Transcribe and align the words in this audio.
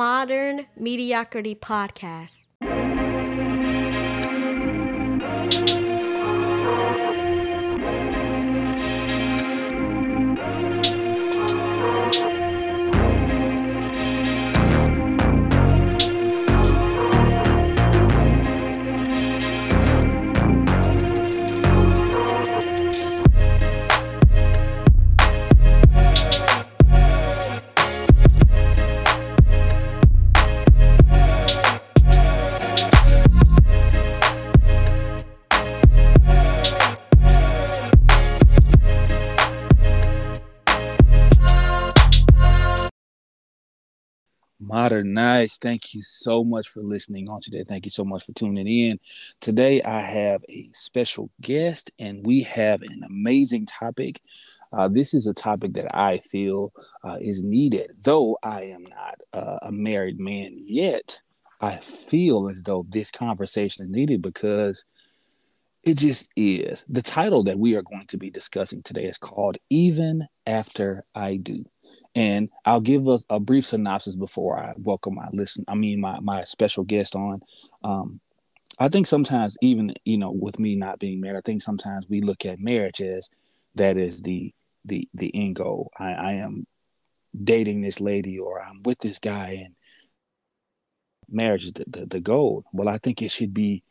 Modern 0.00 0.64
Mediocrity 0.78 1.54
Podcast. 1.54 2.46
Modern 44.90 45.14
Nice. 45.14 45.56
Thank 45.56 45.94
you 45.94 46.02
so 46.02 46.42
much 46.42 46.68
for 46.68 46.82
listening 46.82 47.28
on 47.28 47.40
today. 47.40 47.62
Thank 47.62 47.84
you 47.84 47.92
so 47.92 48.04
much 48.04 48.26
for 48.26 48.32
tuning 48.32 48.66
in. 48.66 48.98
Today, 49.40 49.80
I 49.82 50.00
have 50.00 50.42
a 50.48 50.68
special 50.72 51.30
guest, 51.40 51.92
and 52.00 52.26
we 52.26 52.42
have 52.42 52.82
an 52.82 53.04
amazing 53.06 53.66
topic. 53.66 54.20
Uh, 54.72 54.88
this 54.88 55.14
is 55.14 55.28
a 55.28 55.32
topic 55.32 55.74
that 55.74 55.96
I 55.96 56.18
feel 56.18 56.72
uh, 57.04 57.18
is 57.20 57.44
needed. 57.44 57.92
Though 58.02 58.36
I 58.42 58.62
am 58.62 58.82
not 58.82 59.20
uh, 59.32 59.58
a 59.62 59.70
married 59.70 60.18
man 60.18 60.56
yet, 60.56 61.20
I 61.60 61.76
feel 61.76 62.48
as 62.48 62.60
though 62.64 62.84
this 62.88 63.12
conversation 63.12 63.84
is 63.84 63.92
needed 63.92 64.20
because 64.22 64.86
it 65.84 65.98
just 65.98 66.30
is. 66.34 66.84
The 66.88 67.02
title 67.02 67.44
that 67.44 67.60
we 67.60 67.76
are 67.76 67.82
going 67.82 68.08
to 68.08 68.18
be 68.18 68.30
discussing 68.30 68.82
today 68.82 69.04
is 69.04 69.18
called 69.18 69.56
Even 69.70 70.26
After 70.48 71.04
I 71.14 71.36
Do. 71.36 71.64
And 72.14 72.48
I'll 72.64 72.80
give 72.80 73.08
us 73.08 73.24
a 73.30 73.38
brief 73.38 73.66
synopsis 73.66 74.16
before 74.16 74.58
I 74.58 74.74
welcome 74.76 75.14
my 75.14 75.28
listen. 75.32 75.64
I 75.68 75.74
mean, 75.74 76.00
my 76.00 76.20
my 76.20 76.44
special 76.44 76.84
guest 76.84 77.14
on. 77.14 77.40
Um, 77.84 78.20
I 78.78 78.88
think 78.88 79.06
sometimes, 79.06 79.56
even 79.60 79.94
you 80.04 80.18
know, 80.18 80.30
with 80.30 80.58
me 80.58 80.74
not 80.74 80.98
being 80.98 81.20
married, 81.20 81.38
I 81.38 81.42
think 81.44 81.62
sometimes 81.62 82.06
we 82.08 82.20
look 82.20 82.44
at 82.46 82.58
marriage 82.58 83.00
as 83.00 83.30
that 83.74 83.96
is 83.96 84.22
the 84.22 84.52
the 84.84 85.08
the 85.14 85.30
end 85.34 85.56
goal. 85.56 85.90
I, 85.98 86.12
I 86.12 86.32
am 86.34 86.66
dating 87.44 87.82
this 87.82 88.00
lady, 88.00 88.38
or 88.38 88.60
I'm 88.60 88.82
with 88.82 88.98
this 88.98 89.18
guy, 89.18 89.62
and 89.64 89.74
marriage 91.28 91.64
is 91.64 91.72
the, 91.74 91.84
the, 91.86 92.06
the 92.06 92.20
goal. 92.20 92.64
Well, 92.72 92.88
I 92.88 92.98
think 92.98 93.22
it 93.22 93.30
should 93.30 93.54
be 93.54 93.84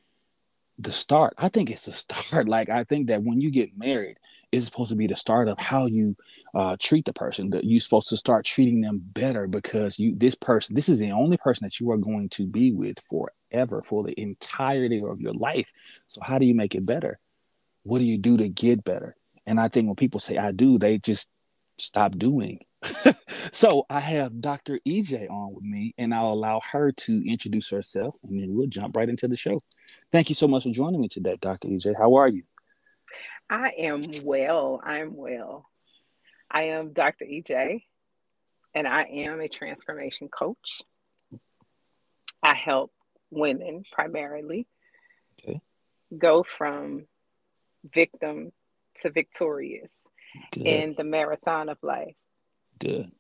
the 0.79 0.91
start. 0.91 1.33
I 1.37 1.49
think 1.49 1.69
it's 1.69 1.85
the 1.85 1.93
start. 2.05 2.47
Like 2.47 2.69
I 2.69 2.83
think 2.83 3.07
that 3.07 3.23
when 3.23 3.39
you 3.39 3.51
get 3.51 3.77
married, 3.77 4.17
it's 4.51 4.65
supposed 4.65 4.89
to 4.89 4.95
be 4.95 5.07
the 5.07 5.15
start 5.15 5.47
of 5.47 5.59
how 5.59 5.85
you 5.85 6.15
uh, 6.55 6.77
treat 6.79 7.05
the 7.05 7.13
person. 7.13 7.51
That 7.51 7.65
you're 7.65 7.79
supposed 7.79 8.09
to 8.09 8.17
start 8.17 8.45
treating 8.45 8.81
them 8.81 8.99
better 9.03 9.47
because 9.47 9.99
you 9.99 10.15
this 10.15 10.35
person, 10.35 10.75
this 10.75 10.89
is 10.89 10.99
the 10.99 11.11
only 11.11 11.37
person 11.37 11.65
that 11.65 11.79
you 11.79 11.91
are 11.91 11.97
going 11.97 12.29
to 12.29 12.47
be 12.47 12.71
with 12.71 12.97
forever 13.09 13.81
for 13.83 14.03
the 14.03 14.19
entirety 14.19 15.03
of 15.05 15.21
your 15.21 15.33
life. 15.33 15.71
So 16.07 16.21
how 16.23 16.39
do 16.39 16.45
you 16.45 16.55
make 16.55 16.75
it 16.75 16.87
better? 16.87 17.19
What 17.83 17.99
do 17.99 18.05
you 18.05 18.17
do 18.17 18.37
to 18.37 18.49
get 18.49 18.83
better? 18.83 19.15
And 19.45 19.59
I 19.59 19.67
think 19.67 19.87
when 19.87 19.95
people 19.95 20.19
say 20.19 20.37
I 20.37 20.51
do, 20.51 20.77
they 20.77 20.97
just 20.99 21.29
stop 21.77 22.17
doing. 22.17 22.59
so 23.51 23.85
I 23.89 23.99
have 23.99 24.41
Dr. 24.41 24.79
EJ 24.87 25.29
on 25.29 25.53
with 25.53 25.63
me, 25.63 25.93
and 25.97 26.13
I'll 26.13 26.33
allow 26.33 26.61
her 26.71 26.91
to 26.91 27.29
introduce 27.29 27.69
herself, 27.69 28.17
and 28.23 28.41
then 28.41 28.55
we'll 28.55 28.67
jump 28.67 28.95
right 28.95 29.09
into 29.09 29.27
the 29.27 29.35
show. 29.35 29.59
Thank 30.11 30.29
you 30.29 30.35
so 30.35 30.47
much 30.47 30.63
for 30.63 30.71
joining 30.71 31.01
me 31.01 31.07
today, 31.07 31.37
Dr. 31.39 31.67
EJ. 31.67 31.95
How 31.97 32.15
are 32.15 32.27
you? 32.27 32.43
I 33.49 33.71
am 33.77 34.01
well. 34.23 34.81
I'm 34.83 35.15
well. 35.15 35.65
I 36.51 36.63
am 36.63 36.93
Dr. 36.93 37.25
EJ, 37.25 37.83
and 38.73 38.87
I 38.87 39.03
am 39.03 39.41
a 39.41 39.47
transformation 39.47 40.29
coach. 40.29 40.81
I 42.41 42.55
help 42.55 42.91
women 43.31 43.83
primarily 43.91 44.67
okay. 45.41 45.61
go 46.17 46.45
from 46.57 47.05
victim 47.83 48.51
to 49.01 49.09
victorious 49.09 50.07
Good. 50.51 50.65
in 50.65 50.95
the 50.97 51.03
marathon 51.03 51.69
of 51.69 51.77
life. 51.81 52.15
Good. 52.79 53.11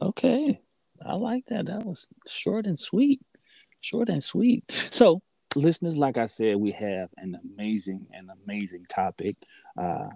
Okay. 0.00 0.60
I 1.04 1.14
like 1.14 1.46
that. 1.46 1.66
That 1.66 1.84
was 1.84 2.08
short 2.26 2.66
and 2.66 2.78
sweet. 2.78 3.20
Short 3.80 4.08
and 4.08 4.22
sweet. 4.22 4.64
So, 4.70 5.22
listeners, 5.54 5.96
like 5.96 6.18
I 6.18 6.26
said, 6.26 6.56
we 6.56 6.72
have 6.72 7.10
an 7.16 7.38
amazing 7.44 8.06
and 8.12 8.30
amazing 8.44 8.86
topic 8.88 9.36
uh, 9.76 10.08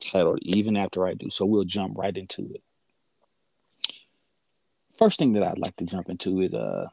titled 0.00 0.40
Even 0.42 0.76
After 0.76 1.06
I 1.06 1.14
Do. 1.14 1.30
So, 1.30 1.46
we'll 1.46 1.64
jump 1.64 1.96
right 1.96 2.16
into 2.16 2.50
it. 2.54 2.62
First 4.96 5.18
thing 5.18 5.32
that 5.32 5.42
I'd 5.42 5.58
like 5.58 5.76
to 5.76 5.86
jump 5.86 6.10
into 6.10 6.40
is 6.40 6.54
uh, 6.54 6.86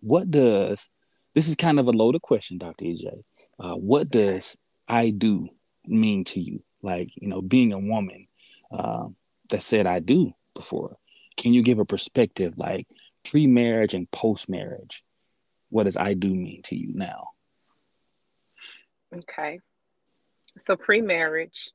what 0.00 0.30
does 0.30 0.88
this 1.34 1.48
is 1.48 1.54
kind 1.54 1.78
of 1.78 1.86
a 1.86 1.92
loaded 1.92 2.22
question, 2.22 2.58
Dr. 2.58 2.84
EJ. 2.84 3.22
Uh, 3.58 3.74
what 3.74 4.10
does 4.10 4.56
I 4.86 5.10
do 5.10 5.48
mean 5.86 6.24
to 6.24 6.40
you? 6.40 6.62
Like, 6.82 7.10
you 7.16 7.28
know, 7.28 7.40
being 7.40 7.72
a 7.72 7.78
woman, 7.78 8.26
uh, 8.70 9.06
that 9.50 9.62
said 9.62 9.86
I 9.86 10.00
do 10.00 10.34
before. 10.54 10.96
Can 11.36 11.54
you 11.54 11.62
give 11.62 11.78
a 11.78 11.84
perspective 11.84 12.54
like 12.56 12.86
pre 13.24 13.46
marriage 13.46 13.94
and 13.94 14.10
post 14.10 14.48
marriage? 14.48 15.04
What 15.70 15.84
does 15.84 15.96
I 15.96 16.14
do 16.14 16.34
mean 16.34 16.62
to 16.64 16.76
you 16.76 16.92
now? 16.94 17.28
Okay. 19.14 19.60
So 20.58 20.76
pre 20.76 21.00
marriage, 21.00 21.70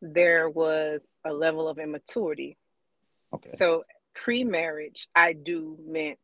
there 0.00 0.48
was 0.48 1.04
a 1.24 1.32
level 1.32 1.68
of 1.68 1.78
immaturity. 1.78 2.56
Okay. 3.34 3.48
So 3.48 3.84
pre 4.14 4.44
marriage, 4.44 5.08
I 5.14 5.32
do 5.32 5.78
meant 5.84 6.18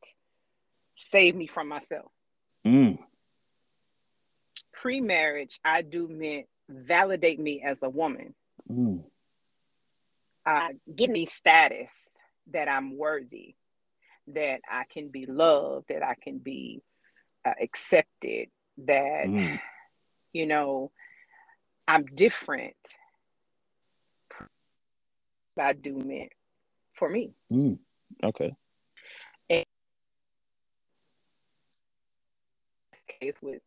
save 0.95 1.35
me 1.35 1.47
from 1.47 1.69
myself. 1.69 2.11
Mm. 2.67 2.99
Pre 4.73 5.01
marriage, 5.01 5.59
I 5.65 5.83
do 5.83 6.09
meant 6.09 6.47
validate 6.69 7.41
me 7.41 7.63
as 7.65 7.83
a 7.83 7.89
woman. 7.89 8.35
Mm 8.71 9.05
uh, 10.49 10.69
give 10.95 11.11
me 11.11 11.27
status 11.27 12.17
that 12.53 12.69
I'm 12.69 12.97
worthy, 12.97 13.55
that 14.29 14.61
I 14.71 14.85
can 14.91 15.09
be 15.09 15.27
loved, 15.27 15.87
that 15.89 16.03
I 16.03 16.15
can 16.15 16.39
be 16.39 16.83
uh, 17.45 17.55
accepted, 17.61 18.49
that, 18.79 19.27
mm. 19.27 19.61
you 20.33 20.47
know, 20.47 20.91
I'm 21.87 22.05
different. 22.05 22.77
I 25.61 25.73
do 25.73 25.97
meant 25.97 26.31
for 26.95 27.09
me. 27.09 27.33
Mm. 27.53 27.79
Okay. 28.23 28.55
And 29.51 29.65
case 33.21 33.35
with 33.43 33.61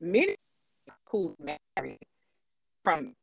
many 0.00 0.36
who 1.10 1.36
marry 1.38 1.98
from 2.82 3.14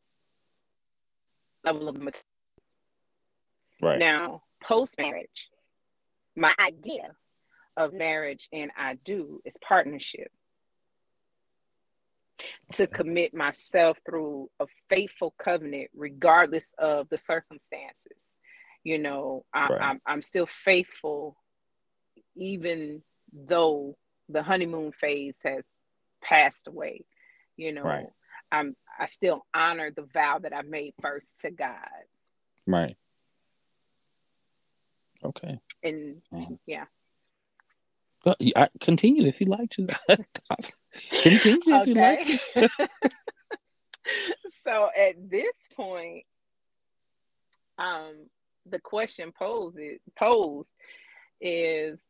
level 1.64 1.90
of 1.90 1.96
maturity 1.96 2.28
Right. 3.84 4.00
Now, 4.00 4.44
post 4.64 4.96
marriage, 4.98 5.50
my 6.36 6.54
idea 6.60 7.12
of 7.78 7.94
marriage 7.94 8.48
and 8.52 8.72
I 8.78 8.96
do 9.04 9.42
is 9.46 9.56
partnership. 9.66 10.32
To 12.74 12.88
commit 12.88 13.34
myself 13.34 14.00
through 14.06 14.50
a 14.60 14.66
faithful 14.90 15.34
covenant, 15.38 15.92
regardless 15.96 16.74
of 16.78 17.08
the 17.10 17.18
circumstances. 17.18 18.22
You 18.84 19.00
know, 19.00 19.46
I, 19.54 19.68
right. 19.68 19.82
I'm, 19.82 20.02
I'm 20.06 20.22
still 20.22 20.48
faithful, 20.48 21.38
even 22.36 23.02
though 23.32 23.96
the 24.28 24.44
honeymoon 24.44 24.92
phase 24.92 25.38
has 25.46 25.66
passed 26.22 26.68
away. 26.68 27.06
You 27.56 27.72
know, 27.72 27.84
right. 27.84 28.08
I'm 28.52 28.76
I 29.00 29.06
still 29.06 29.46
honor 29.54 29.92
the 29.92 30.08
vow 30.14 30.40
that 30.40 30.54
I 30.56 30.64
made 30.64 30.94
first 31.02 31.28
to 31.42 31.52
God. 31.52 31.78
Right. 32.68 32.98
Okay. 35.24 35.60
And 35.84 36.22
mm-hmm. 36.34 36.56
yeah. 36.66 36.86
Well, 38.26 38.36
I, 38.56 38.70
continue 38.80 39.28
if 39.28 39.42
you 39.42 39.48
like 39.48 39.70
to. 39.72 39.88
continue 41.22 41.60
if 41.66 41.88
you 41.88 41.94
like 41.94 42.24
to. 42.24 42.70
so 44.64 44.90
at 44.98 45.30
this 45.30 45.56
point, 45.76 46.26
um, 47.78 48.14
the 48.66 48.80
question 48.80 49.34
posed 49.38 49.78
posed 50.18 50.72
is, 51.42 52.08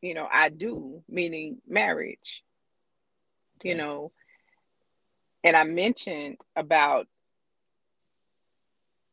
you 0.00 0.14
know, 0.14 0.28
I 0.30 0.48
do 0.48 1.02
meaning 1.08 1.58
marriage. 1.68 2.42
Okay. 3.60 3.68
You 3.68 3.76
know, 3.76 4.12
and 5.44 5.56
I 5.56 5.62
mentioned 5.62 6.38
about 6.56 7.06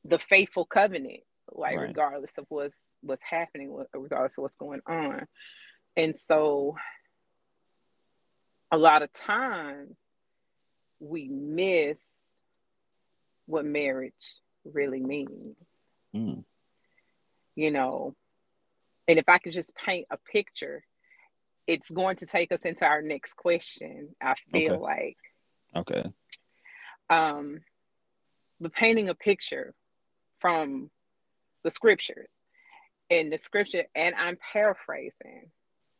the 0.04 0.18
faithful 0.18 0.66
covenant 0.66 1.22
like 1.52 1.78
right. 1.78 1.88
regardless 1.88 2.32
of 2.38 2.46
what's 2.50 2.94
what's 3.02 3.24
happening, 3.24 3.76
regardless 3.94 4.38
of 4.38 4.44
what's 4.44 4.56
going 4.56 4.82
on. 4.88 5.26
And 5.98 6.18
so 6.18 6.76
a 8.72 8.78
lot 8.78 9.02
of 9.02 9.12
times 9.12 10.08
we 11.00 11.28
miss 11.28 12.22
what 13.46 13.66
marriage 13.66 14.14
really 14.64 15.02
means. 15.02 15.58
Mm. 16.16 16.44
You 17.56 17.72
know, 17.72 18.16
and 19.08 19.20
if 19.20 19.26
I 19.28 19.40
could 19.40 19.54
just 19.54 19.76
paint 19.76 20.08
a 20.10 20.18
picture, 20.18 20.84
it's 21.68 21.92
going 21.92 22.16
to 22.18 22.26
take 22.26 22.52
us 22.52 22.62
into 22.62 22.86
our 22.86 23.02
next 23.02 23.36
question. 23.36 24.16
I 24.22 24.36
feel 24.52 24.74
okay. 24.74 24.82
like. 24.82 25.18
Okay. 25.76 26.04
Um, 27.10 27.60
but 28.60 28.74
painting 28.74 29.10
a 29.10 29.16
picture 29.16 29.74
from 30.40 30.90
the 31.64 31.70
scriptures 31.70 32.34
and 33.10 33.32
the 33.32 33.38
scripture, 33.38 33.84
and 33.96 34.16
I'm 34.16 34.38
paraphrasing. 34.54 35.52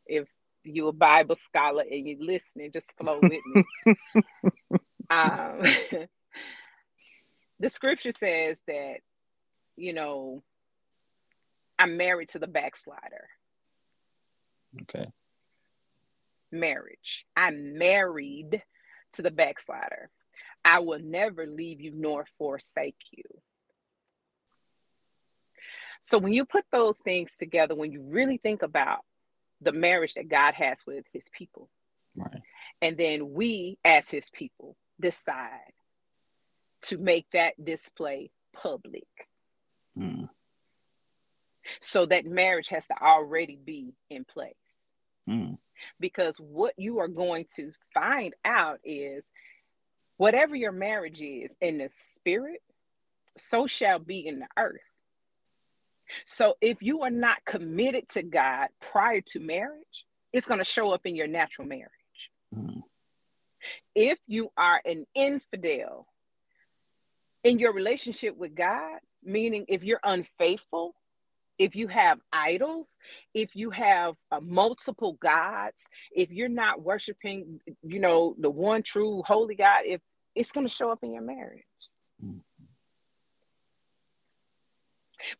If 0.06 0.28
you're 0.64 0.90
a 0.90 0.92
Bible 0.92 1.36
scholar 1.36 1.82
and 1.82 2.08
you're 2.08 2.24
listening, 2.24 2.72
just 2.72 2.92
flow 2.96 3.18
with 3.20 3.42
me. 3.54 3.64
um, 5.10 5.62
the 7.60 7.68
scripture 7.68 8.12
says 8.18 8.60
that, 8.66 8.96
you 9.76 9.92
know, 9.92 10.42
I'm 11.78 11.96
married 11.96 12.30
to 12.30 12.38
the 12.38 12.48
backslider. 12.48 13.28
Okay. 14.82 15.06
Marriage. 16.50 17.26
I'm 17.36 17.78
married 17.78 18.62
to 19.14 19.22
the 19.22 19.30
backslider. 19.30 20.10
I 20.64 20.78
will 20.78 21.00
never 21.00 21.46
leave 21.46 21.80
you 21.80 21.92
nor 21.94 22.26
forsake 22.38 22.96
you. 23.10 23.24
So 26.02 26.18
when 26.18 26.32
you 26.32 26.44
put 26.44 26.64
those 26.72 26.98
things 26.98 27.36
together, 27.38 27.74
when 27.74 27.92
you 27.92 28.02
really 28.02 28.36
think 28.36 28.62
about 28.62 29.00
the 29.60 29.72
marriage 29.72 30.14
that 30.14 30.28
God 30.28 30.54
has 30.54 30.80
with 30.84 31.04
his 31.12 31.28
people, 31.30 31.70
right. 32.16 32.42
and 32.82 32.96
then 32.96 33.32
we 33.32 33.78
as 33.84 34.10
his 34.10 34.28
people 34.30 34.76
decide 35.00 35.72
to 36.82 36.98
make 36.98 37.30
that 37.32 37.54
display 37.64 38.32
public. 38.52 39.06
Mm. 39.96 40.28
So 41.80 42.06
that 42.06 42.26
marriage 42.26 42.68
has 42.68 42.84
to 42.88 43.00
already 43.00 43.56
be 43.56 43.94
in 44.10 44.24
place. 44.24 44.90
Mm. 45.30 45.58
Because 46.00 46.36
what 46.38 46.74
you 46.76 46.98
are 46.98 47.08
going 47.08 47.46
to 47.54 47.70
find 47.94 48.34
out 48.44 48.80
is 48.84 49.30
whatever 50.16 50.56
your 50.56 50.72
marriage 50.72 51.20
is 51.20 51.56
in 51.60 51.78
the 51.78 51.88
spirit, 51.90 52.60
so 53.36 53.68
shall 53.68 54.00
be 54.00 54.26
in 54.26 54.40
the 54.40 54.48
earth. 54.56 54.80
So 56.24 56.56
if 56.60 56.82
you 56.82 57.02
are 57.02 57.10
not 57.10 57.44
committed 57.44 58.08
to 58.10 58.22
God 58.22 58.68
prior 58.80 59.20
to 59.28 59.40
marriage, 59.40 60.06
it's 60.32 60.46
going 60.46 60.58
to 60.58 60.64
show 60.64 60.92
up 60.92 61.02
in 61.04 61.16
your 61.16 61.26
natural 61.26 61.66
marriage. 61.68 61.90
Mm. 62.54 62.82
If 63.94 64.18
you 64.26 64.50
are 64.56 64.80
an 64.84 65.06
infidel 65.14 66.06
in 67.44 67.58
your 67.58 67.72
relationship 67.72 68.36
with 68.36 68.54
God, 68.54 68.98
meaning 69.22 69.66
if 69.68 69.84
you're 69.84 70.00
unfaithful, 70.02 70.94
if 71.58 71.76
you 71.76 71.86
have 71.88 72.18
idols, 72.32 72.88
if 73.34 73.54
you 73.54 73.70
have 73.70 74.16
uh, 74.30 74.40
multiple 74.40 75.12
gods, 75.12 75.84
if 76.10 76.30
you're 76.30 76.48
not 76.48 76.82
worshiping, 76.82 77.60
you 77.82 78.00
know, 78.00 78.34
the 78.38 78.50
one 78.50 78.82
true 78.82 79.22
holy 79.24 79.54
God, 79.54 79.82
if 79.84 80.00
it's 80.34 80.50
going 80.50 80.66
to 80.66 80.72
show 80.72 80.90
up 80.90 81.00
in 81.02 81.12
your 81.12 81.22
marriage. 81.22 81.62
Mm-hmm. 82.24 82.38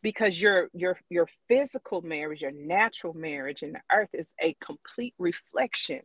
Because 0.01 0.41
your 0.41 0.69
your 0.73 0.97
your 1.09 1.27
physical 1.47 2.01
marriage, 2.01 2.41
your 2.41 2.51
natural 2.51 3.13
marriage 3.13 3.63
in 3.63 3.73
the 3.73 3.81
earth 3.91 4.09
is 4.13 4.33
a 4.41 4.55
complete 4.59 5.13
reflection 5.17 6.01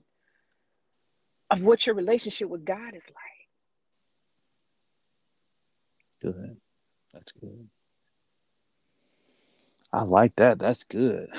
of 1.50 1.62
what 1.62 1.86
your 1.86 1.94
relationship 1.94 2.48
with 2.48 2.64
God 2.64 2.94
is 2.94 3.06
like. 3.06 3.38
Good. 6.20 6.56
That's 7.12 7.32
good. 7.32 7.68
I 9.92 10.02
like 10.02 10.36
that. 10.36 10.58
That's 10.58 10.84
good. 10.84 11.30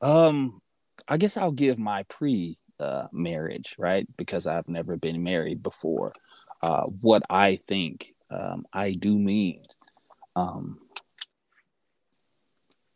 Um, 0.00 0.62
I 1.06 1.16
guess 1.16 1.36
I'll 1.36 1.52
give 1.52 1.78
my 1.78 2.04
pre 2.04 2.56
uh, 2.80 3.06
marriage, 3.12 3.74
right? 3.78 4.06
Because 4.16 4.46
I've 4.46 4.68
never 4.68 4.96
been 4.96 5.22
married 5.22 5.62
before. 5.62 6.14
Uh, 6.62 6.84
what 7.00 7.22
I 7.28 7.56
think 7.66 8.14
um, 8.30 8.66
I 8.72 8.92
do 8.92 9.18
mean. 9.18 9.62
Um, 10.36 10.78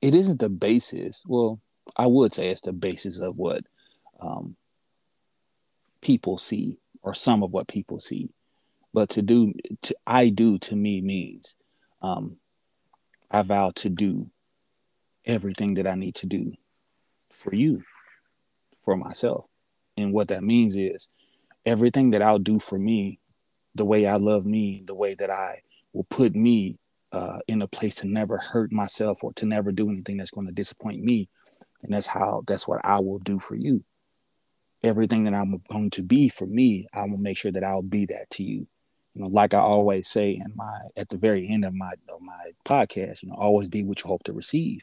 it 0.03 0.15
isn't 0.15 0.41
the 0.41 0.49
basis. 0.49 1.25
Well, 1.27 1.61
I 1.97 2.07
would 2.07 2.35
say 2.35 2.49
it's 2.49 2.61
the 2.61 2.73
basis 2.73 3.21
of 3.21 3.37
what 3.37 3.65
um, 4.21 4.57
people 6.01 6.37
see, 6.37 6.79
or 7.03 7.15
some 7.15 7.43
of 7.43 7.53
what 7.53 7.69
people 7.69 8.01
see. 8.01 8.31
But 8.93 9.11
to 9.11 9.23
do, 9.23 9.55
to, 9.83 9.97
I 10.07 10.29
do 10.29 10.59
to 10.59 10.77
me 10.77 11.01
means 11.01 11.57
um, 12.03 12.37
I 13.31 13.43
vow 13.43 13.71
to 13.77 13.89
do 13.89 14.29
everything 15.25 15.75
that 15.75 15.87
I 15.87 15.95
need 15.95 16.17
to 16.17 16.27
do 16.27 16.53
for 17.31 17.55
you, 17.55 17.83
for 18.85 18.97
myself. 18.97 19.47
And 19.97 20.13
what 20.13 20.29
that 20.29 20.43
means 20.43 20.77
is 20.77 21.09
everything 21.65 22.11
that 22.11 22.23
I'll 22.23 22.39
do 22.39 22.59
for 22.59 22.79
me, 22.79 23.21
the 23.75 23.85
way 23.85 24.07
I 24.07 24.17
love 24.17 24.45
me, 24.45 24.83
the 24.85 24.95
way 24.95 25.15
that 25.15 25.31
I 25.31 25.63
will 25.93 26.05
put 26.05 26.35
me 26.35 26.79
uh, 27.12 27.38
in 27.47 27.62
a 27.62 27.69
place 27.69 27.97
to 27.97 28.09
never 28.09 28.38
hurt 28.38 28.73
myself 28.73 29.23
or 29.23 29.32
to 29.35 29.47
never 29.47 29.73
do 29.73 29.91
anything 29.91 30.17
that's 30.17 30.31
going 30.31 30.47
to 30.47 30.53
disappoint 30.53 31.03
me. 31.03 31.29
And 31.82 31.93
that's 31.93 32.06
how, 32.06 32.43
that's 32.47 32.67
what 32.67 32.81
I 32.85 33.00
will 33.00 33.19
do 33.19 33.38
for 33.38 33.55
you. 33.55 33.85
Everything 34.82 35.25
that 35.25 35.35
I'm 35.35 35.62
going 35.70 35.91
to 35.91 36.03
be 36.03 36.29
for 36.29 36.47
me, 36.47 36.85
I 36.93 37.03
will 37.03 37.19
make 37.19 37.37
sure 37.37 37.53
that 37.53 37.64
I'll 37.64 37.82
be 37.82 38.06
that 38.06 38.31
to 38.31 38.43
you. 38.43 38.67
You 39.14 39.23
know, 39.23 39.29
like 39.29 39.53
I 39.53 39.59
always 39.59 40.09
say 40.09 40.31
in 40.32 40.53
my, 40.56 40.81
at 40.97 41.11
the 41.11 41.19
very 41.19 41.49
end 41.49 41.64
of 41.64 41.75
my, 41.75 41.93
of 42.09 42.20
my 42.23 42.53
podcast, 42.64 43.23
you 43.23 43.29
know, 43.29 43.37
always 43.37 43.69
be 43.69 43.85
what 43.85 44.03
you 44.03 44.08
hope 44.08 44.25
to 44.25 44.32
receive 44.32 44.82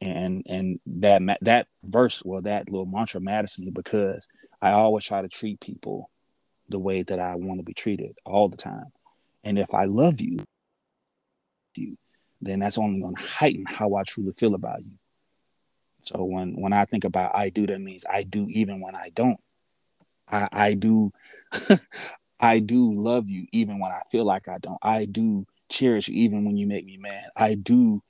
and 0.00 0.44
and 0.48 0.78
that 0.86 1.20
that 1.40 1.66
verse 1.84 2.22
well 2.24 2.40
that 2.40 2.70
little 2.70 2.86
mantra 2.86 3.20
matters 3.20 3.54
to 3.54 3.62
me 3.62 3.70
because 3.70 4.28
i 4.62 4.70
always 4.70 5.04
try 5.04 5.20
to 5.20 5.28
treat 5.28 5.58
people 5.60 6.08
the 6.68 6.78
way 6.78 7.02
that 7.02 7.18
i 7.18 7.34
want 7.34 7.58
to 7.58 7.64
be 7.64 7.74
treated 7.74 8.16
all 8.24 8.48
the 8.48 8.56
time 8.56 8.92
and 9.42 9.58
if 9.58 9.74
i 9.74 9.84
love 9.84 10.20
you 10.20 10.38
you 11.78 11.96
then 12.40 12.60
that's 12.60 12.78
only 12.78 13.00
going 13.00 13.14
to 13.14 13.22
heighten 13.22 13.64
how 13.66 13.94
i 13.94 14.02
truly 14.02 14.32
feel 14.32 14.54
about 14.54 14.80
you 14.84 14.92
so 16.02 16.24
when 16.24 16.54
when 16.60 16.72
i 16.72 16.84
think 16.84 17.04
about 17.04 17.34
i 17.34 17.48
do 17.48 17.66
that 17.66 17.80
means 17.80 18.04
i 18.10 18.22
do 18.22 18.46
even 18.50 18.80
when 18.80 18.94
i 18.94 19.10
don't 19.14 19.40
i 20.28 20.48
i 20.52 20.74
do 20.74 21.10
i 22.40 22.58
do 22.58 22.92
love 22.92 23.28
you 23.28 23.46
even 23.52 23.78
when 23.78 23.90
i 23.90 24.00
feel 24.10 24.24
like 24.24 24.48
i 24.48 24.58
don't 24.58 24.78
i 24.82 25.04
do 25.04 25.46
cherish 25.68 26.08
you 26.08 26.14
even 26.14 26.44
when 26.44 26.56
you 26.56 26.66
make 26.66 26.84
me 26.84 26.96
mad 26.96 27.24
i 27.36 27.54
do 27.54 28.00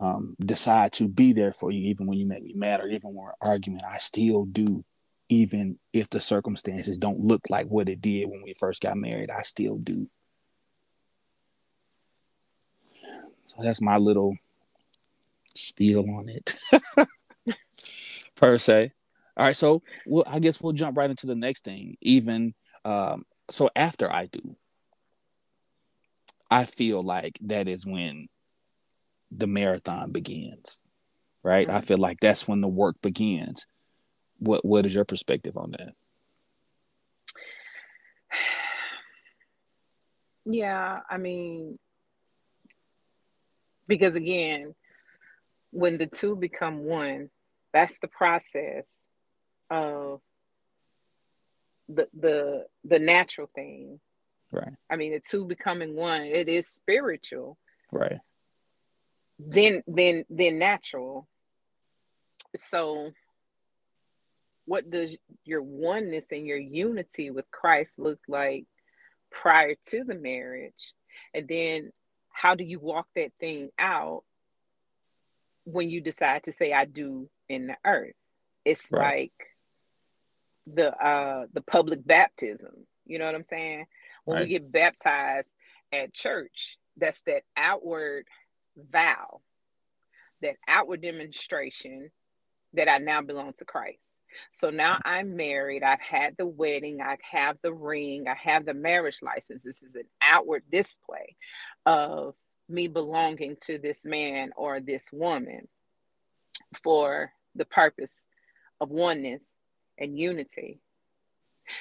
um, 0.00 0.36
decide 0.44 0.92
to 0.92 1.08
be 1.08 1.32
there 1.32 1.52
for 1.52 1.70
you, 1.70 1.88
even 1.88 2.06
when 2.06 2.18
you 2.18 2.28
make 2.28 2.42
me 2.42 2.52
mad 2.54 2.80
or 2.80 2.88
even 2.88 3.14
when 3.14 3.26
we're 3.26 3.32
arguing. 3.40 3.80
I 3.88 3.98
still 3.98 4.44
do, 4.44 4.84
even 5.28 5.78
if 5.92 6.08
the 6.10 6.20
circumstances 6.20 6.98
don't 6.98 7.20
look 7.20 7.50
like 7.50 7.66
what 7.66 7.88
it 7.88 8.00
did 8.00 8.28
when 8.28 8.42
we 8.42 8.54
first 8.54 8.82
got 8.82 8.96
married. 8.96 9.30
I 9.30 9.42
still 9.42 9.76
do. 9.76 10.08
So 13.48 13.62
that's 13.62 13.80
my 13.80 13.96
little 13.96 14.36
spiel 15.54 16.08
on 16.10 16.28
it, 16.28 16.54
per 18.36 18.58
se. 18.58 18.92
All 19.36 19.46
right, 19.46 19.56
so 19.56 19.82
well, 20.06 20.24
I 20.26 20.38
guess 20.38 20.60
we'll 20.60 20.72
jump 20.72 20.96
right 20.96 21.10
into 21.10 21.26
the 21.26 21.34
next 21.34 21.64
thing. 21.64 21.96
Even 22.00 22.54
um, 22.84 23.24
so, 23.50 23.70
after 23.74 24.12
I 24.12 24.26
do, 24.26 24.56
I 26.50 26.64
feel 26.64 27.02
like 27.02 27.38
that 27.42 27.68
is 27.68 27.86
when 27.86 28.28
the 29.30 29.46
marathon 29.46 30.10
begins 30.10 30.80
right 31.42 31.68
i 31.68 31.80
feel 31.80 31.98
like 31.98 32.18
that's 32.20 32.48
when 32.48 32.60
the 32.60 32.68
work 32.68 32.96
begins 33.02 33.66
what 34.38 34.64
what 34.64 34.86
is 34.86 34.94
your 34.94 35.04
perspective 35.04 35.56
on 35.56 35.70
that 35.72 35.92
yeah 40.46 41.00
i 41.10 41.18
mean 41.18 41.78
because 43.88 44.14
again 44.14 44.74
when 45.72 45.98
the 45.98 46.06
two 46.06 46.36
become 46.36 46.84
one 46.84 47.30
that's 47.72 47.98
the 47.98 48.08
process 48.08 49.06
of 49.70 50.20
the 51.88 52.08
the 52.18 52.66
the 52.84 52.98
natural 52.98 53.48
thing 53.54 53.98
right 54.52 54.74
i 54.90 54.96
mean 54.96 55.12
the 55.12 55.20
two 55.20 55.44
becoming 55.44 55.94
one 55.96 56.22
it 56.22 56.48
is 56.48 56.68
spiritual 56.68 57.58
right 57.92 58.18
Then 59.38 59.82
then 59.86 60.24
then 60.28 60.58
natural. 60.58 61.28
So 62.56 63.12
what 64.64 64.90
does 64.90 65.16
your 65.44 65.62
oneness 65.62 66.26
and 66.32 66.44
your 66.44 66.58
unity 66.58 67.30
with 67.30 67.50
Christ 67.50 67.98
look 67.98 68.18
like 68.26 68.64
prior 69.30 69.74
to 69.90 70.04
the 70.04 70.14
marriage? 70.16 70.94
And 71.34 71.46
then 71.46 71.92
how 72.38 72.54
do 72.54 72.62
you 72.62 72.78
walk 72.78 73.08
that 73.16 73.32
thing 73.40 73.70
out 73.80 74.22
when 75.64 75.90
you 75.90 76.00
decide 76.00 76.44
to 76.44 76.52
say 76.52 76.72
I 76.72 76.84
do 76.84 77.28
in 77.48 77.66
the 77.66 77.76
earth. 77.84 78.14
It's 78.64 78.92
right. 78.92 79.32
like 79.32 80.72
the 80.72 80.94
uh 80.94 81.46
the 81.52 81.62
public 81.62 82.06
baptism. 82.06 82.86
You 83.06 83.18
know 83.18 83.26
what 83.26 83.34
I'm 83.34 83.42
saying? 83.42 83.86
When 84.24 84.36
right. 84.36 84.44
we 84.44 84.50
get 84.50 84.70
baptized 84.70 85.52
at 85.92 86.14
church, 86.14 86.78
that's 86.96 87.20
that 87.22 87.42
outward 87.56 88.26
vow, 88.76 89.40
that 90.40 90.56
outward 90.68 91.02
demonstration 91.02 92.10
that 92.74 92.88
I 92.88 92.98
now 92.98 93.20
belong 93.20 93.52
to 93.54 93.64
Christ. 93.64 94.17
So 94.50 94.70
now 94.70 94.98
I'm 95.04 95.36
married. 95.36 95.82
I've 95.82 96.00
had 96.00 96.36
the 96.36 96.46
wedding. 96.46 97.00
I 97.00 97.16
have 97.30 97.56
the 97.62 97.72
ring. 97.72 98.26
I 98.28 98.34
have 98.34 98.64
the 98.64 98.74
marriage 98.74 99.18
license. 99.22 99.62
This 99.62 99.82
is 99.82 99.94
an 99.94 100.04
outward 100.22 100.64
display 100.70 101.36
of 101.86 102.34
me 102.68 102.88
belonging 102.88 103.56
to 103.62 103.78
this 103.78 104.04
man 104.04 104.50
or 104.56 104.80
this 104.80 105.10
woman 105.12 105.68
for 106.82 107.32
the 107.54 107.64
purpose 107.64 108.26
of 108.80 108.90
oneness 108.90 109.44
and 109.96 110.18
unity. 110.18 110.80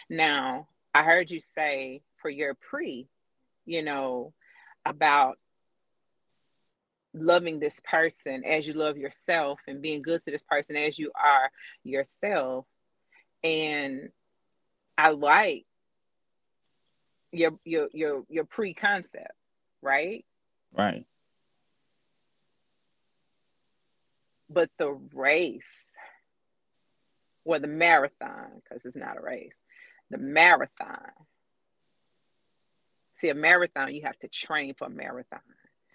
Now, 0.09 0.67
I 0.93 1.03
heard 1.03 1.29
you 1.29 1.39
say 1.39 2.01
for 2.21 2.29
your 2.29 2.55
pre, 2.55 3.07
you 3.65 3.83
know, 3.83 4.33
about 4.85 5.37
loving 7.17 7.59
this 7.59 7.79
person 7.83 8.43
as 8.45 8.67
you 8.67 8.73
love 8.73 8.97
yourself 8.97 9.59
and 9.67 9.81
being 9.81 10.01
good 10.01 10.23
to 10.23 10.31
this 10.31 10.43
person 10.43 10.75
as 10.75 10.97
you 10.97 11.11
are 11.15 11.49
yourself. 11.83 12.65
And 13.43 14.09
I 14.97 15.09
like 15.09 15.65
your 17.31 17.59
your 17.63 17.89
your 17.93 18.23
your 18.29 18.45
pre-concept, 18.45 19.31
right? 19.81 20.25
Right. 20.73 21.05
But 24.49 24.69
the 24.77 24.97
race 25.13 25.93
or 27.43 27.59
the 27.59 27.67
marathon, 27.67 28.61
because 28.63 28.85
it's 28.85 28.95
not 28.95 29.17
a 29.17 29.21
race, 29.21 29.63
the 30.09 30.17
marathon. 30.17 31.11
See, 33.13 33.29
a 33.29 33.35
marathon, 33.35 33.93
you 33.93 34.03
have 34.03 34.19
to 34.19 34.27
train 34.27 34.73
for 34.77 34.85
a 34.85 34.89
marathon. 34.89 35.39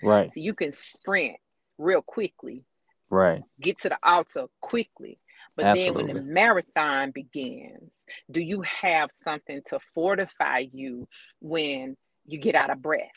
Right. 0.03 0.31
So 0.31 0.41
you 0.41 0.55
can 0.55 0.73
sprint 0.73 1.37
real 1.79 2.03
quickly. 2.03 2.65
Right. 3.11 3.43
Get 3.61 3.81
to 3.83 3.91
the 3.91 3.99
altar 4.03 4.47
quickly. 4.61 5.19
But 5.57 5.67
Absolutely. 5.67 6.05
then 6.05 6.15
when 6.15 6.25
the 6.25 6.33
marathon 6.33 7.11
begins, 7.11 7.95
do 8.31 8.41
you 8.41 8.63
have 8.63 9.11
something 9.13 9.61
to 9.67 9.81
fortify 9.95 10.65
you 10.73 11.07
when 11.41 11.97
you 12.27 12.39
get 12.39 12.55
out 12.55 12.71
of 12.71 12.81
breath? 12.81 13.11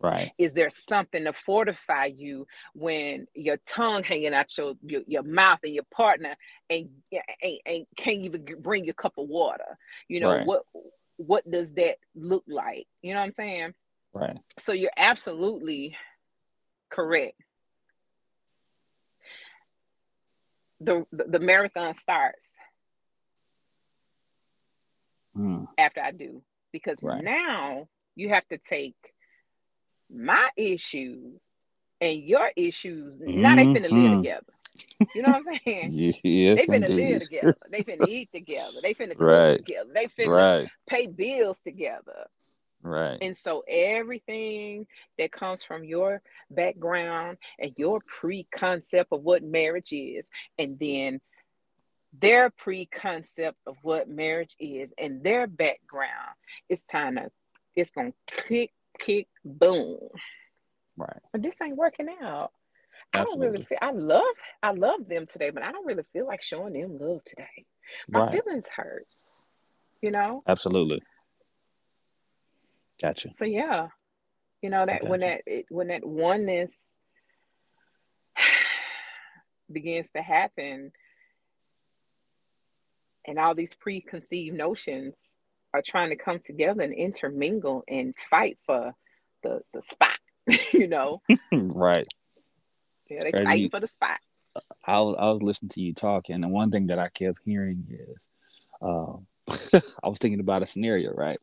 Right. 0.00 0.32
Is 0.38 0.52
there 0.52 0.70
something 0.70 1.24
to 1.24 1.32
fortify 1.32 2.06
you 2.06 2.46
when 2.74 3.26
your 3.34 3.56
tongue 3.66 4.02
hanging 4.02 4.34
out 4.34 4.56
your 4.56 4.74
your, 4.82 5.02
your 5.06 5.22
mouth 5.22 5.60
and 5.64 5.72
your 5.72 5.86
partner 5.90 6.36
and, 6.68 6.90
and, 7.42 7.58
and 7.64 7.86
can't 7.96 8.20
even 8.20 8.46
bring 8.60 8.84
your 8.84 8.94
cup 8.94 9.14
of 9.16 9.28
water? 9.28 9.78
You 10.08 10.20
know 10.20 10.32
right. 10.32 10.46
what 10.46 10.62
what 11.16 11.50
does 11.50 11.72
that 11.74 11.96
look 12.14 12.44
like? 12.46 12.86
You 13.00 13.14
know 13.14 13.20
what 13.20 13.26
I'm 13.26 13.32
saying? 13.32 13.74
Right. 14.12 14.36
So 14.58 14.72
you're 14.72 14.90
absolutely 14.96 15.96
correct. 16.90 17.40
The 20.80 21.06
the, 21.10 21.24
the 21.24 21.40
marathon 21.40 21.94
starts 21.94 22.54
mm. 25.36 25.66
after 25.78 26.00
I 26.00 26.10
do 26.10 26.42
because 26.72 27.02
right. 27.02 27.22
now 27.22 27.88
you 28.14 28.30
have 28.30 28.46
to 28.48 28.58
take 28.58 28.96
my 30.10 30.48
issues 30.56 31.44
and 32.00 32.18
your 32.20 32.50
issues. 32.56 33.18
Mm-hmm. 33.18 33.40
Now 33.40 33.56
they 33.56 33.64
finna 33.64 33.82
live 33.82 33.92
mm-hmm. 33.92 34.16
together. 34.18 34.52
You 35.14 35.22
know 35.22 35.28
what 35.30 35.36
I'm 35.36 35.60
saying? 35.64 35.90
yes, 36.22 36.66
they 36.66 36.78
finna 36.78 36.88
indeed. 36.88 37.12
live 37.12 37.22
together. 37.22 37.56
They 37.70 37.82
finna 37.82 38.08
eat 38.08 38.30
together. 38.32 38.78
They 38.82 38.94
finna 38.94 39.16
cook 39.16 39.20
right. 39.20 39.56
together. 39.58 39.90
They 39.94 40.06
finna 40.06 40.28
right. 40.28 40.68
pay 40.86 41.06
bills 41.06 41.60
together. 41.60 42.26
Right. 42.82 43.18
And 43.20 43.36
so 43.36 43.64
everything 43.68 44.86
that 45.18 45.32
comes 45.32 45.64
from 45.64 45.84
your 45.84 46.22
background 46.50 47.38
and 47.58 47.72
your 47.76 48.00
pre-concept 48.06 49.12
of 49.12 49.22
what 49.22 49.42
marriage 49.42 49.92
is, 49.92 50.28
and 50.58 50.78
then 50.78 51.20
their 52.18 52.50
pre-concept 52.50 53.58
of 53.66 53.76
what 53.82 54.08
marriage 54.08 54.54
is 54.60 54.92
and 54.98 55.22
their 55.22 55.46
background, 55.46 56.36
it's 56.68 56.84
time 56.84 57.16
to 57.16 57.30
it's 57.74 57.90
gonna 57.90 58.12
kick 58.26 58.72
kick, 58.98 59.28
boom. 59.44 59.98
Right. 60.96 61.20
But 61.32 61.42
this 61.42 61.60
ain't 61.60 61.76
working 61.76 62.08
out. 62.22 62.52
Absolutely. 63.12 63.18
I 63.18 63.24
don't 63.24 63.52
really 63.52 63.64
feel 63.64 63.78
I 63.82 63.90
love 63.90 64.34
I 64.62 64.70
love 64.72 65.08
them 65.08 65.26
today, 65.26 65.50
but 65.50 65.62
I 65.62 65.72
don't 65.72 65.86
really 65.86 66.04
feel 66.12 66.26
like 66.26 66.42
showing 66.42 66.72
them 66.72 66.98
love 66.98 67.22
today. 67.24 67.66
My 68.08 68.20
right. 68.20 68.32
feelings 68.32 68.66
hurt. 68.66 69.06
You 70.02 70.10
know? 70.10 70.42
Absolutely. 70.46 71.02
Gotcha. 73.00 73.32
So 73.34 73.44
yeah. 73.44 73.88
You 74.62 74.70
know 74.70 74.86
that 74.86 75.06
when 75.06 75.20
that 75.20 75.42
it, 75.46 75.66
when 75.68 75.88
that 75.88 76.04
oneness 76.04 76.88
begins 79.72 80.08
to 80.16 80.22
happen 80.22 80.92
and 83.26 83.38
all 83.38 83.54
these 83.54 83.74
preconceived 83.74 84.56
notions 84.56 85.14
are 85.74 85.82
trying 85.82 86.10
to 86.10 86.16
come 86.16 86.38
together 86.38 86.82
and 86.82 86.94
intermingle 86.94 87.84
and 87.88 88.14
fight 88.30 88.58
for 88.64 88.94
the 89.42 89.60
the 89.72 89.82
spot, 89.82 90.18
you 90.72 90.88
know. 90.88 91.20
right. 91.52 92.06
Yeah, 93.08 93.18
they 93.22 93.32
fighting 93.32 93.70
for 93.70 93.80
the 93.80 93.86
spot. 93.86 94.18
I 94.84 95.00
was, 95.00 95.16
I 95.18 95.30
was 95.30 95.42
listening 95.42 95.68
to 95.70 95.80
you 95.80 95.92
talking, 95.92 96.36
and 96.36 96.50
one 96.50 96.70
thing 96.70 96.86
that 96.86 96.98
I 96.98 97.08
kept 97.08 97.38
hearing 97.44 97.84
is, 97.90 98.28
uh, 98.80 99.12
I 100.02 100.08
was 100.08 100.18
thinking 100.18 100.40
about 100.40 100.62
a 100.62 100.66
scenario, 100.66 101.12
right? 101.12 101.38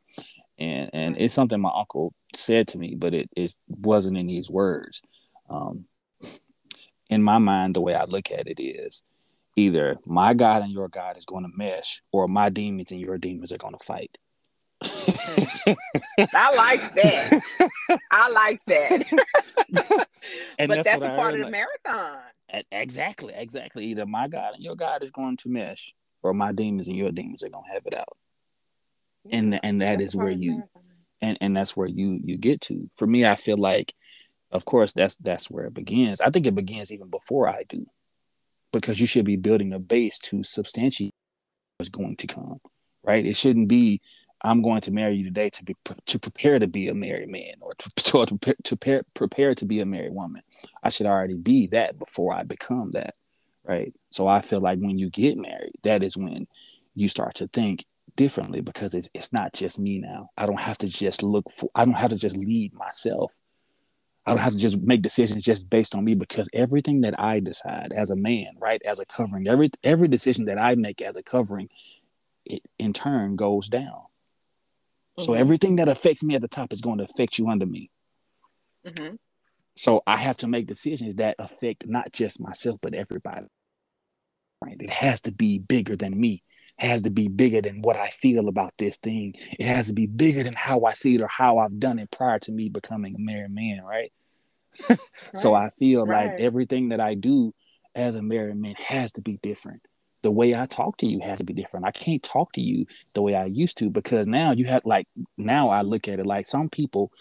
And 0.59 0.89
and 0.93 1.17
it's 1.17 1.33
something 1.33 1.59
my 1.59 1.71
uncle 1.73 2.13
said 2.35 2.67
to 2.69 2.77
me, 2.77 2.95
but 2.95 3.13
it, 3.13 3.29
it 3.35 3.55
wasn't 3.67 4.17
in 4.17 4.27
these 4.27 4.49
words. 4.49 5.01
Um, 5.49 5.85
in 7.09 7.23
my 7.23 7.37
mind, 7.37 7.75
the 7.75 7.81
way 7.81 7.95
I 7.95 8.05
look 8.05 8.31
at 8.31 8.47
it 8.47 8.61
is, 8.61 9.03
either 9.55 9.97
my 10.05 10.33
God 10.33 10.63
and 10.63 10.71
your 10.71 10.87
God 10.87 11.17
is 11.17 11.25
going 11.25 11.43
to 11.43 11.51
mesh, 11.55 12.01
or 12.11 12.27
my 12.27 12.49
demons 12.49 12.91
and 12.91 13.01
your 13.01 13.17
demons 13.17 13.51
are 13.51 13.57
going 13.57 13.75
to 13.77 13.83
fight. 13.83 14.17
I 14.83 16.55
like 16.55 16.95
that. 16.95 17.41
I 18.11 18.29
like 18.29 18.61
that. 18.65 19.03
and 20.59 20.69
but 20.69 20.83
that's, 20.83 20.83
that's 20.83 21.01
a 21.01 21.15
part 21.15 21.33
of 21.33 21.39
the 21.39 21.45
like, 21.45 21.51
marathon. 21.51 22.19
Exactly, 22.71 23.33
exactly. 23.35 23.85
Either 23.85 24.05
my 24.05 24.27
God 24.27 24.53
and 24.55 24.63
your 24.63 24.75
God 24.75 25.01
is 25.03 25.11
going 25.11 25.37
to 25.37 25.49
mesh, 25.49 25.93
or 26.21 26.33
my 26.33 26.51
demons 26.51 26.87
and 26.87 26.97
your 26.97 27.11
demons 27.11 27.43
are 27.43 27.49
going 27.49 27.63
to 27.65 27.73
have 27.73 27.85
it 27.85 27.95
out. 27.95 28.17
Yeah, 29.25 29.37
and 29.37 29.59
and 29.63 29.81
that 29.81 30.01
is 30.01 30.15
where 30.15 30.31
you, 30.31 30.63
and 31.21 31.37
and 31.41 31.55
that's 31.55 31.75
where 31.75 31.87
you 31.87 32.19
you 32.23 32.37
get 32.37 32.61
to. 32.61 32.89
For 32.95 33.07
me, 33.07 33.25
I 33.25 33.35
feel 33.35 33.57
like, 33.57 33.93
of 34.51 34.65
course, 34.65 34.93
that's 34.93 35.15
that's 35.17 35.49
where 35.49 35.65
it 35.65 35.73
begins. 35.73 36.21
I 36.21 36.29
think 36.29 36.45
it 36.45 36.55
begins 36.55 36.91
even 36.91 37.09
before 37.09 37.47
I 37.47 37.63
do, 37.67 37.85
because 38.71 38.99
you 38.99 39.07
should 39.07 39.25
be 39.25 39.37
building 39.37 39.73
a 39.73 39.79
base 39.79 40.19
to 40.19 40.43
substantiate 40.43 41.13
what's 41.77 41.89
going 41.89 42.17
to 42.17 42.27
come. 42.27 42.59
Right? 43.03 43.25
It 43.25 43.35
shouldn't 43.35 43.67
be 43.67 44.01
I'm 44.43 44.61
going 44.61 44.81
to 44.81 44.91
marry 44.91 45.15
you 45.15 45.23
today 45.23 45.49
to 45.51 45.63
be 45.63 45.75
to 46.05 46.19
prepare 46.19 46.59
to 46.59 46.67
be 46.67 46.89
a 46.89 46.93
married 46.93 47.29
man 47.29 47.53
or 47.61 47.73
to 47.75 47.89
to, 47.95 48.25
to, 48.25 48.55
to 48.63 48.75
prepare, 48.75 49.03
prepare 49.13 49.55
to 49.55 49.65
be 49.65 49.79
a 49.79 49.85
married 49.85 50.13
woman. 50.13 50.41
I 50.83 50.89
should 50.89 51.05
already 51.05 51.37
be 51.37 51.67
that 51.67 51.97
before 51.97 52.33
I 52.33 52.43
become 52.43 52.91
that, 52.91 53.15
right? 53.63 53.93
So 54.09 54.27
I 54.27 54.41
feel 54.41 54.59
like 54.59 54.79
when 54.79 54.99
you 54.99 55.09
get 55.09 55.37
married, 55.37 55.73
that 55.83 56.03
is 56.03 56.17
when 56.17 56.47
you 56.93 57.07
start 57.07 57.35
to 57.35 57.47
think 57.47 57.85
differently 58.15 58.61
because 58.61 58.93
it's 58.93 59.09
it's 59.13 59.33
not 59.33 59.53
just 59.53 59.79
me 59.79 59.99
now. 59.99 60.29
I 60.37 60.45
don't 60.45 60.59
have 60.59 60.77
to 60.79 60.87
just 60.87 61.23
look 61.23 61.49
for. 61.51 61.69
I 61.75 61.85
don't 61.85 61.93
have 61.95 62.11
to 62.11 62.15
just 62.15 62.37
lead 62.37 62.73
myself. 62.73 63.33
I 64.25 64.31
don't 64.31 64.41
have 64.41 64.53
to 64.53 64.59
just 64.59 64.79
make 64.79 65.01
decisions 65.01 65.43
just 65.43 65.69
based 65.69 65.95
on 65.95 66.05
me 66.05 66.15
because 66.15 66.49
everything 66.53 67.01
that 67.01 67.19
I 67.19 67.41
decide 67.41 67.91
as 67.93 68.09
a 68.09 68.15
man, 68.15 68.53
right, 68.57 68.81
as 68.85 68.99
a 68.99 69.05
covering, 69.05 69.47
every 69.47 69.69
every 69.83 70.07
decision 70.07 70.45
that 70.45 70.57
I 70.57 70.75
make 70.75 71.01
as 71.01 71.17
a 71.17 71.23
covering, 71.23 71.69
it 72.45 72.61
in 72.79 72.93
turn 72.93 73.35
goes 73.35 73.67
down 73.69 74.03
Mm-hmm. 75.17 75.25
So 75.25 75.33
everything 75.33 75.75
that 75.75 75.89
affects 75.89 76.23
me 76.23 76.35
at 76.35 76.41
the 76.41 76.47
top 76.47 76.73
is 76.73 76.81
going 76.81 76.97
to 76.97 77.03
affect 77.03 77.37
you 77.37 77.49
under 77.49 77.65
me. 77.65 77.91
Mm-hmm. 78.85 79.15
So 79.75 80.01
I 80.05 80.17
have 80.17 80.37
to 80.37 80.47
make 80.47 80.67
decisions 80.67 81.15
that 81.17 81.35
affect 81.39 81.87
not 81.87 82.11
just 82.11 82.41
myself, 82.41 82.79
but 82.81 82.93
everybody. 82.93 83.47
Right? 84.61 84.77
It 84.79 84.89
has 84.89 85.21
to 85.21 85.31
be 85.31 85.59
bigger 85.59 85.95
than 85.95 86.19
me. 86.19 86.43
Has 86.77 87.03
to 87.03 87.11
be 87.11 87.27
bigger 87.27 87.61
than 87.61 87.81
what 87.81 87.95
I 87.95 88.09
feel 88.09 88.47
about 88.47 88.71
this 88.77 88.97
thing. 88.97 89.35
It 89.59 89.65
has 89.65 89.87
to 89.87 89.93
be 89.93 90.07
bigger 90.07 90.43
than 90.43 90.55
how 90.55 90.83
I 90.85 90.93
see 90.93 91.15
it 91.15 91.21
or 91.21 91.27
how 91.27 91.59
I've 91.59 91.79
done 91.79 91.99
it 91.99 92.11
prior 92.11 92.39
to 92.39 92.51
me 92.51 92.69
becoming 92.69 93.15
a 93.15 93.19
married 93.19 93.51
man, 93.51 93.83
right? 93.83 94.11
right. 94.89 94.99
So 95.35 95.53
I 95.53 95.69
feel 95.69 96.05
right. 96.05 96.31
like 96.31 96.39
everything 96.39 96.89
that 96.89 96.99
I 96.99 97.13
do 97.13 97.53
as 97.95 98.15
a 98.15 98.21
married 98.21 98.57
man 98.57 98.75
has 98.79 99.13
to 99.13 99.21
be 99.21 99.37
different 99.43 99.81
the 100.23 100.31
way 100.31 100.55
I 100.55 100.65
talk 100.65 100.97
to 100.97 101.05
you 101.05 101.19
has 101.19 101.39
to 101.39 101.43
be 101.43 101.53
different. 101.53 101.85
I 101.85 101.91
can't 101.91 102.23
talk 102.23 102.53
to 102.53 102.61
you 102.61 102.85
the 103.13 103.21
way 103.21 103.35
I 103.35 103.45
used 103.45 103.77
to 103.79 103.89
because 103.89 104.25
now 104.25 104.53
you 104.53 104.65
have 104.65 104.81
like 104.85 105.05
now 105.37 105.69
I 105.69 105.81
look 105.81 106.07
at 106.07 106.19
it 106.19 106.25
like 106.25 106.45
some 106.45 106.69
people 106.69 107.11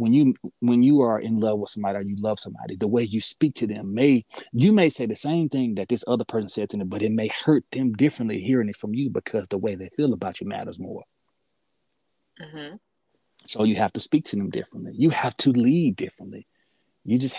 when 0.00 0.14
you 0.14 0.34
when 0.60 0.82
you 0.82 1.02
are 1.02 1.20
in 1.20 1.38
love 1.38 1.58
with 1.58 1.68
somebody 1.68 1.98
or 1.98 2.00
you 2.00 2.16
love 2.18 2.38
somebody, 2.38 2.74
the 2.74 2.88
way 2.88 3.02
you 3.02 3.20
speak 3.20 3.54
to 3.56 3.66
them 3.66 3.92
may 3.92 4.24
you 4.50 4.72
may 4.72 4.88
say 4.88 5.04
the 5.04 5.14
same 5.14 5.50
thing 5.50 5.74
that 5.74 5.90
this 5.90 6.04
other 6.08 6.24
person 6.24 6.48
said 6.48 6.70
to 6.70 6.78
them, 6.78 6.88
but 6.88 7.02
it 7.02 7.12
may 7.12 7.28
hurt 7.28 7.64
them 7.70 7.92
differently 7.92 8.40
hearing 8.40 8.70
it 8.70 8.76
from 8.76 8.94
you 8.94 9.10
because 9.10 9.48
the 9.48 9.58
way 9.58 9.74
they 9.74 9.90
feel 9.90 10.14
about 10.14 10.40
you 10.40 10.48
matters 10.48 10.80
more. 10.80 11.02
Mm-hmm. 12.40 12.76
So 13.44 13.64
you 13.64 13.76
have 13.76 13.92
to 13.92 14.00
speak 14.00 14.24
to 14.26 14.36
them 14.36 14.48
differently. 14.48 14.92
You 14.94 15.10
have 15.10 15.36
to 15.38 15.50
lead 15.50 15.96
differently. 15.96 16.46
You 17.04 17.18
just 17.18 17.36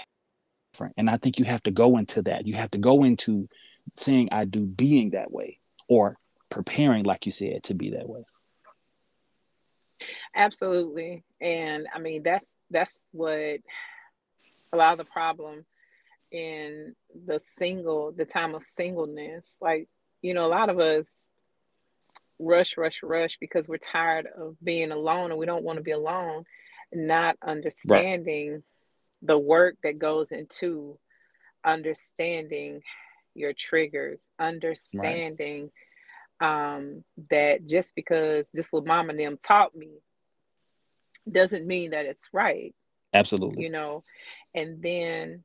different, 0.71 0.93
and 0.97 1.09
I 1.09 1.17
think 1.17 1.39
you 1.39 1.45
have 1.45 1.63
to 1.63 1.71
go 1.71 1.97
into 1.97 2.21
that. 2.23 2.45
You 2.45 2.53
have 2.53 2.69
to 2.71 2.77
go 2.77 3.03
into 3.03 3.49
saying 3.95 4.29
I 4.31 4.45
do 4.45 4.67
being 4.67 5.11
that 5.11 5.31
way 5.31 5.57
or 5.87 6.17
preparing, 6.51 7.05
like 7.05 7.25
you 7.25 7.31
said, 7.31 7.63
to 7.63 7.73
be 7.73 7.89
that 7.91 8.07
way. 8.07 8.23
Absolutely. 10.36 11.24
And 11.39 11.88
I 11.93 12.00
mean 12.00 12.24
that's 12.24 12.62
that's 12.70 13.08
what 13.12 13.60
a 14.74 14.77
lot 14.77 14.93
of 14.93 14.98
the 14.98 15.12
problem 15.12 15.65
in 16.31 16.96
the 17.25 17.39
single 17.58 18.12
the 18.12 18.25
time 18.25 18.55
of 18.55 18.63
singleness. 18.63 19.58
Like, 19.62 19.88
you 20.22 20.34
know, 20.34 20.46
a 20.46 20.48
lot 20.48 20.70
of 20.70 20.79
us 20.79 21.29
rush, 22.39 22.77
rush, 22.77 23.01
rush 23.03 23.38
because 23.39 23.67
we're 23.67 23.77
tired 23.77 24.27
of 24.38 24.55
being 24.63 24.91
alone 24.91 25.31
and 25.31 25.39
we 25.39 25.46
don't 25.46 25.63
want 25.63 25.77
to 25.77 25.84
be 25.84 25.91
alone, 25.91 26.46
not 26.93 27.36
understanding 27.46 28.51
right. 28.51 28.62
the 29.22 29.38
work 29.38 29.75
that 29.84 30.00
goes 30.00 30.31
into 30.31 30.98
understanding 31.63 32.81
your 33.36 33.53
triggers, 33.53 34.24
understanding 34.39 35.63
right 35.63 35.72
um, 36.41 37.03
that 37.29 37.67
just 37.67 37.95
because 37.95 38.50
this 38.51 38.67
what 38.71 38.86
mom 38.86 39.10
and 39.10 39.19
them 39.19 39.38
taught 39.45 39.75
me 39.75 40.01
doesn't 41.31 41.67
mean 41.67 41.91
that 41.91 42.05
it's 42.05 42.29
right. 42.33 42.74
Absolutely. 43.13 43.63
You 43.63 43.69
know, 43.69 44.03
and 44.55 44.81
then 44.81 45.43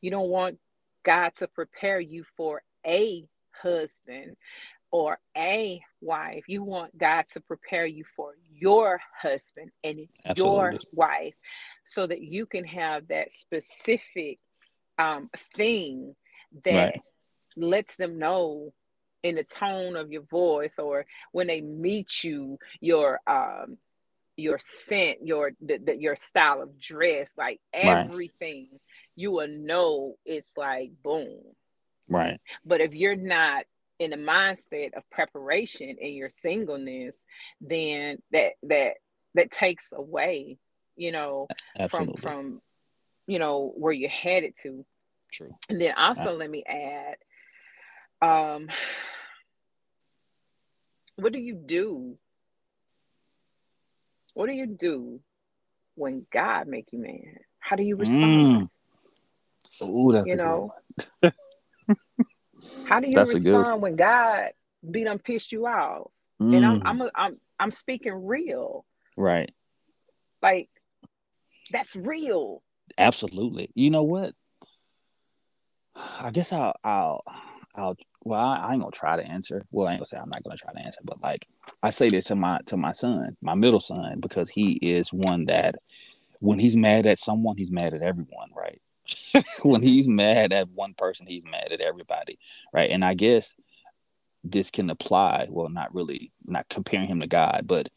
you 0.00 0.10
don't 0.10 0.28
want 0.28 0.58
God 1.04 1.34
to 1.36 1.48
prepare 1.48 1.98
you 1.98 2.24
for 2.36 2.62
a 2.86 3.26
husband 3.50 4.36
or 4.92 5.18
a 5.36 5.82
wife. 6.00 6.44
You 6.46 6.62
want 6.62 6.96
God 6.96 7.24
to 7.32 7.40
prepare 7.40 7.86
you 7.86 8.04
for 8.14 8.34
your 8.48 9.00
husband 9.20 9.70
and 9.82 10.06
Absolutely. 10.24 10.52
your 10.52 10.74
wife 10.92 11.34
so 11.84 12.06
that 12.06 12.20
you 12.20 12.46
can 12.46 12.64
have 12.64 13.08
that 13.08 13.32
specific 13.32 14.38
um, 14.98 15.30
thing 15.56 16.14
that 16.64 16.76
right. 16.76 17.02
lets 17.56 17.96
them 17.96 18.18
know 18.18 18.72
in 19.26 19.34
the 19.34 19.44
tone 19.44 19.96
of 19.96 20.12
your 20.12 20.22
voice 20.22 20.78
or 20.78 21.04
when 21.32 21.48
they 21.48 21.60
meet 21.60 22.22
you 22.22 22.58
your 22.80 23.20
um 23.26 23.76
your 24.36 24.58
scent 24.60 25.18
your 25.22 25.50
the, 25.60 25.78
the, 25.78 25.96
your 25.96 26.14
style 26.14 26.62
of 26.62 26.78
dress 26.78 27.32
like 27.36 27.60
everything 27.72 28.68
right. 28.70 28.80
you 29.16 29.32
will 29.32 29.48
know 29.48 30.14
it's 30.24 30.52
like 30.56 30.90
boom 31.02 31.40
right 32.08 32.38
but 32.64 32.80
if 32.80 32.94
you're 32.94 33.16
not 33.16 33.64
in 33.98 34.10
the 34.10 34.16
mindset 34.16 34.94
of 34.94 35.02
preparation 35.10 35.96
in 36.00 36.14
your 36.14 36.28
singleness 36.28 37.20
then 37.60 38.18
that 38.30 38.52
that 38.62 38.92
that 39.34 39.50
takes 39.50 39.92
away 39.92 40.56
you 40.94 41.10
know 41.10 41.48
Absolutely. 41.76 42.20
from 42.20 42.20
from 42.20 42.62
you 43.26 43.40
know 43.40 43.72
where 43.76 43.92
you're 43.92 44.08
headed 44.08 44.52
to 44.62 44.84
true 45.32 45.50
and 45.68 45.80
then 45.80 45.94
also 45.96 46.36
let 46.36 46.48
me 46.48 46.62
add 46.64 47.16
um 48.22 48.68
what 51.16 51.32
do 51.32 51.38
you 51.38 51.54
do? 51.54 52.16
What 54.34 54.46
do 54.46 54.52
you 54.52 54.66
do 54.66 55.20
when 55.94 56.26
God 56.32 56.68
make 56.68 56.92
you 56.92 56.98
mad? 56.98 57.38
How 57.58 57.76
do 57.76 57.82
you 57.82 57.96
respond? 57.96 58.22
Mm. 58.22 58.68
Oh, 59.80 60.12
that's 60.12 60.28
you 60.28 60.36
know. 60.36 60.72
how 61.22 63.00
do 63.00 63.08
you 63.08 63.14
that's 63.14 63.34
respond 63.34 63.82
when 63.82 63.96
God 63.96 64.50
beat 64.88 65.04
them 65.04 65.18
pissed 65.18 65.52
you 65.52 65.66
off? 65.66 66.10
Mm. 66.40 66.56
And 66.56 66.66
I'm 66.66 66.80
mm. 66.80 66.82
I'm 66.84 67.00
a, 67.00 67.10
I'm 67.14 67.40
I'm 67.58 67.70
speaking 67.70 68.26
real. 68.26 68.84
Right. 69.16 69.52
Like 70.42 70.68
that's 71.72 71.96
real. 71.96 72.62
Absolutely. 72.98 73.70
You 73.74 73.90
know 73.90 74.04
what? 74.04 74.32
I 75.96 76.30
guess 76.30 76.52
I'll 76.52 76.74
I'll 76.84 77.22
I'll 77.74 77.96
well, 78.26 78.40
I, 78.40 78.72
ain't 78.72 78.80
gonna 78.80 78.90
try 78.90 79.16
to 79.16 79.24
answer. 79.24 79.64
Well, 79.70 79.86
I 79.86 79.92
ain't 79.92 80.00
gonna 80.00 80.06
say 80.06 80.18
I'm 80.18 80.28
not 80.28 80.42
gonna 80.42 80.56
try 80.56 80.72
to 80.72 80.80
answer, 80.80 80.98
but 81.04 81.22
like 81.22 81.46
I 81.80 81.90
say 81.90 82.08
this 82.08 82.24
to 82.26 82.34
my 82.34 82.58
to 82.66 82.76
my 82.76 82.90
son, 82.90 83.36
my 83.40 83.54
middle 83.54 83.78
son, 83.78 84.18
because 84.18 84.50
he 84.50 84.72
is 84.72 85.12
one 85.12 85.44
that 85.44 85.76
when 86.40 86.58
he's 86.58 86.76
mad 86.76 87.06
at 87.06 87.20
someone, 87.20 87.56
he's 87.56 87.70
mad 87.70 87.94
at 87.94 88.02
everyone, 88.02 88.50
right? 88.52 88.82
when 89.62 89.80
he's 89.80 90.08
mad 90.08 90.52
at 90.52 90.68
one 90.70 90.94
person, 90.94 91.28
he's 91.28 91.46
mad 91.46 91.68
at 91.70 91.80
everybody, 91.80 92.40
right? 92.72 92.90
And 92.90 93.04
I 93.04 93.14
guess 93.14 93.54
this 94.42 94.72
can 94.72 94.90
apply. 94.90 95.46
Well, 95.48 95.68
not 95.68 95.94
really, 95.94 96.32
not 96.44 96.68
comparing 96.68 97.06
him 97.06 97.20
to 97.20 97.28
God, 97.28 97.62
but 97.64 97.88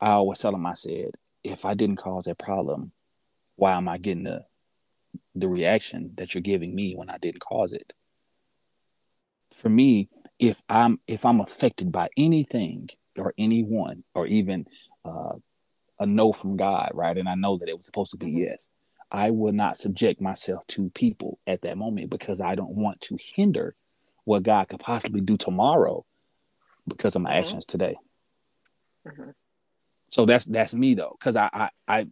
I 0.00 0.10
always 0.10 0.38
tell 0.38 0.54
him, 0.54 0.64
I 0.64 0.74
said, 0.74 1.10
if 1.42 1.64
I 1.64 1.74
didn't 1.74 1.96
cause 1.96 2.26
that 2.26 2.38
problem, 2.38 2.92
why 3.56 3.72
am 3.72 3.88
I 3.88 3.98
getting 3.98 4.24
the 4.24 4.44
the 5.34 5.48
reaction 5.48 6.12
that 6.14 6.34
you're 6.34 6.42
giving 6.42 6.72
me 6.72 6.94
when 6.94 7.10
I 7.10 7.18
didn't 7.18 7.40
cause 7.40 7.72
it? 7.72 7.92
For 9.54 9.68
me, 9.68 10.08
if 10.38 10.62
I'm 10.68 11.00
if 11.06 11.24
I'm 11.24 11.40
affected 11.40 11.90
by 11.90 12.08
anything 12.16 12.90
or 13.18 13.32
anyone 13.38 14.04
or 14.14 14.26
even 14.26 14.66
uh, 15.04 15.34
a 15.98 16.06
no 16.06 16.32
from 16.32 16.56
God, 16.56 16.90
right, 16.94 17.16
and 17.16 17.28
I 17.28 17.34
know 17.34 17.58
that 17.58 17.68
it 17.68 17.76
was 17.76 17.86
supposed 17.86 18.10
to 18.12 18.18
be 18.18 18.30
yes, 18.30 18.70
I 19.10 19.30
will 19.30 19.52
not 19.52 19.76
subject 19.76 20.20
myself 20.20 20.66
to 20.68 20.90
people 20.90 21.38
at 21.46 21.62
that 21.62 21.78
moment 21.78 22.10
because 22.10 22.40
I 22.40 22.54
don't 22.54 22.74
want 22.74 23.00
to 23.02 23.18
hinder 23.20 23.74
what 24.24 24.42
God 24.42 24.68
could 24.68 24.80
possibly 24.80 25.20
do 25.20 25.36
tomorrow 25.36 26.04
because 26.86 27.16
of 27.16 27.22
my 27.22 27.30
mm-hmm. 27.30 27.38
actions 27.38 27.66
today. 27.66 27.96
Mm-hmm. 29.06 29.30
So 30.08 30.24
that's 30.24 30.44
that's 30.44 30.74
me 30.74 30.94
though, 30.94 31.16
because 31.18 31.36
I, 31.36 31.48
I 31.52 31.68
I 31.88 32.06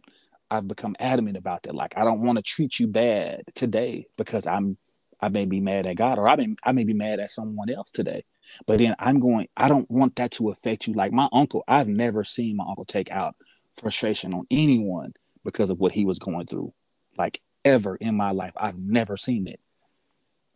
I've 0.49 0.67
become 0.67 0.95
adamant 0.99 1.37
about 1.37 1.63
that. 1.63 1.75
Like 1.75 1.93
I 1.97 2.03
don't 2.03 2.21
want 2.21 2.37
to 2.37 2.43
treat 2.43 2.79
you 2.79 2.87
bad 2.87 3.43
today 3.53 4.07
because 4.17 4.47
I'm 4.47 4.77
I 5.21 5.29
may 5.29 5.45
be 5.45 5.59
mad 5.59 5.85
at 5.85 5.95
God 5.95 6.19
or 6.19 6.27
I 6.27 6.35
may 6.35 6.55
I 6.63 6.71
may 6.71 6.83
be 6.83 6.93
mad 6.93 7.19
at 7.19 7.31
someone 7.31 7.69
else 7.69 7.91
today. 7.91 8.25
But 8.65 8.79
then 8.79 8.95
I'm 8.99 9.19
going, 9.19 9.47
I 9.57 9.67
don't 9.67 9.89
want 9.89 10.15
that 10.17 10.31
to 10.31 10.49
affect 10.49 10.87
you. 10.87 10.93
Like 10.93 11.11
my 11.11 11.29
uncle, 11.31 11.63
I've 11.67 11.87
never 11.87 12.23
seen 12.23 12.57
my 12.57 12.65
uncle 12.67 12.85
take 12.85 13.11
out 13.11 13.35
frustration 13.73 14.33
on 14.33 14.45
anyone 14.51 15.13
because 15.43 15.69
of 15.69 15.79
what 15.79 15.91
he 15.93 16.05
was 16.05 16.19
going 16.19 16.47
through. 16.47 16.73
Like 17.17 17.41
ever 17.65 17.95
in 17.95 18.15
my 18.15 18.31
life. 18.31 18.53
I've 18.55 18.77
never 18.77 19.17
seen 19.17 19.47
it. 19.47 19.59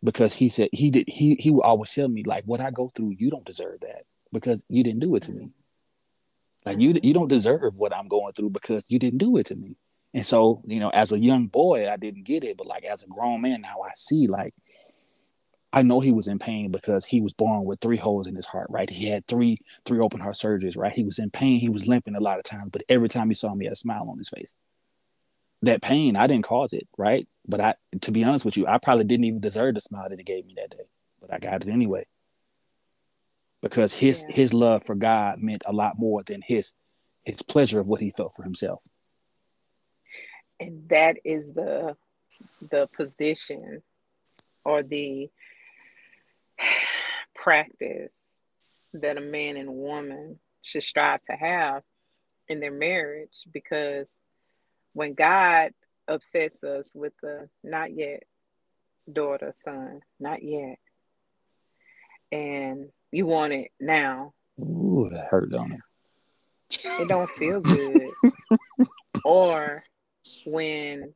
Because 0.02 0.32
he 0.32 0.48
said 0.48 0.70
he 0.72 0.90
did 0.90 1.04
he 1.08 1.34
he 1.34 1.50
would 1.50 1.62
always 1.62 1.92
tell 1.92 2.08
me, 2.08 2.22
like, 2.24 2.44
what 2.44 2.60
I 2.60 2.70
go 2.70 2.88
through, 2.88 3.16
you 3.18 3.30
don't 3.30 3.44
deserve 3.44 3.80
that 3.80 4.04
because 4.32 4.64
you 4.68 4.82
didn't 4.82 5.00
do 5.00 5.14
it 5.16 5.24
to 5.24 5.32
me. 5.32 5.50
Like 6.64 6.78
you 6.78 6.98
you 7.02 7.12
don't 7.12 7.28
deserve 7.28 7.74
what 7.76 7.94
I'm 7.94 8.08
going 8.08 8.32
through 8.32 8.50
because 8.50 8.90
you 8.90 8.98
didn't 8.98 9.18
do 9.18 9.36
it 9.36 9.46
to 9.46 9.56
me. 9.56 9.76
And 10.12 10.26
so, 10.26 10.62
you 10.66 10.80
know, 10.80 10.88
as 10.88 11.12
a 11.12 11.18
young 11.18 11.46
boy, 11.46 11.88
I 11.88 11.96
didn't 11.96 12.24
get 12.24 12.42
it, 12.42 12.56
but 12.56 12.66
like 12.66 12.84
as 12.84 13.02
a 13.02 13.06
grown 13.06 13.42
man, 13.42 13.62
now 13.62 13.82
I 13.84 13.92
see 13.94 14.26
like 14.26 14.54
I 15.72 15.82
know 15.82 16.00
he 16.00 16.10
was 16.10 16.26
in 16.26 16.40
pain 16.40 16.72
because 16.72 17.04
he 17.04 17.20
was 17.20 17.32
born 17.32 17.64
with 17.64 17.80
three 17.80 17.96
holes 17.96 18.26
in 18.26 18.34
his 18.34 18.46
heart, 18.46 18.66
right? 18.70 18.90
He 18.90 19.08
had 19.08 19.26
three 19.26 19.58
three 19.84 20.00
open 20.00 20.18
heart 20.20 20.34
surgeries, 20.34 20.76
right? 20.76 20.92
He 20.92 21.04
was 21.04 21.20
in 21.20 21.30
pain, 21.30 21.60
he 21.60 21.68
was 21.68 21.86
limping 21.86 22.16
a 22.16 22.20
lot 22.20 22.38
of 22.38 22.44
times, 22.44 22.70
but 22.72 22.82
every 22.88 23.08
time 23.08 23.28
he 23.28 23.34
saw 23.34 23.54
me, 23.54 23.64
he 23.64 23.66
had 23.66 23.74
a 23.74 23.76
smile 23.76 24.08
on 24.10 24.18
his 24.18 24.28
face. 24.28 24.56
That 25.62 25.82
pain, 25.82 26.16
I 26.16 26.26
didn't 26.26 26.44
cause 26.44 26.72
it, 26.72 26.88
right? 26.98 27.28
But 27.46 27.60
I 27.60 27.74
to 28.00 28.10
be 28.10 28.24
honest 28.24 28.44
with 28.44 28.56
you, 28.56 28.66
I 28.66 28.78
probably 28.78 29.04
didn't 29.04 29.26
even 29.26 29.40
deserve 29.40 29.74
the 29.76 29.80
smile 29.80 30.08
that 30.08 30.18
he 30.18 30.24
gave 30.24 30.44
me 30.44 30.54
that 30.56 30.70
day, 30.70 30.86
but 31.20 31.32
I 31.32 31.38
got 31.38 31.62
it 31.62 31.68
anyway. 31.68 32.06
Because 33.62 33.94
his 33.94 34.24
yeah. 34.28 34.34
his 34.34 34.52
love 34.52 34.82
for 34.84 34.96
God 34.96 35.38
meant 35.40 35.62
a 35.66 35.72
lot 35.72 35.98
more 35.98 36.24
than 36.24 36.42
his 36.42 36.74
his 37.22 37.42
pleasure 37.42 37.78
of 37.78 37.86
what 37.86 38.00
he 38.00 38.10
felt 38.10 38.34
for 38.34 38.42
himself 38.42 38.82
and 40.60 40.88
that 40.90 41.16
is 41.24 41.52
the 41.54 41.96
the 42.70 42.88
position 42.96 43.82
or 44.64 44.82
the 44.82 45.30
practice 47.34 48.12
that 48.92 49.16
a 49.16 49.20
man 49.20 49.56
and 49.56 49.70
woman 49.70 50.38
should 50.62 50.82
strive 50.82 51.22
to 51.22 51.32
have 51.32 51.82
in 52.48 52.60
their 52.60 52.72
marriage 52.72 53.44
because 53.52 54.12
when 54.92 55.14
God 55.14 55.72
upsets 56.08 56.64
us 56.64 56.90
with 56.94 57.12
the 57.22 57.48
not 57.62 57.96
yet 57.96 58.24
daughter, 59.10 59.54
son, 59.56 60.00
not 60.18 60.42
yet, 60.42 60.78
and 62.32 62.90
you 63.12 63.26
want 63.26 63.52
it 63.52 63.70
now. 63.80 64.34
Ooh, 64.60 65.08
that 65.12 65.28
hurt, 65.28 65.50
don't 65.50 65.72
it? 65.72 65.80
It 67.00 67.08
don't 67.08 67.28
feel 67.28 67.60
good. 67.60 68.10
or 69.24 69.82
when 70.46 71.14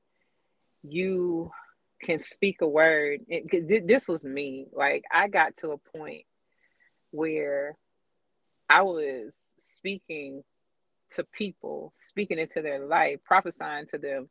you 0.82 1.50
can 2.02 2.18
speak 2.18 2.60
a 2.60 2.68
word. 2.68 3.20
It, 3.28 3.86
this 3.86 4.08
was 4.08 4.24
me. 4.24 4.66
Like 4.72 5.04
I 5.12 5.28
got 5.28 5.56
to 5.58 5.70
a 5.70 5.98
point 5.98 6.24
where 7.10 7.76
I 8.68 8.82
was 8.82 9.36
speaking 9.56 10.42
to 11.12 11.24
people, 11.24 11.92
speaking 11.94 12.38
into 12.38 12.60
their 12.60 12.86
life, 12.86 13.20
prophesying 13.24 13.86
to 13.86 13.98
them 13.98 14.28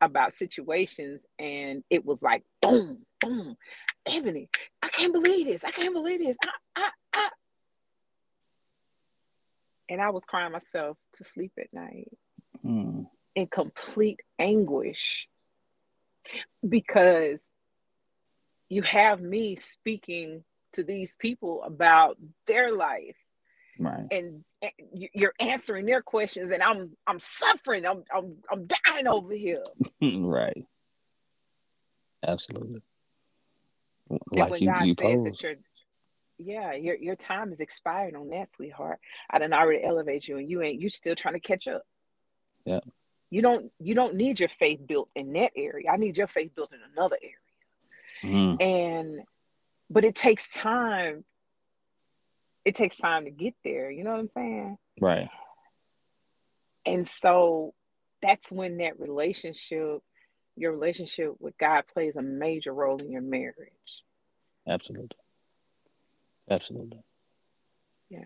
about 0.00 0.32
situations, 0.32 1.24
and 1.38 1.84
it 1.90 2.04
was 2.04 2.22
like 2.22 2.44
boom, 2.60 2.98
boom, 3.20 3.56
Ebony, 4.06 4.48
I 4.82 4.88
can't 4.88 5.12
believe 5.12 5.46
this. 5.46 5.64
I 5.64 5.70
can't 5.70 5.94
believe 5.94 6.20
this. 6.20 6.36
I, 6.44 6.50
I, 6.76 6.90
I. 7.14 7.28
And 9.90 10.00
I 10.00 10.10
was 10.10 10.24
crying 10.24 10.52
myself 10.52 10.96
to 11.14 11.24
sleep 11.24 11.52
at 11.58 11.72
night 11.72 12.08
mm. 12.64 13.06
In 13.34 13.46
complete 13.46 14.20
anguish 14.38 15.28
because 16.66 17.48
you 18.68 18.82
have 18.82 19.20
me 19.20 19.56
speaking 19.56 20.44
to 20.74 20.82
these 20.82 21.16
people 21.16 21.62
about 21.62 22.16
their 22.46 22.74
life. 22.74 23.16
Right. 23.78 24.06
And, 24.10 24.44
and 24.62 24.72
you're 24.92 25.34
answering 25.40 25.84
their 25.84 26.00
questions 26.00 26.50
and 26.50 26.62
i'm 26.62 26.96
i'm 27.06 27.18
suffering. 27.18 27.84
I'm 27.84 28.04
i'm, 28.14 28.36
I'm 28.50 28.68
dying 28.86 29.06
over 29.06 29.34
here. 29.34 29.64
Right. 30.00 30.64
Absolutely. 32.26 32.82
Like 34.30 34.60
you, 34.60 34.68
God 34.68 34.86
you 34.86 34.94
pose. 34.94 35.42
Your, 35.42 35.54
yeah 36.38 36.72
your 36.72 36.96
your 36.96 37.16
time 37.16 37.52
is 37.52 37.60
expired 37.60 38.14
on 38.14 38.28
that 38.30 38.52
sweetheart. 38.52 39.00
I 39.28 39.38
done 39.38 39.52
already 39.52 39.84
elevate 39.84 40.26
you 40.26 40.38
and 40.38 40.48
you 40.48 40.62
ain't 40.62 40.80
you 40.80 40.88
still 40.88 41.16
trying 41.16 41.34
to 41.34 41.40
catch 41.40 41.66
up. 41.66 41.82
Yeah 42.64 42.80
you 43.34 43.42
don't 43.42 43.72
you 43.80 43.96
don't 43.96 44.14
need 44.14 44.38
your 44.38 44.48
faith 44.48 44.78
built 44.86 45.08
in 45.16 45.32
that 45.32 45.50
area. 45.56 45.90
I 45.92 45.96
need 45.96 46.16
your 46.16 46.28
faith 46.28 46.54
built 46.54 46.72
in 46.72 46.78
another 46.92 47.16
area. 47.20 47.34
Mm. 48.22 48.62
and 48.62 49.20
but 49.90 50.04
it 50.04 50.14
takes 50.14 50.48
time. 50.52 51.24
It 52.64 52.76
takes 52.76 52.96
time 52.96 53.24
to 53.24 53.32
get 53.32 53.54
there. 53.64 53.90
You 53.90 54.04
know 54.04 54.12
what 54.12 54.20
i'm 54.20 54.28
saying? 54.28 54.78
Right. 55.00 55.28
And 56.86 57.08
so 57.08 57.74
that's 58.22 58.52
when 58.52 58.76
that 58.76 59.00
relationship 59.00 60.00
your 60.56 60.70
relationship 60.70 61.32
with 61.40 61.58
god 61.58 61.82
plays 61.92 62.14
a 62.14 62.22
major 62.22 62.72
role 62.72 62.98
in 62.98 63.10
your 63.10 63.20
marriage. 63.20 64.04
Absolutely. 64.64 65.18
Absolutely. 66.48 67.02
Yeah 68.10 68.20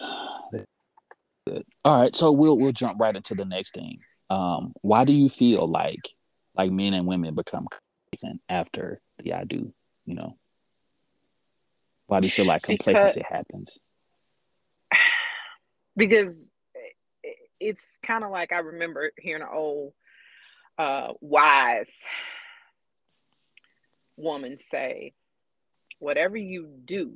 Good. 1.48 1.64
all 1.84 2.00
right 2.00 2.14
so 2.14 2.32
we'll 2.32 2.58
we'll 2.58 2.72
jump 2.72 3.00
right 3.00 3.14
into 3.14 3.34
the 3.34 3.44
next 3.44 3.74
thing. 3.74 4.00
Um 4.30 4.72
why 4.82 5.04
do 5.04 5.12
you 5.12 5.28
feel 5.28 5.66
like 5.66 6.08
like 6.54 6.70
men 6.70 6.94
and 6.94 7.06
women 7.06 7.34
become 7.34 7.66
complacent 8.10 8.40
after 8.48 9.00
the 9.18 9.34
i 9.34 9.44
do 9.44 9.72
you 10.04 10.14
know? 10.14 10.36
Why 12.06 12.20
do 12.20 12.26
you 12.26 12.30
feel 12.30 12.46
like 12.46 12.62
complacency 12.62 13.20
because, 13.20 13.30
happens? 13.30 13.78
Because 15.96 16.54
it's 17.58 17.82
kind 18.04 18.22
of 18.22 18.30
like 18.30 18.52
i 18.52 18.58
remember 18.58 19.10
hearing 19.18 19.42
an 19.42 19.48
old 19.52 19.92
uh, 20.78 21.12
wise 21.20 21.90
woman 24.16 24.56
say 24.58 25.12
whatever 25.98 26.36
you 26.36 26.68
do 26.84 27.14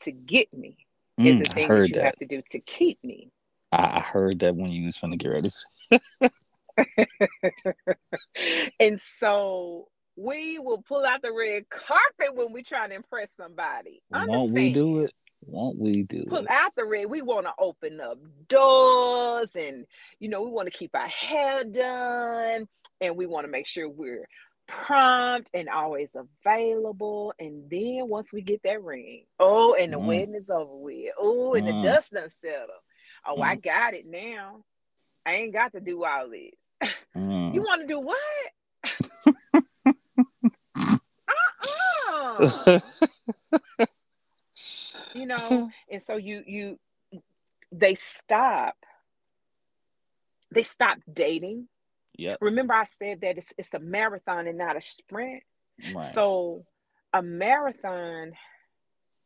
to 0.00 0.10
get 0.10 0.52
me 0.52 0.76
mm, 1.20 1.26
is 1.26 1.38
the 1.40 1.44
thing 1.46 1.68
that 1.68 1.88
you 1.88 1.94
that. 1.96 2.04
have 2.04 2.16
to 2.16 2.26
do 2.26 2.42
to 2.50 2.60
keep 2.60 3.02
me 3.04 3.30
I 3.72 4.00
heard 4.00 4.40
that 4.40 4.54
when 4.54 4.70
you 4.70 4.84
was 4.84 4.98
from 4.98 5.10
the 5.10 5.16
Garrettis. 5.16 5.64
and 8.80 9.00
so 9.18 9.88
we 10.14 10.58
will 10.58 10.82
pull 10.82 11.06
out 11.06 11.22
the 11.22 11.32
red 11.32 11.68
carpet 11.70 12.34
when 12.34 12.52
we 12.52 12.62
try 12.62 12.86
to 12.86 12.94
impress 12.94 13.28
somebody. 13.36 14.02
Understand? 14.12 14.38
Won't 14.38 14.52
we 14.52 14.72
do 14.72 15.00
it? 15.00 15.12
Won't 15.44 15.78
we 15.78 16.02
do 16.02 16.24
pull 16.28 16.44
it? 16.44 16.50
out 16.50 16.74
the 16.76 16.84
red? 16.84 17.06
We 17.06 17.22
want 17.22 17.46
to 17.46 17.54
open 17.58 17.98
up 18.00 18.18
doors 18.48 19.50
and 19.56 19.86
you 20.20 20.28
know, 20.28 20.42
we 20.42 20.50
want 20.50 20.70
to 20.70 20.78
keep 20.78 20.94
our 20.94 21.08
hair 21.08 21.64
done 21.64 22.68
and 23.00 23.16
we 23.16 23.26
want 23.26 23.46
to 23.46 23.50
make 23.50 23.66
sure 23.66 23.88
we're 23.88 24.28
prompt 24.84 25.50
and 25.54 25.68
always 25.68 26.14
available. 26.14 27.32
And 27.38 27.68
then 27.70 28.08
once 28.08 28.32
we 28.32 28.40
get 28.40 28.62
that 28.64 28.82
ring, 28.82 29.24
oh, 29.38 29.74
and 29.74 29.92
the 29.92 29.98
mm. 29.98 30.06
wedding 30.06 30.34
is 30.34 30.50
over 30.50 30.74
with. 30.74 31.12
Oh, 31.18 31.54
and 31.54 31.66
mm. 31.66 31.82
the 31.82 31.88
dust 31.88 32.12
done 32.12 32.30
settle. 32.30 32.68
Oh, 33.26 33.36
mm. 33.36 33.44
I 33.44 33.54
got 33.56 33.94
it 33.94 34.06
now. 34.06 34.64
I 35.24 35.34
ain't 35.34 35.52
got 35.52 35.72
to 35.72 35.80
do 35.80 36.04
all 36.04 36.28
this. 36.28 36.56
you 37.14 37.62
want 37.62 37.82
to 37.82 37.86
do 37.86 38.00
what? 38.00 38.18
you 45.14 45.26
know, 45.26 45.70
and 45.90 46.02
so 46.02 46.16
you 46.16 46.42
you 46.46 46.78
they 47.70 47.94
stop 47.94 48.74
they 50.50 50.62
stop 50.62 50.98
dating. 51.12 51.68
Yeah. 52.22 52.36
Remember 52.40 52.72
I 52.74 52.84
said 52.84 53.20
that 53.22 53.36
it's 53.38 53.52
it's 53.58 53.74
a 53.74 53.80
marathon 53.80 54.46
and 54.46 54.56
not 54.56 54.76
a 54.76 54.80
sprint. 54.80 55.42
Right. 55.92 56.14
So 56.14 56.64
a 57.12 57.20
marathon 57.20 58.32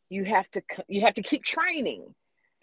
you 0.09 0.25
have 0.25 0.51
to 0.53 0.63
you 0.89 1.03
have 1.03 1.15
to 1.15 1.23
keep 1.23 1.45
training. 1.45 2.15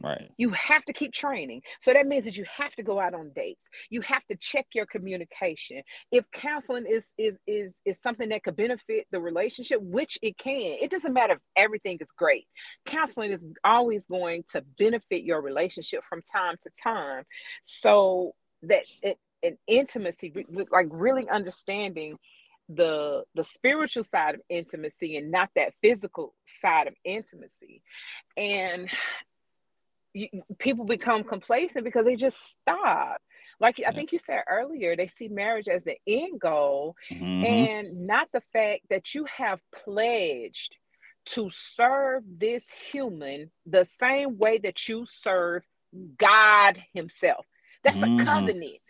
Right. 0.02 0.32
You 0.36 0.50
have 0.50 0.84
to 0.86 0.93
keep 0.93 1.13
training. 1.13 1.62
So 1.82 1.93
that 1.93 2.08
means 2.08 2.26
that 2.26 2.36
you 2.36 2.46
have 2.58 2.76
to 2.76 2.84
go 2.84 3.00
out 3.00 3.13
on 3.13 3.32
dates. 3.36 3.69
You 3.89 4.02
have 4.02 4.26
to 4.26 4.36
check 4.36 4.65
your 4.74 4.88
communication. 4.88 5.84
If 6.12 6.26
counseling 6.32 6.86
is 6.89 7.13
is 7.17 7.38
is 7.46 7.80
is 7.86 8.02
something 8.02 8.30
that 8.30 8.43
could 8.43 8.56
benefit 8.56 9.06
the 9.12 9.22
relationship, 9.22 9.80
which 9.82 10.17
it 10.24 10.38
can. 10.39 10.78
It 10.82 10.89
doesn't 10.89 11.13
matter 11.13 11.34
if 11.34 11.39
everything 11.56 12.00
is 12.02 12.10
great. 12.17 12.48
Counseling 12.88 13.32
is 13.32 13.46
always 13.63 14.08
going 14.08 14.46
to 14.52 14.63
benefit 14.80 15.24
your 15.24 15.41
relationship 15.41 16.04
from 16.10 16.24
time 16.24 16.56
to 16.63 16.72
time. 16.84 17.24
So 17.62 18.34
that 18.63 18.84
it, 19.04 19.17
an 19.43 19.58
intimacy 19.67 20.34
like 20.71 20.88
really 20.89 21.29
understanding 21.29 22.17
the 22.69 23.23
the 23.36 23.43
spiritual 23.43 24.03
side 24.03 24.36
of 24.36 24.41
intimacy 24.49 25.17
and 25.17 25.32
not 25.32 25.49
that 25.56 25.73
physical 25.82 26.34
side 26.45 26.88
of 26.88 26.93
intimacy 27.03 27.82
and 28.38 28.89
you, 30.13 30.27
people 30.60 30.86
become 30.86 31.23
complacent 31.23 31.84
because 31.84 32.06
they 32.06 32.15
just 32.15 32.51
stop. 32.51 33.17
Like 33.60 33.82
I 33.86 33.91
think 33.91 34.12
you 34.12 34.19
said 34.19 34.43
earlier, 34.49 34.95
they 34.95 35.08
see 35.08 35.27
marriage 35.27 35.67
as 35.67 35.84
the 35.84 35.97
end 36.08 36.39
goal 36.39 36.95
mm-hmm. 37.10 37.45
and 37.45 38.08
not 38.08 38.27
the 38.34 38.41
fact 38.51 38.82
that 38.89 39.13
you 39.13 39.25
have 39.25 39.60
pledged 39.73 40.75
to 41.25 41.49
serve 41.53 42.23
this 42.27 42.65
human 42.91 43.51
the 43.65 43.86
same 43.86 44.38
way 44.38 44.58
that 44.60 44.89
you 44.89 45.06
serve 45.10 45.63
God 46.17 46.84
Himself. 46.93 47.45
That's 47.84 47.97
mm-hmm. 47.97 48.19
a 48.19 48.25
covenant. 48.25 48.82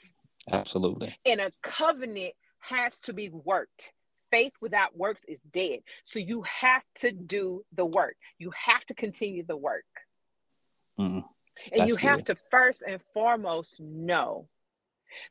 Absolutely. 0.51 1.15
And 1.25 1.39
a 1.39 1.51
covenant 1.61 2.33
has 2.59 2.99
to 2.99 3.13
be 3.13 3.29
worked. 3.29 3.93
Faith 4.31 4.53
without 4.61 4.97
works 4.97 5.23
is 5.27 5.39
dead. 5.51 5.79
So 6.03 6.19
you 6.19 6.43
have 6.43 6.83
to 6.99 7.11
do 7.11 7.63
the 7.73 7.85
work. 7.85 8.15
You 8.39 8.51
have 8.55 8.85
to 8.87 8.93
continue 8.93 9.43
the 9.45 9.57
work. 9.57 9.85
Mm, 10.99 11.23
and 11.71 11.89
you 11.89 11.95
have 11.97 12.23
to 12.25 12.35
first 12.51 12.83
and 12.87 12.99
foremost 13.13 13.79
know 13.79 14.47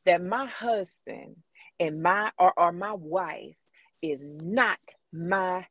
that 0.07 0.22
my 0.22 0.46
husband 0.46 1.37
and 1.81 2.03
my 2.03 2.31
or, 2.38 2.53
or 2.57 2.72
my 2.72 2.92
wife 2.92 3.57
is 4.01 4.25
not 4.25 4.79
my 5.12 5.66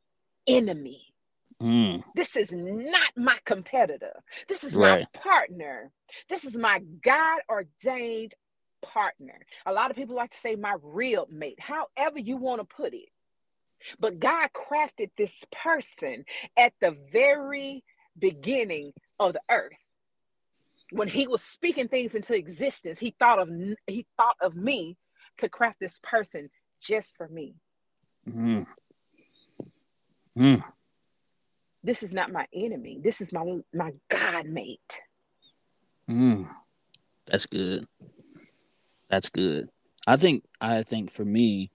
enemy. 0.46 1.02
Mm. 1.60 2.02
This 2.14 2.36
is 2.36 2.50
not 2.52 3.12
my 3.16 3.36
competitor. 3.44 4.22
This 4.48 4.64
is 4.64 4.74
right. 4.74 5.06
my 5.14 5.20
partner. 5.20 5.92
This 6.28 6.44
is 6.44 6.56
my 6.56 6.82
God 7.02 7.40
ordained 7.48 8.34
partner. 8.82 9.40
A 9.66 9.72
lot 9.72 9.90
of 9.90 9.96
people 9.96 10.16
like 10.16 10.30
to 10.30 10.38
say 10.38 10.56
my 10.56 10.76
real 10.82 11.26
mate, 11.30 11.58
however 11.60 12.18
you 12.18 12.36
want 12.36 12.60
to 12.60 12.76
put 12.76 12.94
it. 12.94 13.08
But 13.98 14.20
God 14.20 14.50
crafted 14.54 15.10
this 15.16 15.44
person 15.50 16.24
at 16.56 16.72
the 16.80 16.96
very 17.12 17.82
beginning 18.18 18.92
of 19.18 19.32
the 19.32 19.40
earth 19.50 19.72
when 20.92 21.08
he 21.08 21.26
was 21.26 21.42
speaking 21.42 21.88
things 21.88 22.14
into 22.14 22.34
existence, 22.34 22.98
he 22.98 23.14
thought 23.18 23.38
of 23.38 23.48
he 23.86 24.06
thought 24.16 24.36
of 24.40 24.54
me 24.54 24.96
to 25.38 25.48
craft 25.48 25.80
this 25.80 25.98
person 26.02 26.50
just 26.80 27.16
for 27.16 27.28
me. 27.28 27.54
Mm. 28.28 28.66
Mm. 30.38 30.62
This 31.82 32.02
is 32.02 32.12
not 32.12 32.30
my 32.30 32.46
enemy. 32.54 33.00
This 33.02 33.20
is 33.20 33.32
my 33.32 33.60
my 33.74 33.92
God 34.08 34.46
mate. 34.46 35.00
Mm. 36.08 36.48
That's 37.26 37.46
good. 37.46 37.86
That's 39.12 39.28
good. 39.28 39.68
I 40.06 40.16
think 40.16 40.42
I 40.58 40.82
think 40.82 41.12
for 41.12 41.24
me, 41.24 41.70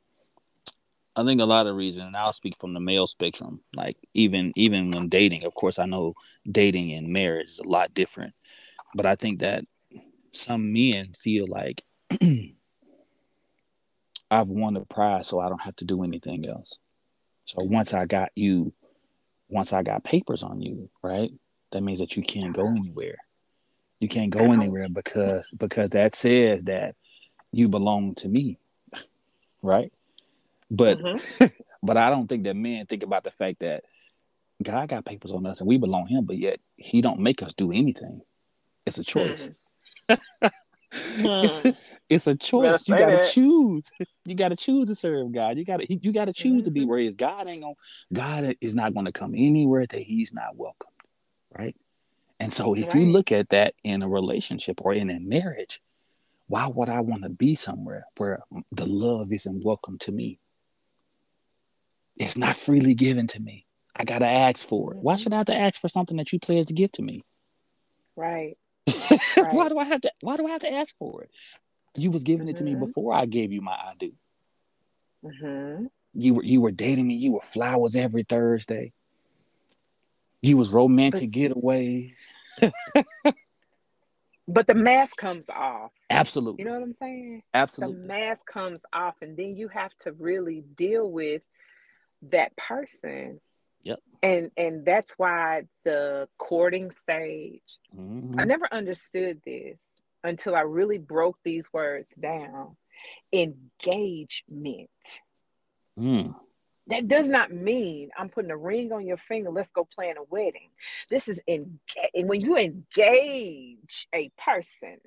I 1.15 1.23
think 1.23 1.39
a 1.39 1.45
lot 1.45 1.67
of 1.67 1.75
reasons. 1.75 2.15
I'll 2.17 2.33
speak 2.33 2.57
from 2.57 2.73
the 2.73 2.79
male 2.79 3.05
spectrum. 3.05 3.61
Like 3.75 3.95
even 4.15 4.51
even 4.55 4.89
when 4.89 5.07
dating, 5.07 5.45
of 5.45 5.53
course, 5.53 5.77
I 5.77 5.85
know 5.85 6.15
dating 6.51 6.93
and 6.93 7.09
marriage 7.09 7.49
is 7.49 7.59
a 7.59 7.67
lot 7.67 7.93
different. 7.93 8.33
But 8.95 9.05
I 9.05 9.15
think 9.15 9.41
that 9.41 9.65
some 10.31 10.73
men 10.73 11.11
feel 11.13 11.45
like 11.47 11.83
I've 14.31 14.49
won 14.49 14.73
the 14.73 14.81
prize, 14.81 15.27
so 15.27 15.39
I 15.39 15.47
don't 15.47 15.61
have 15.61 15.75
to 15.75 15.85
do 15.85 16.03
anything 16.03 16.49
else. 16.49 16.79
So 17.45 17.63
once 17.63 17.93
I 17.93 18.07
got 18.07 18.31
you, 18.35 18.73
once 19.47 19.73
I 19.73 19.83
got 19.83 20.03
papers 20.03 20.41
on 20.41 20.59
you, 20.59 20.89
right? 21.03 21.29
That 21.71 21.83
means 21.83 21.99
that 21.99 22.17
you 22.17 22.23
can't 22.23 22.55
go 22.55 22.67
anywhere. 22.67 23.17
You 23.99 24.07
can't 24.07 24.31
go 24.31 24.51
anywhere 24.51 24.87
because 24.89 25.51
because 25.51 25.91
that 25.91 26.15
says 26.15 26.63
that 26.63 26.95
you 27.51 27.69
belong 27.69 28.15
to 28.15 28.27
me. 28.27 28.57
Right? 29.61 29.91
But 30.69 30.99
mm-hmm. 30.99 31.45
but 31.83 31.97
I 31.97 32.09
don't 32.09 32.27
think 32.27 32.43
that 32.43 32.55
men 32.55 32.85
think 32.85 33.03
about 33.03 33.23
the 33.23 33.31
fact 33.31 33.59
that 33.59 33.83
God 34.61 34.89
got 34.89 35.05
papers 35.05 35.31
on 35.31 35.45
us 35.45 35.59
and 35.59 35.67
we 35.67 35.77
belong 35.77 36.07
him, 36.07 36.25
but 36.25 36.37
yet 36.37 36.59
he 36.75 37.01
don't 37.01 37.19
make 37.19 37.43
us 37.43 37.53
do 37.53 37.71
anything. 37.71 38.21
It's 38.85 38.97
a 38.97 39.03
choice. 39.03 39.51
Mm. 40.09 40.19
it's, 41.43 41.65
a, 41.65 41.77
it's 42.09 42.27
a 42.27 42.35
choice. 42.35 42.87
You 42.87 42.97
gotta 42.97 43.17
that. 43.17 43.31
choose. 43.31 43.91
You 44.25 44.35
gotta 44.35 44.57
choose 44.57 44.89
to 44.89 44.95
serve 44.95 45.31
God. 45.31 45.57
You 45.57 45.63
gotta 45.63 45.85
you 45.89 46.11
gotta 46.11 46.33
choose 46.33 46.63
mm-hmm. 46.63 46.65
to 46.65 46.71
be 46.71 46.79
mm-hmm. 46.81 46.89
where 46.89 46.99
He 46.99 47.07
is. 47.07 47.15
God 47.15 47.47
ain't 47.47 47.61
gonna 47.61 47.75
God 48.11 48.57
is 48.59 48.75
not 48.75 48.93
gonna 48.93 49.13
come 49.13 49.33
anywhere 49.33 49.85
that 49.85 50.01
He's 50.01 50.33
not 50.33 50.57
welcomed. 50.57 50.91
Right. 51.57 51.77
And 52.37 52.51
so 52.51 52.73
if 52.73 52.87
right. 52.87 52.95
you 52.95 53.05
look 53.05 53.31
at 53.31 53.49
that 53.49 53.73
in 53.85 54.03
a 54.03 54.09
relationship 54.09 54.81
or 54.83 54.93
in 54.93 55.09
a 55.09 55.19
marriage, 55.19 55.81
why 56.47 56.67
would 56.67 56.89
I 56.89 57.01
want 57.01 57.23
to 57.23 57.29
be 57.29 57.55
somewhere 57.55 58.05
where 58.17 58.39
the 58.71 58.85
love 58.85 59.31
isn't 59.31 59.63
welcome 59.63 59.97
to 59.99 60.11
me? 60.11 60.39
It's 62.15 62.37
not 62.37 62.55
freely 62.55 62.93
given 62.93 63.27
to 63.27 63.41
me. 63.41 63.65
I 63.95 64.03
gotta 64.03 64.27
ask 64.27 64.67
for 64.67 64.93
it. 64.93 64.99
Why 64.99 65.13
mm-hmm. 65.13 65.23
should 65.23 65.33
I 65.33 65.37
have 65.37 65.47
to 65.47 65.55
ask 65.55 65.81
for 65.81 65.87
something 65.87 66.17
that 66.17 66.31
you 66.31 66.39
pledged 66.39 66.69
to 66.69 66.73
give 66.73 66.91
to 66.93 67.01
me? 67.01 67.23
Right. 68.15 68.57
right. 69.11 69.53
why 69.53 69.69
do 69.69 69.77
I 69.77 69.83
have 69.83 70.01
to 70.01 70.11
why 70.21 70.37
do 70.37 70.47
I 70.47 70.51
have 70.51 70.61
to 70.61 70.71
ask 70.71 70.95
for 70.97 71.23
it? 71.23 71.31
You 71.95 72.11
was 72.11 72.23
giving 72.23 72.41
mm-hmm. 72.41 72.49
it 72.49 72.57
to 72.57 72.63
me 72.63 72.71
mm-hmm. 72.71 72.85
before 72.85 73.13
I 73.13 73.25
gave 73.25 73.51
you 73.51 73.61
my 73.61 73.73
I 73.73 73.93
do. 73.99 74.13
Mm-hmm. 75.25 75.85
You 76.13 76.33
were 76.35 76.43
you 76.43 76.61
were 76.61 76.71
dating 76.71 77.07
me, 77.07 77.15
you 77.15 77.33
were 77.33 77.41
flowers 77.41 77.95
every 77.95 78.23
Thursday. 78.23 78.93
You 80.41 80.57
was 80.57 80.69
romantic 80.69 81.31
getaways. 81.31 82.27
but 84.47 84.67
the 84.67 84.75
mask 84.75 85.17
comes 85.17 85.49
off. 85.49 85.91
Absolutely. 86.09 86.63
You 86.63 86.69
know 86.69 86.75
what 86.75 86.83
I'm 86.83 86.93
saying? 86.93 87.43
Absolutely. 87.53 88.01
The 88.01 88.07
mask 88.07 88.45
comes 88.45 88.81
off, 88.93 89.15
and 89.21 89.35
then 89.37 89.55
you 89.55 89.67
have 89.69 89.95
to 89.99 90.11
really 90.13 90.63
deal 90.75 91.09
with 91.09 91.41
that 92.31 92.55
person 92.55 93.39
Yep. 93.87 93.99
And 94.21 94.51
and 94.57 94.85
that's 94.85 95.13
why 95.15 95.63
the 95.85 96.27
courting 96.37 96.91
stage, 96.91 97.61
mm-hmm. 97.97 98.37
I 98.37 98.43
never 98.43 98.67
understood 98.69 99.39
this 99.45 99.77
until 100.25 100.55
I 100.55 100.61
really 100.61 100.97
broke 100.97 101.37
these 101.45 101.71
words 101.71 102.11
down. 102.19 102.75
Engagement. 103.31 104.89
Mm. 105.97 106.35
That 106.87 107.07
does 107.07 107.27
not 107.27 107.51
mean 107.51 108.09
I'm 108.17 108.29
putting 108.29 108.51
a 108.51 108.57
ring 108.57 108.91
on 108.93 109.05
your 109.05 109.17
finger. 109.17 109.49
Let's 109.49 109.71
go 109.71 109.85
plan 109.85 110.15
a 110.17 110.23
wedding. 110.23 110.69
This 111.09 111.27
is 111.27 111.39
engage. 111.47 111.79
And 112.13 112.29
when 112.29 112.41
you 112.41 112.57
engage 112.57 114.07
a 114.13 114.31
person, 114.37 114.97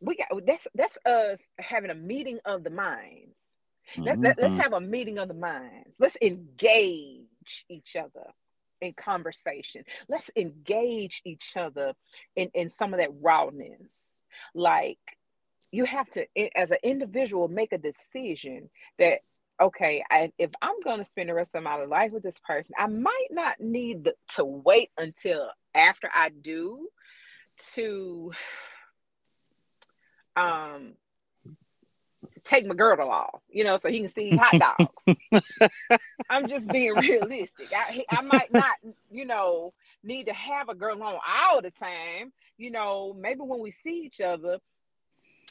we 0.00 0.16
got 0.16 0.28
that's 0.44 0.66
that's 0.74 0.98
us 1.06 1.40
having 1.58 1.90
a 1.90 1.94
meeting 1.94 2.40
of 2.44 2.64
the 2.64 2.70
minds. 2.70 3.38
Let, 3.96 4.14
mm-hmm. 4.14 4.24
let, 4.24 4.40
let's 4.40 4.62
have 4.62 4.72
a 4.72 4.80
meeting 4.80 5.18
of 5.18 5.28
the 5.28 5.34
minds. 5.34 5.96
Let's 5.98 6.16
engage 6.22 7.64
each 7.68 7.96
other 7.96 8.32
in 8.80 8.94
conversation. 8.94 9.84
Let's 10.08 10.30
engage 10.36 11.22
each 11.24 11.56
other 11.56 11.94
in, 12.34 12.50
in 12.54 12.68
some 12.68 12.94
of 12.94 13.00
that 13.00 13.10
rawness. 13.20 14.08
Like 14.54 14.98
you 15.72 15.84
have 15.86 16.08
to, 16.10 16.26
as 16.56 16.70
an 16.70 16.76
individual, 16.82 17.48
make 17.48 17.72
a 17.72 17.78
decision 17.78 18.68
that, 18.98 19.20
okay, 19.60 20.04
I, 20.10 20.30
if 20.38 20.50
I'm 20.60 20.78
going 20.84 20.98
to 20.98 21.04
spend 21.04 21.30
the 21.30 21.34
rest 21.34 21.54
of 21.54 21.62
my 21.62 21.82
life 21.84 22.12
with 22.12 22.22
this 22.22 22.38
person, 22.46 22.74
I 22.78 22.86
might 22.86 23.28
not 23.30 23.58
need 23.58 24.04
the, 24.04 24.14
to 24.36 24.44
wait 24.44 24.90
until 24.98 25.48
after 25.74 26.10
I 26.14 26.28
do 26.28 26.88
to 27.74 28.32
um 30.36 30.94
take 32.44 32.66
my 32.66 32.74
girdle 32.74 33.10
off, 33.10 33.40
you 33.50 33.64
know, 33.64 33.76
so 33.76 33.88
he 33.88 34.00
can 34.00 34.08
see 34.08 34.36
hot 34.36 34.58
dogs. 34.58 35.70
I'm 36.30 36.48
just 36.48 36.70
being 36.70 36.94
realistic. 36.96 37.68
I, 37.76 38.04
I 38.10 38.22
might 38.22 38.50
not, 38.52 38.76
you 39.10 39.26
know, 39.26 39.72
need 40.02 40.24
to 40.24 40.32
have 40.32 40.68
a 40.68 40.74
girl 40.74 41.02
on 41.02 41.18
all 41.44 41.60
the 41.62 41.70
time. 41.70 42.32
You 42.56 42.70
know, 42.70 43.14
maybe 43.18 43.40
when 43.40 43.60
we 43.60 43.70
see 43.70 44.02
each 44.04 44.20
other 44.20 44.58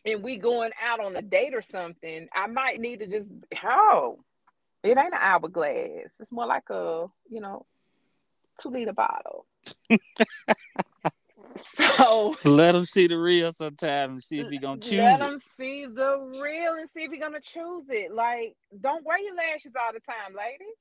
and 0.05 0.23
we 0.23 0.37
going 0.37 0.71
out 0.81 0.99
on 0.99 1.15
a 1.15 1.21
date 1.21 1.53
or 1.53 1.61
something, 1.61 2.27
I 2.33 2.47
might 2.47 2.79
need 2.79 2.99
to 2.99 3.07
just, 3.07 3.31
oh, 3.63 4.19
it 4.83 4.97
ain't 4.97 4.99
an 4.99 5.19
hourglass. 5.19 6.15
It's 6.19 6.31
more 6.31 6.47
like 6.47 6.69
a, 6.69 7.05
you 7.29 7.41
know, 7.41 7.65
two 8.59 8.69
liter 8.69 8.93
bottle. 8.93 9.45
So 11.55 12.35
let 12.45 12.75
him 12.75 12.85
see 12.85 13.07
the 13.07 13.17
real 13.17 13.51
sometime 13.51 14.11
and 14.11 14.23
see 14.23 14.39
if 14.39 14.49
he 14.49 14.57
gonna 14.57 14.79
choose 14.79 14.93
let 14.93 15.19
it. 15.19 15.23
him 15.23 15.37
see 15.37 15.85
the 15.85 16.17
real 16.41 16.73
and 16.73 16.89
see 16.89 17.03
if 17.03 17.11
he 17.11 17.19
gonna 17.19 17.41
choose 17.41 17.89
it. 17.89 18.13
Like, 18.13 18.55
don't 18.79 19.05
wear 19.05 19.19
your 19.19 19.35
lashes 19.35 19.73
all 19.75 19.93
the 19.93 19.99
time, 19.99 20.35
ladies. 20.35 20.77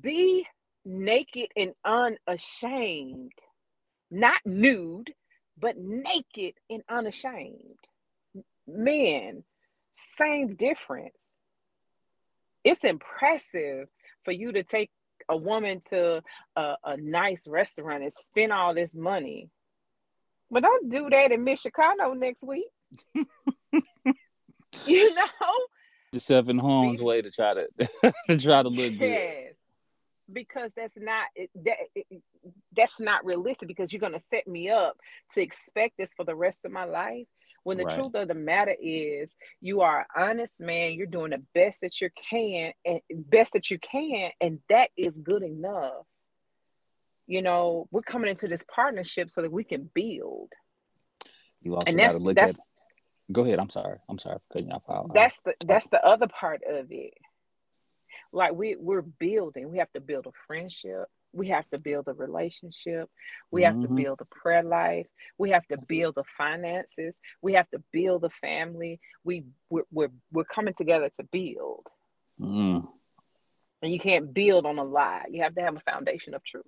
Be 0.00 0.46
naked 0.84 1.48
and 1.56 1.72
unashamed, 1.84 3.32
not 4.10 4.40
nude, 4.44 5.12
but 5.60 5.76
naked 5.76 6.54
and 6.68 6.82
unashamed. 6.88 7.78
Men, 8.66 9.44
same 9.94 10.54
difference. 10.54 11.26
It's 12.64 12.84
impressive 12.84 13.88
for 14.24 14.32
you 14.32 14.52
to 14.52 14.62
take 14.62 14.90
a 15.28 15.36
woman 15.36 15.80
to 15.90 16.22
a, 16.56 16.74
a 16.84 16.96
nice 16.96 17.46
restaurant 17.46 18.02
and 18.02 18.12
spend 18.12 18.52
all 18.52 18.74
this 18.74 18.94
money. 18.94 19.50
But 20.50 20.62
don't 20.62 20.90
do 20.90 21.08
that 21.10 21.32
in 21.32 21.44
Miss 21.44 21.60
Chicago 21.60 22.12
next 22.14 22.42
week. 22.42 22.66
you 23.14 25.14
know? 25.14 25.24
Yourself 26.12 26.48
in 26.48 26.58
harm's 26.58 27.00
way 27.00 27.22
to 27.22 27.30
try 27.30 27.54
to 27.54 27.68
to 28.26 28.36
try 28.36 28.62
to 28.62 28.68
look 28.68 28.98
good. 28.98 29.52
Because 30.32 30.72
that's 30.76 30.96
not 30.96 31.26
that 31.64 31.76
that's 32.76 33.00
not 33.00 33.24
realistic. 33.24 33.68
Because 33.68 33.92
you're 33.92 34.00
gonna 34.00 34.20
set 34.30 34.46
me 34.46 34.70
up 34.70 34.96
to 35.34 35.42
expect 35.42 35.96
this 35.98 36.10
for 36.16 36.24
the 36.24 36.34
rest 36.34 36.64
of 36.64 36.72
my 36.72 36.84
life. 36.84 37.26
When 37.62 37.76
the 37.76 37.84
right. 37.84 37.94
truth 37.94 38.14
of 38.14 38.28
the 38.28 38.34
matter 38.34 38.74
is, 38.80 39.36
you 39.60 39.82
are 39.82 40.00
an 40.00 40.30
honest 40.30 40.62
man. 40.62 40.94
You're 40.94 41.06
doing 41.06 41.32
the 41.32 41.42
best 41.54 41.82
that 41.82 42.00
you 42.00 42.08
can, 42.30 42.72
and 42.84 43.00
best 43.10 43.52
that 43.52 43.70
you 43.70 43.78
can, 43.78 44.30
and 44.40 44.60
that 44.70 44.90
is 44.96 45.18
good 45.18 45.42
enough. 45.42 46.06
You 47.26 47.42
know, 47.42 47.86
we're 47.90 48.00
coming 48.00 48.30
into 48.30 48.48
this 48.48 48.64
partnership 48.74 49.30
so 49.30 49.42
that 49.42 49.52
we 49.52 49.62
can 49.62 49.90
build. 49.94 50.48
You 51.60 51.74
also 51.76 51.92
got 51.92 52.12
to 52.12 52.18
look 52.18 52.38
at. 52.38 52.56
Go 53.30 53.42
ahead. 53.44 53.60
I'm 53.60 53.70
sorry. 53.70 53.98
I'm 54.08 54.18
sorry 54.18 54.38
for 54.38 54.54
cutting 54.54 54.70
you 54.70 54.74
off. 54.74 55.10
That's 55.14 55.40
the 55.42 55.54
that's 55.64 55.88
the 55.90 56.04
other 56.04 56.26
part 56.26 56.62
of 56.68 56.86
it. 56.90 57.14
Like 58.32 58.54
we 58.54 58.76
we're 58.78 59.02
building. 59.02 59.70
We 59.70 59.78
have 59.78 59.92
to 59.92 60.00
build 60.00 60.26
a 60.26 60.32
friendship. 60.46 61.06
We 61.32 61.48
have 61.48 61.68
to 61.70 61.78
build 61.78 62.08
a 62.08 62.12
relationship. 62.12 63.08
We 63.50 63.62
have 63.62 63.74
mm-hmm. 63.74 63.96
to 63.96 64.02
build 64.02 64.20
a 64.20 64.24
prayer 64.24 64.62
life. 64.62 65.06
We 65.38 65.50
have 65.50 65.66
to 65.68 65.78
build 65.78 66.16
the 66.16 66.24
finances. 66.36 67.16
We 67.40 67.54
have 67.54 67.70
to 67.70 67.82
build 67.92 68.24
a 68.24 68.30
family. 68.30 69.00
We 69.24 69.44
we're, 69.68 69.84
we're, 69.92 70.10
we're 70.32 70.44
coming 70.44 70.74
together 70.74 71.10
to 71.16 71.22
build. 71.24 71.86
Mm. 72.40 72.88
and 73.82 73.92
you 73.92 73.98
can't 73.98 74.32
build 74.32 74.64
on 74.64 74.78
a 74.78 74.84
lie. 74.84 75.26
You 75.30 75.42
have 75.42 75.54
to 75.56 75.60
have 75.60 75.76
a 75.76 75.80
foundation 75.80 76.32
of 76.32 76.42
truth. 76.42 76.64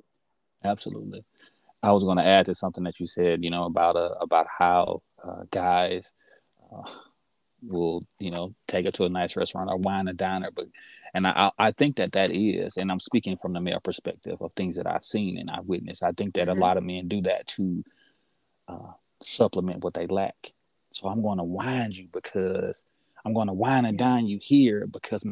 Absolutely. 0.63 1.25
I 1.83 1.93
was 1.93 2.05
going 2.05 2.19
to 2.19 2.25
add 2.25 2.47
to 2.47 2.55
something 2.55 2.85
that 2.85 3.01
you 3.01 3.07
said 3.07 3.43
you 3.43 3.51
know 3.51 3.65
about 3.65 3.97
uh, 3.97 4.15
about 4.21 4.47
how 4.59 5.03
uh, 5.23 5.43
guys 5.51 6.15
uh, 6.71 6.89
will 7.63 8.05
you 8.19 8.31
know 8.31 8.55
take 8.67 8.85
her 8.85 8.91
to 8.91 9.05
a 9.05 9.09
nice 9.09 9.37
restaurant 9.37 9.71
or 9.71 9.77
wine 9.77 10.09
a 10.09 10.13
diner 10.13 10.51
but 10.55 10.67
and 11.15 11.27
I 11.27 11.51
I 11.59 11.73
think 11.73 11.97
that 11.97 12.13
that 12.13 12.31
is 12.33 12.77
and 12.77 12.91
I'm 12.91 13.01
speaking 13.01 13.37
from 13.37 13.53
the 13.53 13.61
male 13.61 13.81
perspective 13.81 14.39
of 14.41 14.53
things 14.55 14.77
that 14.77 14.87
I've 14.87 15.05
seen 15.05 15.39
and 15.39 15.51
I've 15.51 15.67
witnessed. 15.67 16.03
I 16.03 16.13
think 16.13 16.35
that 16.35 16.49
mm-hmm. 16.49 16.59
a 16.59 16.61
lot 16.61 16.77
of 16.77 16.85
men 16.85 17.09
do 17.09 17.23
that 17.23 17.47
to 17.49 17.85
uh, 18.69 18.93
supplement 19.23 19.85
what 19.85 19.95
they 19.95 20.07
lack. 20.07 20.53
So 20.93 21.09
I'm 21.09 21.23
going 21.23 21.39
to 21.39 21.45
wine 21.45 21.91
you 21.93 22.09
because 22.13 22.85
I'm 23.25 23.35
going 23.35 23.47
to 23.47 23.53
wine 23.53 23.85
and 23.85 23.99
dine 23.99 24.27
you 24.27 24.39
here 24.41 24.87
because 24.87 25.25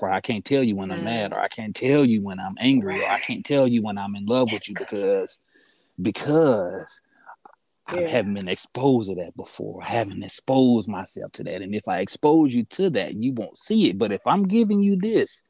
or 0.00 0.10
I 0.10 0.20
can't 0.20 0.44
tell 0.44 0.62
you 0.62 0.76
when 0.76 0.92
I'm 0.92 1.04
mad 1.04 1.30
mm-hmm. 1.30 1.38
or 1.38 1.42
I 1.42 1.48
can't 1.48 1.74
tell 1.74 2.04
you 2.04 2.22
when 2.22 2.38
I'm 2.38 2.56
angry 2.60 3.02
or 3.02 3.10
I 3.10 3.20
can't 3.20 3.44
tell 3.44 3.66
you 3.66 3.82
when 3.82 3.98
I'm 3.98 4.14
in 4.14 4.26
love 4.26 4.48
with 4.52 4.68
you 4.68 4.74
because 4.74 5.40
because 6.00 7.00
yeah. 7.92 8.00
I 8.00 8.08
haven't 8.08 8.34
been 8.34 8.48
exposed 8.48 9.08
to 9.08 9.14
that 9.16 9.36
before. 9.36 9.80
I 9.82 9.88
haven't 9.88 10.22
exposed 10.22 10.88
myself 10.88 11.32
to 11.32 11.44
that. 11.44 11.62
And 11.62 11.74
if 11.74 11.88
I 11.88 12.00
expose 12.00 12.54
you 12.54 12.64
to 12.64 12.90
that, 12.90 13.14
you 13.14 13.32
won't 13.32 13.56
see 13.56 13.88
it. 13.88 13.98
But 13.98 14.12
if 14.12 14.26
I'm 14.26 14.44
giving 14.44 14.82
you 14.82 14.96
this 14.96 15.44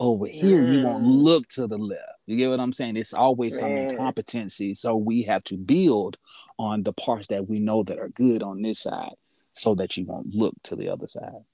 over 0.00 0.26
here, 0.26 0.64
mm. 0.64 0.72
you 0.72 0.84
won't 0.84 1.04
mm. 1.04 1.22
look 1.22 1.48
to 1.48 1.66
the 1.66 1.78
left. 1.78 2.02
You 2.26 2.36
get 2.36 2.50
what 2.50 2.60
I'm 2.60 2.72
saying? 2.72 2.96
It's 2.96 3.14
always 3.14 3.58
some 3.58 3.70
incompetency. 3.70 4.74
So 4.74 4.96
we 4.96 5.22
have 5.24 5.42
to 5.44 5.56
build 5.56 6.18
on 6.58 6.82
the 6.82 6.92
parts 6.92 7.28
that 7.28 7.48
we 7.48 7.58
know 7.58 7.82
that 7.84 7.98
are 7.98 8.08
good 8.08 8.42
on 8.42 8.62
this 8.62 8.80
side 8.80 9.14
so 9.52 9.74
that 9.76 9.96
you 9.96 10.04
won't 10.04 10.34
look 10.34 10.54
to 10.64 10.76
the 10.76 10.88
other 10.88 11.06
side. 11.06 11.44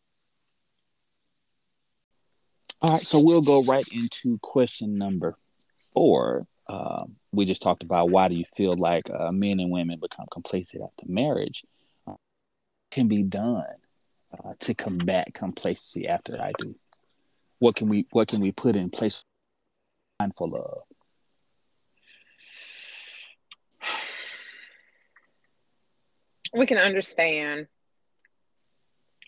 All 2.83 2.91
right, 2.91 3.01
so 3.01 3.21
we'll 3.21 3.41
go 3.41 3.63
right 3.63 3.87
into 3.93 4.39
question 4.43 4.99
number 4.99 5.39
four. 5.93 6.47
um, 6.67 7.17
we 7.35 7.45
just 7.45 7.63
talked 7.63 7.83
about 7.83 8.11
why 8.11 8.29
do 8.29 8.35
you 8.35 8.45
feel 8.45 8.73
like 8.73 9.09
uh, 9.11 9.33
men 9.33 9.61
and 9.61 9.71
women 9.71 9.99
become 10.01 10.27
complacent 10.31 10.83
after 10.83 11.05
marriage 11.07 11.65
uh, 12.07 12.15
can 12.91 13.09
be 13.09 13.23
done 13.23 13.65
uh, 14.33 14.55
to 14.59 14.75
combat 14.75 15.33
complacency 15.35 16.09
after 16.09 16.41
I 16.41 16.53
do. 16.59 16.75
What 17.59 17.77
can 17.77 17.89
we 17.89 18.07
what 18.11 18.29
can 18.29 18.41
we 18.41 18.53
put 18.53 18.77
in 18.77 18.91
place 18.91 19.23
mindful 20.21 20.55
of? 20.57 20.83
We 26.53 26.67
can 26.67 26.79
understand 26.79 27.67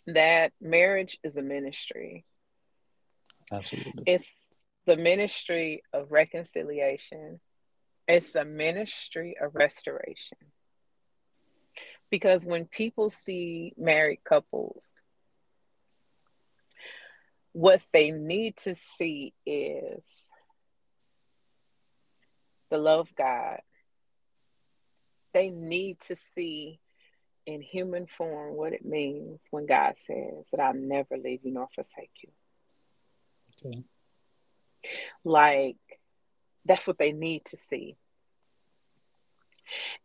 that 0.06 0.52
marriage 0.60 1.18
is 1.24 1.36
a 1.36 1.42
ministry. 1.42 2.24
Absolutely. 3.50 4.04
It's 4.06 4.52
the 4.86 4.96
ministry 4.96 5.82
of 5.92 6.12
reconciliation, 6.12 7.40
it's 8.08 8.34
a 8.34 8.44
ministry 8.44 9.36
of 9.40 9.54
restoration. 9.54 10.38
Because 12.10 12.46
when 12.46 12.66
people 12.66 13.10
see 13.10 13.72
married 13.76 14.22
couples, 14.24 14.94
what 17.52 17.80
they 17.92 18.10
need 18.10 18.56
to 18.58 18.74
see 18.74 19.34
is 19.44 20.28
the 22.70 22.78
love 22.78 23.08
of 23.08 23.16
God. 23.16 23.60
They 25.32 25.50
need 25.50 26.00
to 26.02 26.16
see 26.16 26.80
in 27.46 27.62
human 27.62 28.06
form 28.06 28.54
what 28.54 28.72
it 28.72 28.84
means 28.84 29.46
when 29.50 29.66
God 29.66 29.96
says 29.96 30.50
that 30.50 30.60
I'll 30.60 30.74
never 30.74 31.16
leave 31.16 31.40
you 31.44 31.52
nor 31.52 31.68
forsake 31.74 32.10
you. 32.22 32.30
Okay. 33.64 33.84
Like, 35.24 35.76
that's 36.66 36.86
what 36.86 36.98
they 36.98 37.12
need 37.12 37.44
to 37.46 37.56
see. 37.56 37.96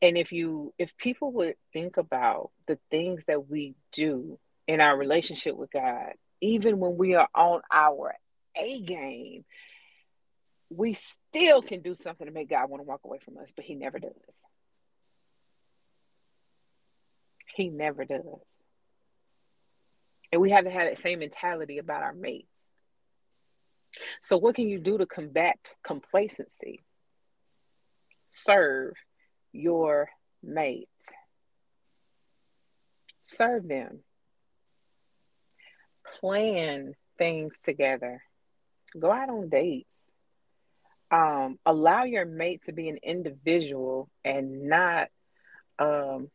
And 0.02 0.17
if 0.17 0.32
you, 0.32 0.74
if 0.78 0.95
people 0.97 1.32
would 1.34 1.56
think 1.74 1.97
about 1.97 2.52
the 2.67 2.80
things 2.89 3.26
that 3.26 3.50
we 3.50 3.76
do 3.91 4.39
in 4.67 4.82
our 4.82 4.97
relationship 4.97 5.56
with 5.56 5.71
God, 5.71 6.13
even 6.41 6.80
when 6.80 6.97
we 6.97 7.15
are 7.15 7.28
on 7.36 7.62
our 7.71 8.15
A 8.56 8.82
game, 8.82 9.45
we 10.69 10.93
still 10.93 11.62
can 11.62 11.82
do 11.82 11.93
something 11.93 12.26
to 12.26 12.34
make 12.34 12.50
God 12.50 12.69
want 12.69 12.82
to 12.82 12.88
walk 12.88 13.02
away 13.04 13.19
from 13.19 13.38
us, 13.38 13.52
but 13.56 13.65
He 13.65 13.76
never 13.76 14.00
does. 14.00 14.12
He 17.56 17.69
never 17.69 18.06
does. 18.06 18.24
And 20.32 20.41
we 20.41 20.52
have 20.52 20.63
to 20.63 20.71
have 20.71 20.88
that 20.88 20.97
same 20.97 21.19
mentality 21.19 21.78
about 21.78 22.04
our 22.04 22.13
mates. 22.13 22.71
So, 24.22 24.38
what 24.38 24.56
can 24.56 24.70
you 24.70 24.80
do 24.80 24.98
to 24.98 25.06
combat 25.06 25.58
complacency? 25.84 26.82
Serve 28.28 28.94
your 29.52 30.10
mates, 30.42 31.10
serve 33.22 33.68
them, 33.68 34.00
plan 36.06 36.94
things 37.18 37.60
together, 37.64 38.24
go 38.98 39.12
out 39.12 39.30
on 39.30 39.50
dates. 39.50 40.08
Um, 41.14 41.60
allow 41.66 42.06
your 42.06 42.24
mate 42.24 42.64
to 42.68 42.72
be 42.72 42.88
an 42.88 42.98
individual 43.04 44.10
and 44.24 44.70
not 44.70 45.10
um, 45.78 46.30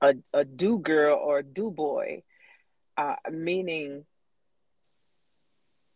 a, 0.00 0.14
a 0.32 0.44
do 0.44 0.78
girl 0.78 1.16
or 1.16 1.38
a 1.38 1.44
do 1.44 1.70
boy, 1.70 2.24
uh, 2.96 3.14
meaning 3.30 4.04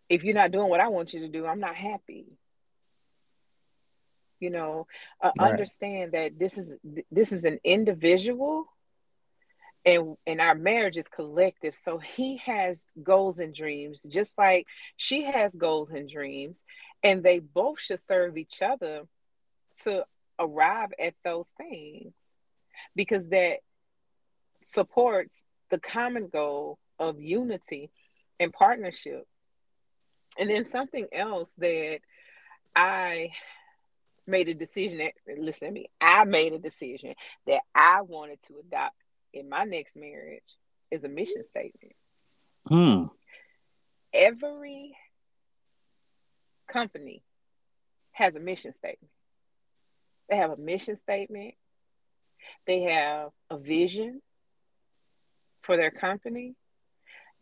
if 0.09 0.25
you're 0.25 0.35
not 0.35 0.51
doing 0.51 0.69
what 0.69 0.81
I 0.81 0.89
want 0.89 1.13
you 1.13 1.21
to 1.21 1.29
do, 1.29 1.47
I'm 1.47 1.61
not 1.61 1.75
happy. 1.75 2.27
You 4.41 4.51
know, 4.51 4.87
uh, 5.21 5.33
right. 5.39 5.51
understand 5.51 6.13
that 6.13 6.39
this 6.39 6.59
is 6.59 6.73
this 7.11 7.33
is 7.33 7.45
an 7.45 7.59
individual, 7.65 8.67
and 9.85 10.17
and 10.27 10.41
our 10.41 10.55
marriage 10.55 10.97
is 10.97 11.09
collective. 11.09 11.75
So 11.75 11.99
he 11.99 12.37
has 12.39 12.87
goals 13.03 13.41
and 13.41 13.53
dreams, 13.53 14.07
just 14.09 14.39
like 14.39 14.67
she 14.97 15.25
has 15.25 15.57
goals 15.57 15.91
and 15.91 16.09
dreams, 16.09 16.65
and 17.03 17.23
they 17.23 17.41
both 17.41 17.81
should 17.81 18.01
serve 18.01 18.39
each 18.39 18.63
other 18.63 19.09
to 19.83 20.05
arrive 20.39 20.93
at 21.01 21.15
those 21.25 21.53
things, 21.57 22.15
because 22.95 23.29
that 23.29 23.59
supports 24.63 25.43
the 25.71 25.81
common 25.81 26.29
goal 26.29 26.79
of 27.01 27.21
unity 27.21 27.91
and 28.39 28.53
partnership. 28.53 29.27
And 30.39 30.49
then 30.49 30.65
something 30.65 31.07
else 31.13 31.55
that 31.59 31.99
I 32.75 33.33
made 34.27 34.49
a 34.49 34.55
decision, 34.55 34.99
that, 34.99 35.13
listen 35.39 35.69
to 35.69 35.75
me, 35.75 35.91
I 36.01 36.25
made 36.25 36.53
a 36.53 36.59
decision 36.59 37.15
that 37.47 37.61
I 37.75 38.03
wanted 38.03 38.41
to 38.43 38.59
adopt 38.61 38.95
in 39.33 39.49
my 39.49 39.65
next 39.65 39.97
marriage 39.97 40.57
is 40.91 41.03
a 41.05 41.09
mission 41.09 41.43
statement. 41.43 41.95
Hmm. 42.69 43.05
Every 44.13 44.97
company 46.69 47.23
has 48.13 48.37
a 48.37 48.41
mission 48.41 48.75
statement. 48.75 49.11
They 50.29 50.37
have 50.37 50.51
a 50.51 50.57
mission 50.57 50.97
statement. 50.97 51.55
They 52.67 52.83
have 52.83 53.31
a 53.51 53.59
vision 53.59 54.23
for 55.63 55.77
their 55.77 55.91
company 55.91 56.55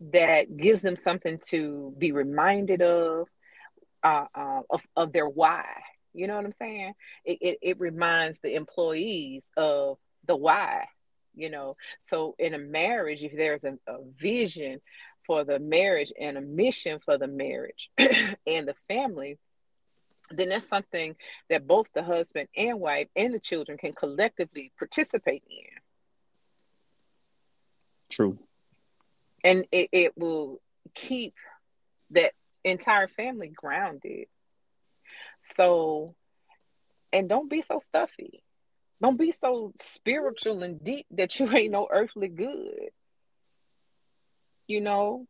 that 0.00 0.56
gives 0.56 0.82
them 0.82 0.96
something 0.96 1.38
to 1.48 1.94
be 1.98 2.12
reminded 2.12 2.82
of, 2.82 3.28
uh, 4.02 4.26
uh, 4.35 4.61
of, 4.70 4.82
of 4.94 5.12
their 5.12 5.28
why. 5.28 5.64
You 6.12 6.26
know 6.26 6.37
what 6.37 6.44
I'm 6.44 6.52
saying? 6.52 6.94
It, 7.24 7.38
it, 7.40 7.59
it 7.62 7.80
reminds 7.80 8.40
the 8.40 8.54
employees 8.54 9.50
of 9.56 9.98
the 10.26 10.37
why, 10.37 10.87
you 11.35 11.50
know. 11.50 11.76
So 12.00 12.35
in 12.38 12.54
a 12.54 12.59
marriage, 12.59 13.22
if 13.22 13.37
there's 13.37 13.64
a, 13.64 13.78
a 13.87 13.98
vision 14.18 14.80
for 15.26 15.44
the 15.44 15.59
marriage 15.59 16.12
and 16.18 16.38
a 16.38 16.40
mission 16.40 16.98
for 17.00 17.18
the 17.18 17.26
marriage 17.26 17.90
and 17.98 18.68
the 18.68 18.74
family, 18.88 19.38
then 20.30 20.48
that's 20.48 20.68
something 20.68 21.16
that 21.50 21.66
both 21.66 21.92
the 21.94 22.02
husband 22.02 22.48
and 22.56 22.80
wife 22.80 23.09
and 23.14 23.35
the 23.35 23.40
children 23.40 23.78
can 23.78 23.92
collectively 23.92 24.72
participate 24.78 25.42
in. 25.48 25.66
True. 28.09 28.38
And 29.46 29.64
it, 29.70 29.90
it 29.92 30.12
will 30.18 30.61
keep 30.92 31.35
that 32.11 32.32
entire 32.64 33.06
family 33.06 33.48
grounded. 33.54 34.26
So, 35.38 36.16
and 37.12 37.28
don't 37.28 37.48
be 37.48 37.62
so 37.62 37.78
stuffy. 37.78 38.42
Don't 39.00 39.16
be 39.16 39.30
so 39.30 39.72
spiritual 39.80 40.64
and 40.64 40.82
deep 40.82 41.06
that 41.12 41.38
you 41.38 41.48
ain't 41.56 41.70
no 41.70 41.87
earthly 41.88 42.28
good. 42.28 42.90
You 44.66 44.80
know, 44.80 45.28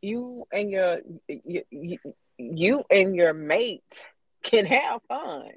you 0.00 0.46
and 0.50 0.70
your 0.70 1.00
you, 1.28 1.64
you, 1.70 1.98
you 2.38 2.84
and 2.90 3.14
your 3.14 3.34
mate 3.34 4.06
can 4.42 4.64
have 4.64 5.02
fun. 5.06 5.50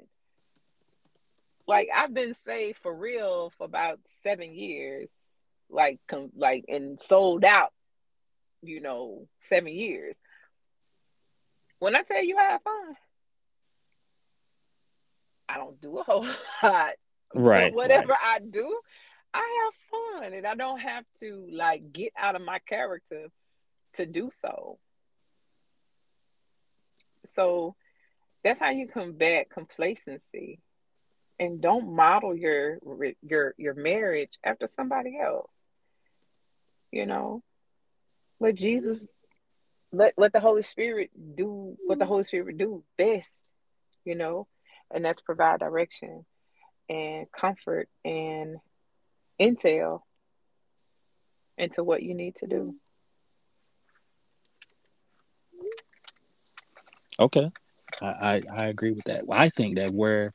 Like 1.66 1.88
I've 1.94 2.12
been 2.12 2.34
saved 2.34 2.78
for 2.78 2.94
real 2.94 3.50
for 3.56 3.64
about 3.64 4.00
seven 4.22 4.54
years 4.54 5.10
like 5.70 5.98
com- 6.08 6.32
like 6.36 6.64
and 6.68 7.00
sold 7.00 7.44
out 7.44 7.72
you 8.62 8.80
know 8.80 9.26
seven 9.38 9.72
years. 9.72 10.16
When 11.78 11.96
i 11.96 12.02
tell 12.02 12.22
you 12.22 12.36
i 12.36 12.42
have 12.42 12.62
fun 12.62 12.96
i 15.48 15.56
don't 15.56 15.80
do 15.80 15.98
a 15.98 16.02
whole 16.02 16.26
lot. 16.62 16.92
Right 17.34 17.72
but 17.72 17.74
whatever 17.74 18.08
right. 18.08 18.18
i 18.22 18.38
do 18.40 18.80
i 19.32 19.62
have 19.64 20.22
fun 20.22 20.32
and 20.34 20.46
i 20.46 20.54
don't 20.54 20.80
have 20.80 21.04
to 21.20 21.46
like 21.52 21.92
get 21.92 22.12
out 22.18 22.34
of 22.34 22.42
my 22.42 22.58
character 22.58 23.28
to 23.94 24.06
do 24.06 24.30
so. 24.32 24.78
So 27.26 27.74
that's 28.42 28.60
how 28.60 28.70
you 28.70 28.88
combat 28.88 29.50
complacency 29.50 30.60
and 31.38 31.60
don't 31.60 31.94
model 31.94 32.34
your 32.34 32.78
your 33.22 33.54
your 33.58 33.74
marriage 33.74 34.38
after 34.44 34.66
somebody 34.66 35.18
else 35.22 35.59
you 36.92 37.06
know. 37.06 37.42
Let 38.40 38.54
jesus 38.54 39.12
let 39.92 40.14
let 40.16 40.32
the 40.32 40.40
holy 40.40 40.62
spirit 40.62 41.10
do 41.34 41.76
what 41.86 41.98
the 41.98 42.06
holy 42.06 42.22
spirit 42.22 42.56
do 42.56 42.84
best 42.96 43.48
you 44.04 44.14
know 44.14 44.46
and 44.92 45.04
that's 45.04 45.20
provide 45.20 45.60
direction 45.60 46.24
and 46.88 47.30
comfort 47.30 47.88
and 48.04 48.56
intel 49.40 50.00
into 51.56 51.84
what 51.84 52.02
you 52.02 52.14
need 52.14 52.36
to 52.36 52.46
do. 52.46 52.74
Okay. 57.18 57.50
I 58.00 58.06
i, 58.06 58.42
I 58.52 58.64
agree 58.66 58.92
with 58.92 59.04
that. 59.04 59.26
Well, 59.26 59.38
i 59.38 59.50
think 59.50 59.76
that 59.76 59.92
where 59.92 60.32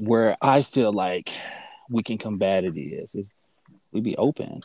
where 0.00 0.36
i 0.40 0.62
feel 0.62 0.92
like 0.92 1.30
we 1.90 2.02
can 2.02 2.16
combat 2.16 2.64
it 2.64 2.78
is 2.78 3.14
is 3.14 3.34
we 3.92 4.00
be 4.00 4.16
open, 4.16 4.62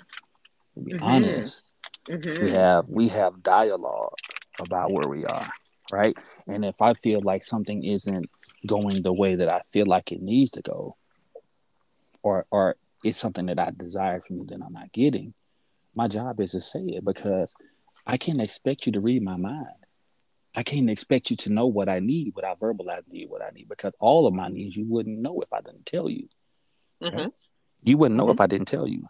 we 0.76 0.84
be 0.84 0.92
mm-hmm. 0.94 1.06
honest. 1.06 1.64
Mm-hmm. 2.10 2.44
We 2.44 2.52
have 2.52 2.86
we 2.88 3.08
have 3.10 3.42
dialogue 3.42 4.14
about 4.60 4.92
where 4.92 5.08
we 5.08 5.26
are. 5.26 5.50
right? 5.92 6.16
And 6.48 6.64
if 6.66 6.82
I 6.82 6.94
feel 6.94 7.22
like 7.22 7.44
something 7.44 7.84
isn't 7.84 8.30
going 8.66 9.02
the 9.02 9.14
way 9.14 9.36
that 9.36 9.52
I 9.52 9.62
feel 9.72 9.86
like 9.86 10.12
it 10.12 10.22
needs 10.22 10.52
to 10.52 10.62
go, 10.62 10.96
or 12.24 12.46
or 12.52 12.76
it's 13.04 13.18
something 13.18 13.48
that 13.48 13.60
I 13.60 13.72
desire 13.76 14.22
from 14.22 14.38
you 14.38 14.46
that 14.48 14.62
I'm 14.66 14.74
not 14.74 14.92
getting, 14.92 15.34
my 15.94 16.08
job 16.08 16.40
is 16.42 16.52
to 16.52 16.62
say 16.62 16.82
it 16.82 17.06
because 17.06 17.56
I 18.06 18.18
can't 18.18 18.42
expect 18.42 18.86
you 18.86 18.92
to 18.94 19.00
read 19.00 19.24
my 19.24 19.38
mind. 19.38 19.68
I 20.56 20.64
can't 20.64 20.90
expect 20.90 21.30
you 21.30 21.38
to 21.38 21.52
know 21.52 21.66
what 21.66 21.90
I 21.90 22.00
need 22.00 22.34
without 22.36 22.60
verbalizing 22.60 23.12
need 23.12 23.30
what 23.30 23.44
I 23.44 23.50
need 23.54 23.68
because 23.68 23.94
all 24.00 24.26
of 24.26 24.34
my 24.34 24.48
needs 24.48 24.76
you 24.76 24.86
wouldn't 24.88 25.20
know 25.20 25.42
if 25.42 25.52
I 25.52 25.62
didn't 25.62 25.86
tell 25.86 26.10
you. 26.10 26.30
Mm-hmm. 27.02 27.28
You 27.84 27.98
wouldn't 27.98 28.18
know 28.18 28.26
mm-hmm. 28.26 28.32
if 28.32 28.42
I 28.42 28.48
didn't 28.48 28.68
tell 28.68 28.88
you. 28.88 29.08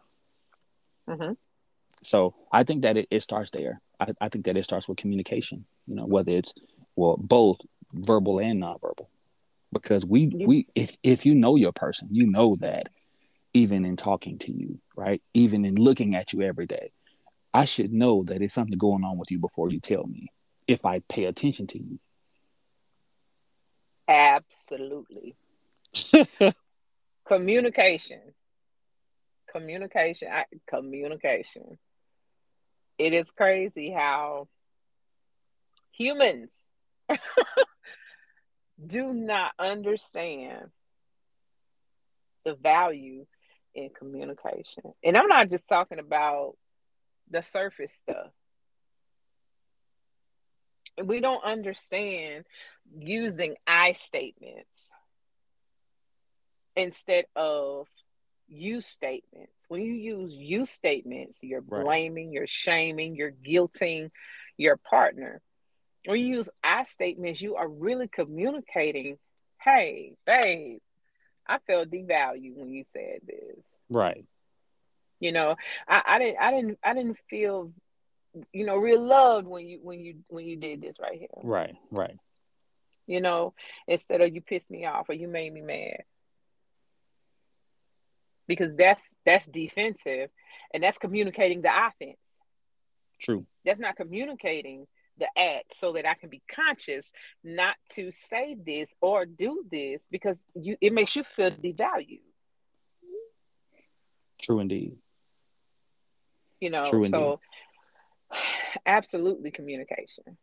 Mm-hmm. 1.10 1.34
So 2.04 2.36
I 2.52 2.64
think 2.64 2.84
that 2.84 2.98
it, 2.98 3.08
it 3.10 3.22
starts 3.22 3.52
there. 3.52 3.82
I, 4.00 4.14
I 4.22 4.30
think 4.30 4.46
that 4.46 4.58
it 4.58 4.64
starts 4.64 4.88
with 4.88 4.98
communication. 4.98 5.66
You 5.88 5.96
know, 5.96 6.06
whether 6.06 6.32
it's 6.32 6.54
well 6.96 7.18
both 7.18 7.58
verbal 7.94 8.40
and 8.40 8.62
nonverbal, 8.62 9.08
because 9.72 10.06
we 10.06 10.28
we 10.28 10.68
if 10.76 10.98
if 11.04 11.26
you 11.26 11.36
know 11.36 11.56
your 11.56 11.72
person, 11.72 12.10
you 12.12 12.30
know 12.30 12.58
that 12.62 12.90
even 13.54 13.86
in 13.86 13.96
talking 13.96 14.38
to 14.40 14.52
you, 14.52 14.80
right? 14.96 15.22
Even 15.34 15.66
in 15.66 15.76
looking 15.76 16.16
at 16.16 16.34
you 16.34 16.42
every 16.42 16.66
day, 16.66 16.92
I 17.54 17.66
should 17.66 17.94
know 17.94 18.24
that 18.24 18.42
it's 18.42 18.54
something 18.54 18.78
going 18.78 19.04
on 19.04 19.18
with 19.18 19.32
you 19.32 19.40
before 19.40 19.70
you 19.70 19.80
tell 19.80 20.06
me. 20.06 20.28
If 20.68 20.86
I 20.86 21.00
pay 21.08 21.26
attention 21.26 21.68
to 21.68 21.80
you. 21.80 22.00
Absolutely. 24.08 25.36
communication. 27.26 28.22
Communication. 29.56 30.28
I, 30.32 30.46
communication 30.68 31.78
it 32.98 33.14
is 33.14 33.30
crazy 33.32 33.92
how 33.92 34.48
humans 35.92 36.52
do 38.86 39.14
not 39.14 39.52
understand 39.60 40.70
the 42.46 42.56
value 42.56 43.26
in 43.74 43.90
communication. 43.90 44.94
And 45.04 45.18
I'm 45.18 45.28
not 45.28 45.50
just 45.50 45.68
talking 45.68 46.00
about 46.00 46.56
the 47.30 47.42
surface 47.42 47.92
stuff. 47.92 48.32
We 51.04 51.20
don't 51.20 51.44
understand 51.44 52.46
using 52.98 53.56
I 53.68 53.94
statements 53.94 54.92
instead 56.78 57.26
of 57.36 57.88
you 58.48 58.82
statements. 58.82 59.66
When 59.68 59.82
you 59.82 59.94
use 59.94 60.34
you 60.36 60.66
statements, 60.66 61.40
you're 61.42 61.62
blaming, 61.62 62.32
you're 62.32 62.48
shaming, 62.48 63.16
you're 63.16 63.32
guilting 63.32 64.12
your 64.58 64.78
partner. 64.78 65.42
When 66.06 66.20
you 66.20 66.28
use 66.38 66.50
I 66.64 66.84
statements, 66.84 67.42
you 67.42 67.56
are 67.56 67.68
really 67.68 68.08
communicating, 68.08 69.18
hey, 69.60 70.14
babe, 70.26 70.80
I 71.48 71.60
felt 71.60 71.90
devalued 71.90 72.56
when 72.56 72.70
you 72.70 72.86
said 72.92 73.22
this. 73.26 73.66
Right. 73.90 74.26
You 75.20 75.32
know, 75.32 75.56
I, 75.88 76.02
I 76.06 76.20
didn't 76.20 76.38
I 76.40 76.52
didn't 76.52 76.80
I 76.84 76.94
didn't 76.94 77.18
feel 77.30 77.72
you 78.52 78.66
know 78.66 78.76
real 78.76 79.02
loved 79.02 79.48
when 79.48 79.66
you 79.66 79.80
when 79.82 80.00
you 80.00 80.18
when 80.28 80.46
you 80.46 80.58
did 80.58 80.82
this 80.82 81.00
right 81.00 81.18
here. 81.18 81.30
Right, 81.42 81.76
right. 81.90 82.18
You 83.08 83.22
know, 83.22 83.54
instead 83.88 84.22
of 84.22 84.34
you 84.34 84.42
pissed 84.42 84.70
me 84.70 84.86
off 84.86 85.10
or 85.10 85.14
you 85.14 85.28
made 85.28 85.54
me 85.54 85.62
mad 85.62 86.04
because 88.48 88.76
that's 88.76 89.16
that's 89.26 89.46
defensive 89.48 90.30
and 90.74 90.84
that's 90.84 90.98
communicating 90.98 91.62
the 91.62 91.70
offense. 91.70 92.40
True. 93.20 93.46
That's 93.66 93.80
not 93.80 93.96
communicating 93.96 94.88
the 95.18 95.28
act 95.38 95.76
so 95.76 95.94
that 95.94 96.06
I 96.06 96.16
can 96.16 96.30
be 96.30 96.42
conscious 96.52 97.12
not 97.44 97.76
to 97.94 98.12
say 98.12 98.56
this 98.56 98.94
or 99.02 99.26
do 99.26 99.64
this 99.72 100.06
because 100.12 100.44
you 100.54 100.76
it 100.82 100.94
makes 100.94 101.16
you 101.16 101.24
feel 101.24 101.52
devalued. 101.52 102.20
True 104.42 104.60
indeed. 104.60 104.98
You 106.60 106.70
know, 106.70 106.84
True 106.86 107.08
so 107.10 107.40
absolutely 108.86 109.52
communication. 109.52 110.38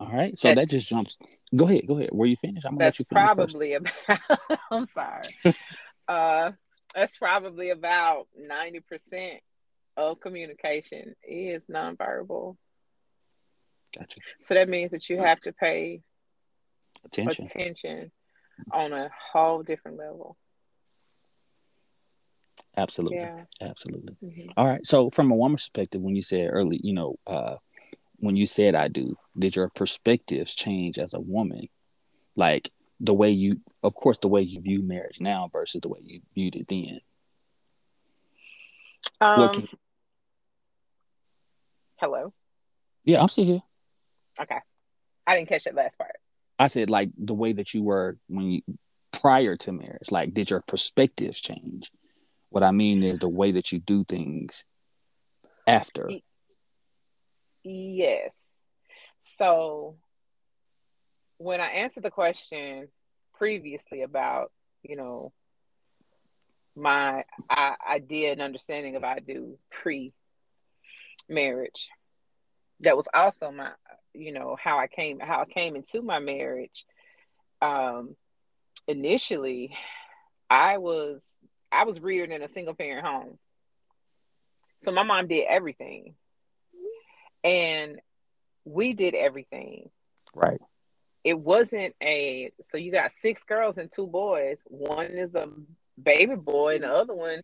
All 0.00 0.08
right, 0.08 0.36
so 0.36 0.48
that's, 0.48 0.66
that 0.66 0.70
just 0.72 0.88
jumps. 0.88 1.16
Go 1.54 1.66
ahead, 1.66 1.86
go 1.86 1.96
ahead. 1.96 2.08
Where 2.10 2.26
you 2.26 2.34
finished? 2.34 2.64
I'm 2.64 2.72
gonna 2.72 2.86
let 2.86 2.98
you 2.98 3.04
finish 3.04 3.24
probably 3.24 3.76
first. 4.08 4.20
about. 4.48 4.58
I'm 4.70 4.86
sorry. 4.86 5.22
uh, 6.08 6.52
that's 6.94 7.16
probably 7.18 7.70
about 7.70 8.28
90% 8.38 9.38
of 9.96 10.20
communication 10.20 11.14
is 11.26 11.68
nonverbal. 11.68 12.56
Gotcha. 13.96 14.20
So 14.40 14.54
that 14.54 14.68
means 14.68 14.92
that 14.92 15.08
you 15.08 15.18
have 15.18 15.40
to 15.40 15.52
pay 15.52 16.00
attention, 17.04 17.44
attention 17.46 18.12
on 18.72 18.92
a 18.92 19.10
whole 19.32 19.62
different 19.62 19.98
level. 19.98 20.36
Absolutely. 22.76 23.18
Yeah. 23.18 23.44
Absolutely. 23.60 24.16
Mm-hmm. 24.24 24.50
All 24.56 24.66
right. 24.66 24.84
So 24.86 25.10
from 25.10 25.30
a 25.30 25.34
woman's 25.34 25.62
perspective, 25.62 26.00
when 26.00 26.16
you 26.16 26.22
said 26.22 26.48
early, 26.50 26.80
you 26.82 26.94
know, 26.94 27.16
uh, 27.26 27.56
when 28.16 28.36
you 28.36 28.46
said 28.46 28.74
I 28.74 28.88
do, 28.88 29.16
did 29.38 29.56
your 29.56 29.68
perspectives 29.68 30.54
change 30.54 30.98
as 30.98 31.12
a 31.12 31.20
woman? 31.20 31.68
Like 32.34 32.70
the 33.02 33.12
way 33.12 33.30
you 33.30 33.60
of 33.82 33.94
course 33.94 34.18
the 34.18 34.28
way 34.28 34.40
you 34.40 34.60
view 34.60 34.82
marriage 34.82 35.20
now 35.20 35.50
versus 35.52 35.80
the 35.82 35.88
way 35.88 35.98
you 36.02 36.20
viewed 36.34 36.54
it 36.54 36.68
then. 36.68 37.00
Um, 39.20 39.52
can... 39.52 39.68
hello? 41.96 42.32
Yeah 43.04 43.20
i'm 43.20 43.28
still 43.28 43.44
here. 43.44 43.62
Okay. 44.40 44.58
I 45.26 45.36
didn't 45.36 45.48
catch 45.48 45.64
that 45.64 45.74
last 45.74 45.98
part. 45.98 46.16
I 46.58 46.68
said 46.68 46.88
like 46.88 47.10
the 47.18 47.34
way 47.34 47.52
that 47.52 47.74
you 47.74 47.82
were 47.82 48.16
when 48.28 48.50
you 48.50 48.62
prior 49.10 49.56
to 49.56 49.72
marriage 49.72 50.10
like 50.10 50.32
did 50.32 50.48
your 50.50 50.62
perspectives 50.62 51.40
change? 51.40 51.90
What 52.50 52.62
i 52.62 52.70
mean 52.70 53.02
is 53.02 53.18
the 53.18 53.28
way 53.28 53.52
that 53.52 53.72
you 53.72 53.80
do 53.80 54.04
things 54.04 54.64
after. 55.66 56.08
Yes. 57.64 58.52
So 59.20 59.96
when 61.42 61.60
I 61.60 61.68
answered 61.68 62.04
the 62.04 62.10
question 62.10 62.88
previously 63.34 64.02
about, 64.02 64.52
you 64.82 64.96
know, 64.96 65.32
my 66.76 67.24
I, 67.50 67.74
idea 67.90 68.32
and 68.32 68.40
understanding 68.40 68.96
of 68.96 69.04
I 69.04 69.18
do 69.18 69.58
pre 69.70 70.12
marriage, 71.28 71.88
that 72.80 72.96
was 72.96 73.08
also 73.12 73.50
my, 73.50 73.70
you 74.14 74.32
know, 74.32 74.56
how 74.62 74.78
I 74.78 74.86
came 74.86 75.18
how 75.18 75.40
I 75.40 75.44
came 75.44 75.74
into 75.74 76.00
my 76.00 76.20
marriage. 76.20 76.84
Um, 77.60 78.16
initially, 78.86 79.76
I 80.48 80.78
was 80.78 81.28
I 81.72 81.84
was 81.84 82.00
reared 82.00 82.30
in 82.30 82.42
a 82.42 82.48
single 82.48 82.74
parent 82.74 83.04
home, 83.04 83.38
so 84.78 84.92
my 84.92 85.02
mom 85.02 85.26
did 85.26 85.44
everything, 85.48 86.14
and 87.42 88.00
we 88.64 88.92
did 88.92 89.14
everything. 89.14 89.90
Right 90.34 90.60
it 91.24 91.38
wasn't 91.38 91.94
a 92.02 92.50
so 92.60 92.76
you 92.76 92.90
got 92.90 93.12
six 93.12 93.44
girls 93.44 93.78
and 93.78 93.90
two 93.90 94.06
boys. 94.06 94.60
One 94.66 95.06
is 95.06 95.34
a 95.34 95.48
baby 96.02 96.34
boy 96.34 96.76
and 96.76 96.84
the 96.84 96.92
other 96.92 97.14
one 97.14 97.42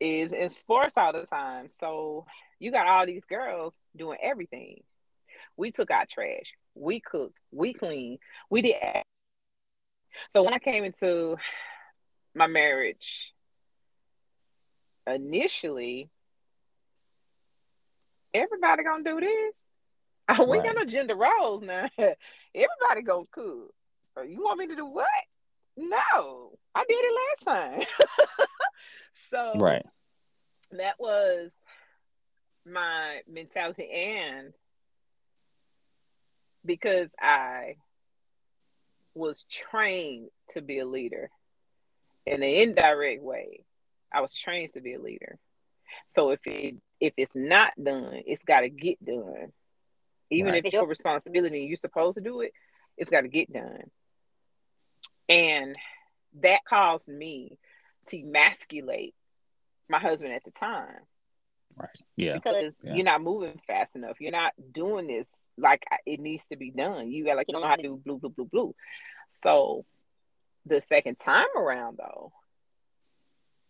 is 0.00 0.32
in 0.32 0.50
sports 0.50 0.96
all 0.96 1.12
the 1.12 1.24
time. 1.24 1.68
So 1.68 2.26
you 2.58 2.70
got 2.70 2.86
all 2.86 3.06
these 3.06 3.24
girls 3.24 3.74
doing 3.96 4.18
everything. 4.22 4.82
We 5.56 5.70
took 5.70 5.90
out 5.90 6.08
trash, 6.08 6.54
we 6.74 7.00
cooked, 7.00 7.38
we 7.50 7.72
cleaned, 7.72 8.18
we 8.50 8.62
did. 8.62 8.76
So 10.28 10.42
when 10.42 10.54
I 10.54 10.58
came 10.58 10.84
into 10.84 11.36
my 12.34 12.46
marriage 12.46 13.32
initially, 15.06 16.10
everybody 18.32 18.84
gonna 18.84 19.04
do 19.04 19.20
this. 19.20 19.73
we 20.38 20.58
right. 20.58 20.64
got 20.64 20.76
no 20.76 20.84
gender 20.84 21.16
roles 21.16 21.62
now. 21.62 21.88
Everybody 21.98 23.02
go 23.02 23.28
cook. 23.30 23.74
Oh, 24.16 24.22
you 24.22 24.42
want 24.42 24.58
me 24.58 24.68
to 24.68 24.76
do 24.76 24.86
what? 24.86 25.06
No, 25.76 26.52
I 26.74 26.84
did 26.88 26.98
it 26.98 27.46
last 27.46 27.58
time. 27.58 27.86
so 29.12 29.52
right, 29.56 29.84
that 30.70 30.94
was 30.98 31.52
my 32.64 33.20
mentality, 33.28 33.90
and 33.90 34.52
because 36.64 37.10
I 37.20 37.76
was 39.14 39.44
trained 39.50 40.28
to 40.50 40.62
be 40.62 40.78
a 40.78 40.86
leader 40.86 41.30
in 42.24 42.34
an 42.34 42.42
indirect 42.42 43.22
way, 43.22 43.64
I 44.12 44.20
was 44.20 44.34
trained 44.34 44.72
to 44.74 44.80
be 44.80 44.94
a 44.94 45.00
leader. 45.00 45.38
So 46.08 46.30
if 46.30 46.40
it 46.46 46.76
if 47.00 47.14
it's 47.16 47.34
not 47.34 47.72
done, 47.82 48.22
it's 48.26 48.44
got 48.44 48.60
to 48.60 48.68
get 48.68 49.04
done. 49.04 49.52
Even 50.30 50.52
right. 50.52 50.58
if 50.58 50.66
it's 50.66 50.72
your 50.74 50.86
responsibility 50.86 51.60
and 51.60 51.68
you're 51.68 51.76
supposed 51.76 52.16
to 52.16 52.20
do 52.20 52.40
it, 52.40 52.52
it's 52.96 53.10
got 53.10 53.22
to 53.22 53.28
get 53.28 53.52
done. 53.52 53.90
And 55.28 55.74
that 56.40 56.64
caused 56.64 57.08
me 57.08 57.58
to 58.08 58.20
emasculate 58.20 59.14
my 59.88 59.98
husband 59.98 60.32
at 60.32 60.44
the 60.44 60.50
time. 60.50 61.00
Right. 61.76 61.88
Yeah. 62.16 62.34
Because 62.34 62.74
yeah. 62.82 62.94
you're 62.94 63.04
not 63.04 63.22
moving 63.22 63.60
fast 63.66 63.96
enough. 63.96 64.20
You're 64.20 64.32
not 64.32 64.52
doing 64.72 65.06
this 65.06 65.28
like 65.58 65.84
it 66.06 66.20
needs 66.20 66.46
to 66.48 66.56
be 66.56 66.70
done. 66.70 67.10
You 67.10 67.24
got 67.24 67.36
like 67.36 67.46
you 67.48 67.52
don't 67.52 67.62
know 67.62 67.68
how 67.68 67.76
to 67.76 67.82
do 67.82 68.00
blue, 68.04 68.18
blue, 68.18 68.30
blue, 68.30 68.44
blue. 68.46 68.74
So 69.28 69.84
the 70.66 70.80
second 70.80 71.18
time 71.18 71.46
around, 71.56 71.98
though, 71.98 72.32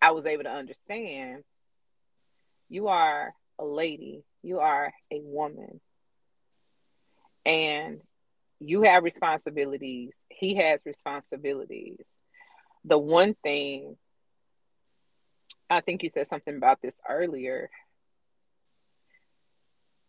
I 0.00 0.10
was 0.10 0.26
able 0.26 0.44
to 0.44 0.50
understand 0.50 1.44
you 2.68 2.88
are 2.88 3.32
a 3.58 3.64
lady, 3.64 4.24
you 4.42 4.60
are 4.60 4.92
a 5.10 5.20
woman, 5.20 5.80
and 7.44 8.00
you 8.60 8.82
have 8.82 9.04
responsibilities. 9.04 10.24
He 10.28 10.56
has 10.56 10.80
responsibilities. 10.84 12.06
The 12.84 12.98
one 12.98 13.34
thing 13.42 13.96
I 15.68 15.80
think 15.80 16.02
you 16.02 16.10
said 16.10 16.28
something 16.28 16.56
about 16.56 16.80
this 16.82 17.00
earlier 17.08 17.70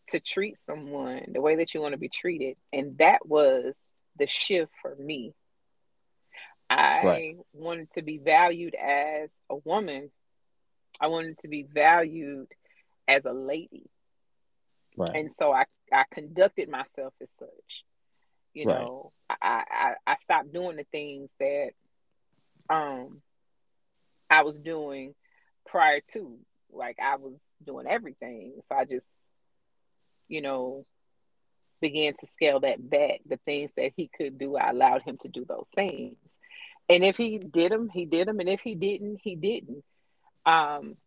to 0.10 0.20
treat 0.20 0.60
someone 0.60 1.26
the 1.34 1.42
way 1.42 1.56
that 1.56 1.74
you 1.74 1.82
want 1.82 1.94
to 1.94 2.00
be 2.00 2.10
treated. 2.10 2.58
And 2.72 2.98
that 3.00 3.26
was 3.26 3.76
the 4.18 4.28
shift 4.28 4.72
for 4.82 4.96
me. 4.96 5.34
I 6.70 7.02
right. 7.04 7.36
wanted 7.54 7.92
to 7.92 8.02
be 8.02 8.18
valued 8.18 8.76
as 8.76 9.32
a 9.50 9.56
woman. 9.56 10.12
I 11.00 11.08
wanted 11.08 11.40
to 11.40 11.48
be 11.48 11.64
valued 11.72 12.48
as 13.08 13.26
a 13.26 13.34
lady. 13.34 13.90
Right. 14.98 15.16
And 15.16 15.32
so 15.32 15.52
I, 15.52 15.66
I 15.92 16.04
conducted 16.12 16.70
myself 16.70 17.14
as 17.22 17.32
such. 17.32 17.84
You 18.54 18.68
right. 18.68 18.80
know, 18.80 19.12
I, 19.30 19.64
I 19.70 19.94
I 20.08 20.16
stopped 20.16 20.54
doing 20.54 20.78
the 20.78 20.86
things 20.92 21.30
that 21.40 21.72
um 22.70 23.22
I 24.30 24.44
was 24.44 24.58
doing 24.58 25.14
prior 25.66 26.02
to. 26.14 26.38
Like 26.72 26.98
I 27.02 27.16
was 27.16 27.40
doing 27.66 27.88
everything. 27.88 28.54
So 28.68 28.76
I 28.76 28.86
just 28.86 29.08
you 30.28 30.42
know, 30.42 30.86
began 31.82 32.14
to 32.20 32.28
scale 32.28 32.60
that 32.62 32.90
back. 32.90 33.22
The 33.28 33.40
things 33.46 33.72
that 33.78 33.92
he 33.96 34.10
could 34.16 34.38
do, 34.38 34.56
I 34.56 34.72
allowed 34.72 35.04
him 35.04 35.18
to 35.22 35.28
do 35.28 35.46
those 35.46 35.70
things. 35.76 36.18
And 36.90 37.04
if 37.04 37.18
he 37.18 37.38
did 37.40 37.72
them, 37.72 37.90
he 37.90 38.06
did 38.06 38.28
them. 38.28 38.40
And 38.40 38.50
if 38.50 38.62
he 38.62 38.76
didn't, 38.76 39.20
he 39.24 39.36
didn't. 39.36 39.84
Um, 40.46 40.98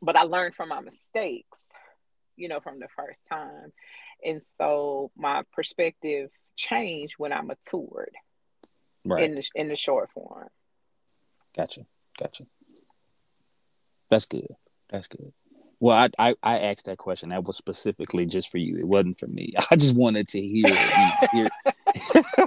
but 0.00 0.16
I 0.16 0.22
learned 0.22 0.54
from 0.54 0.68
my 0.70 0.80
mistakes, 0.80 1.72
you 2.40 2.48
know, 2.48 2.60
from 2.60 2.80
the 2.80 2.88
first 2.96 3.20
time. 3.28 3.72
And 4.24 4.42
so 4.42 5.10
my 5.16 5.42
perspective 5.52 6.30
changed 6.56 7.14
when 7.18 7.32
I 7.32 7.40
matured 7.42 8.14
right. 9.04 9.24
in 9.24 9.34
the 9.34 9.44
in 9.54 9.68
the 9.68 9.76
short 9.76 10.10
form. 10.10 10.48
Gotcha. 11.56 11.86
Gotcha. 12.18 12.44
That's 14.10 14.26
good. 14.26 14.48
That's 14.88 15.06
good. 15.06 15.32
Well, 15.78 15.96
I, 15.96 16.10
I, 16.18 16.34
I 16.42 16.58
asked 16.58 16.86
that 16.86 16.98
question. 16.98 17.30
That 17.30 17.44
was 17.44 17.56
specifically 17.56 18.26
just 18.26 18.50
for 18.50 18.58
you. 18.58 18.76
It 18.76 18.86
wasn't 18.86 19.18
for 19.18 19.28
me. 19.28 19.54
I 19.70 19.76
just 19.76 19.94
wanted 19.94 20.28
to 20.28 20.40
hear. 20.40 20.68
You 20.68 20.74
know, 20.74 21.12
hear 21.32 21.48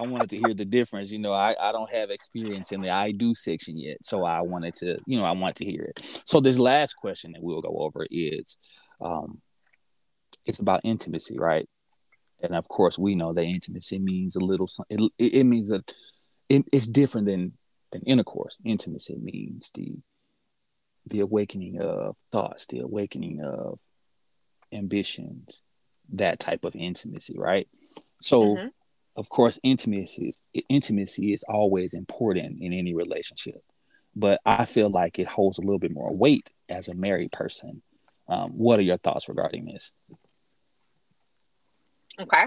I 0.00 0.02
wanted 0.02 0.30
to 0.30 0.38
hear 0.38 0.54
the 0.54 0.64
difference. 0.64 1.10
You 1.10 1.18
know, 1.18 1.32
I, 1.32 1.56
I 1.60 1.72
don't 1.72 1.90
have 1.90 2.10
experience 2.10 2.70
in 2.70 2.82
the 2.82 2.90
I 2.90 3.12
do 3.12 3.34
section 3.34 3.76
yet, 3.76 4.04
so 4.04 4.24
I 4.24 4.42
wanted 4.42 4.74
to. 4.74 4.98
You 5.06 5.18
know, 5.18 5.24
I 5.24 5.32
want 5.32 5.56
to 5.56 5.64
hear 5.64 5.82
it. 5.82 6.22
So 6.26 6.40
this 6.40 6.58
last 6.58 6.94
question 6.94 7.32
that 7.32 7.42
we'll 7.42 7.62
go 7.62 7.74
over 7.78 8.06
is, 8.10 8.56
um, 9.00 9.40
it's 10.44 10.58
about 10.58 10.80
intimacy, 10.84 11.36
right? 11.38 11.68
And 12.40 12.54
of 12.54 12.68
course, 12.68 12.98
we 12.98 13.14
know 13.14 13.32
that 13.32 13.42
intimacy 13.42 13.98
means 13.98 14.36
a 14.36 14.40
little. 14.40 14.68
It, 14.88 15.10
it 15.18 15.44
means 15.44 15.70
that 15.70 15.92
it, 16.48 16.64
it's 16.72 16.86
different 16.86 17.26
than 17.26 17.52
than 17.90 18.02
intercourse. 18.02 18.58
Intimacy 18.64 19.16
means 19.20 19.70
the 19.74 19.96
the 21.06 21.20
awakening 21.20 21.80
of 21.80 22.16
thoughts, 22.30 22.66
the 22.66 22.80
awakening 22.80 23.42
of 23.42 23.78
ambitions, 24.72 25.62
that 26.12 26.38
type 26.38 26.64
of 26.64 26.76
intimacy, 26.76 27.36
right? 27.38 27.68
So, 28.20 28.56
mm-hmm. 28.56 28.68
of 29.16 29.28
course, 29.28 29.58
intimacy 29.62 30.28
is 30.28 30.42
intimacy 30.68 31.32
is 31.32 31.44
always 31.48 31.94
important 31.94 32.60
in 32.60 32.72
any 32.72 32.94
relationship, 32.94 33.62
but 34.14 34.40
I 34.44 34.64
feel 34.64 34.90
like 34.90 35.18
it 35.18 35.28
holds 35.28 35.58
a 35.58 35.62
little 35.62 35.78
bit 35.78 35.92
more 35.92 36.14
weight 36.14 36.50
as 36.68 36.88
a 36.88 36.94
married 36.94 37.32
person. 37.32 37.82
Um, 38.28 38.50
what 38.50 38.78
are 38.78 38.82
your 38.82 38.98
thoughts 38.98 39.28
regarding 39.28 39.64
this? 39.64 39.92
Okay. 42.20 42.44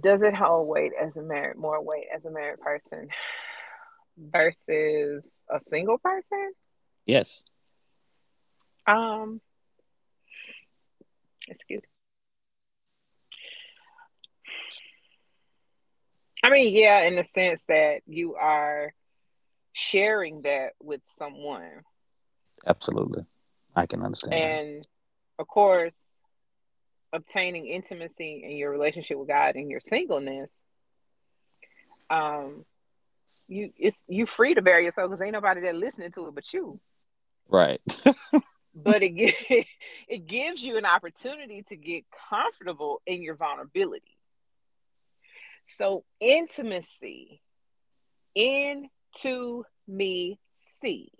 Does 0.00 0.22
it 0.22 0.34
hold 0.34 0.68
weight 0.68 0.92
as 1.00 1.16
a 1.16 1.22
married 1.22 1.56
more 1.56 1.82
weight 1.82 2.06
as 2.14 2.24
a 2.24 2.30
married 2.30 2.60
person? 2.60 3.08
versus 4.18 5.28
a 5.50 5.60
single 5.60 5.98
person? 5.98 6.52
Yes. 7.06 7.44
Um 8.86 9.40
excuse 11.46 11.80
me. 11.82 11.88
I 16.44 16.50
mean, 16.50 16.72
yeah, 16.74 17.02
in 17.02 17.16
the 17.16 17.24
sense 17.24 17.64
that 17.68 18.00
you 18.06 18.34
are 18.34 18.94
sharing 19.78 20.42
that 20.42 20.72
with 20.82 21.00
someone. 21.16 21.82
Absolutely. 22.66 23.24
I 23.76 23.86
can 23.86 24.02
understand. 24.02 24.34
And 24.34 24.82
that. 24.82 24.88
of 25.38 25.46
course, 25.46 26.16
obtaining 27.12 27.66
intimacy 27.66 28.42
in 28.44 28.56
your 28.56 28.72
relationship 28.72 29.16
with 29.18 29.28
God 29.28 29.54
in 29.54 29.70
your 29.70 29.78
singleness, 29.78 30.52
um, 32.10 32.64
you 33.46 33.70
it's 33.76 34.04
you 34.08 34.26
free 34.26 34.54
to 34.54 34.62
bury 34.62 34.84
yourself 34.84 35.10
because 35.10 35.22
ain't 35.22 35.32
nobody 35.32 35.60
that 35.60 35.76
listening 35.76 36.10
to 36.12 36.26
it 36.26 36.34
but 36.34 36.52
you. 36.52 36.80
Right. 37.48 37.80
but 38.74 39.02
it 39.02 39.66
it 40.08 40.26
gives 40.26 40.60
you 40.60 40.76
an 40.76 40.86
opportunity 40.86 41.62
to 41.68 41.76
get 41.76 42.04
comfortable 42.28 43.00
in 43.06 43.22
your 43.22 43.36
vulnerability. 43.36 44.16
So 45.62 46.04
intimacy 46.20 47.42
into 49.24 49.64
me 49.86 50.38
see. 50.80 51.10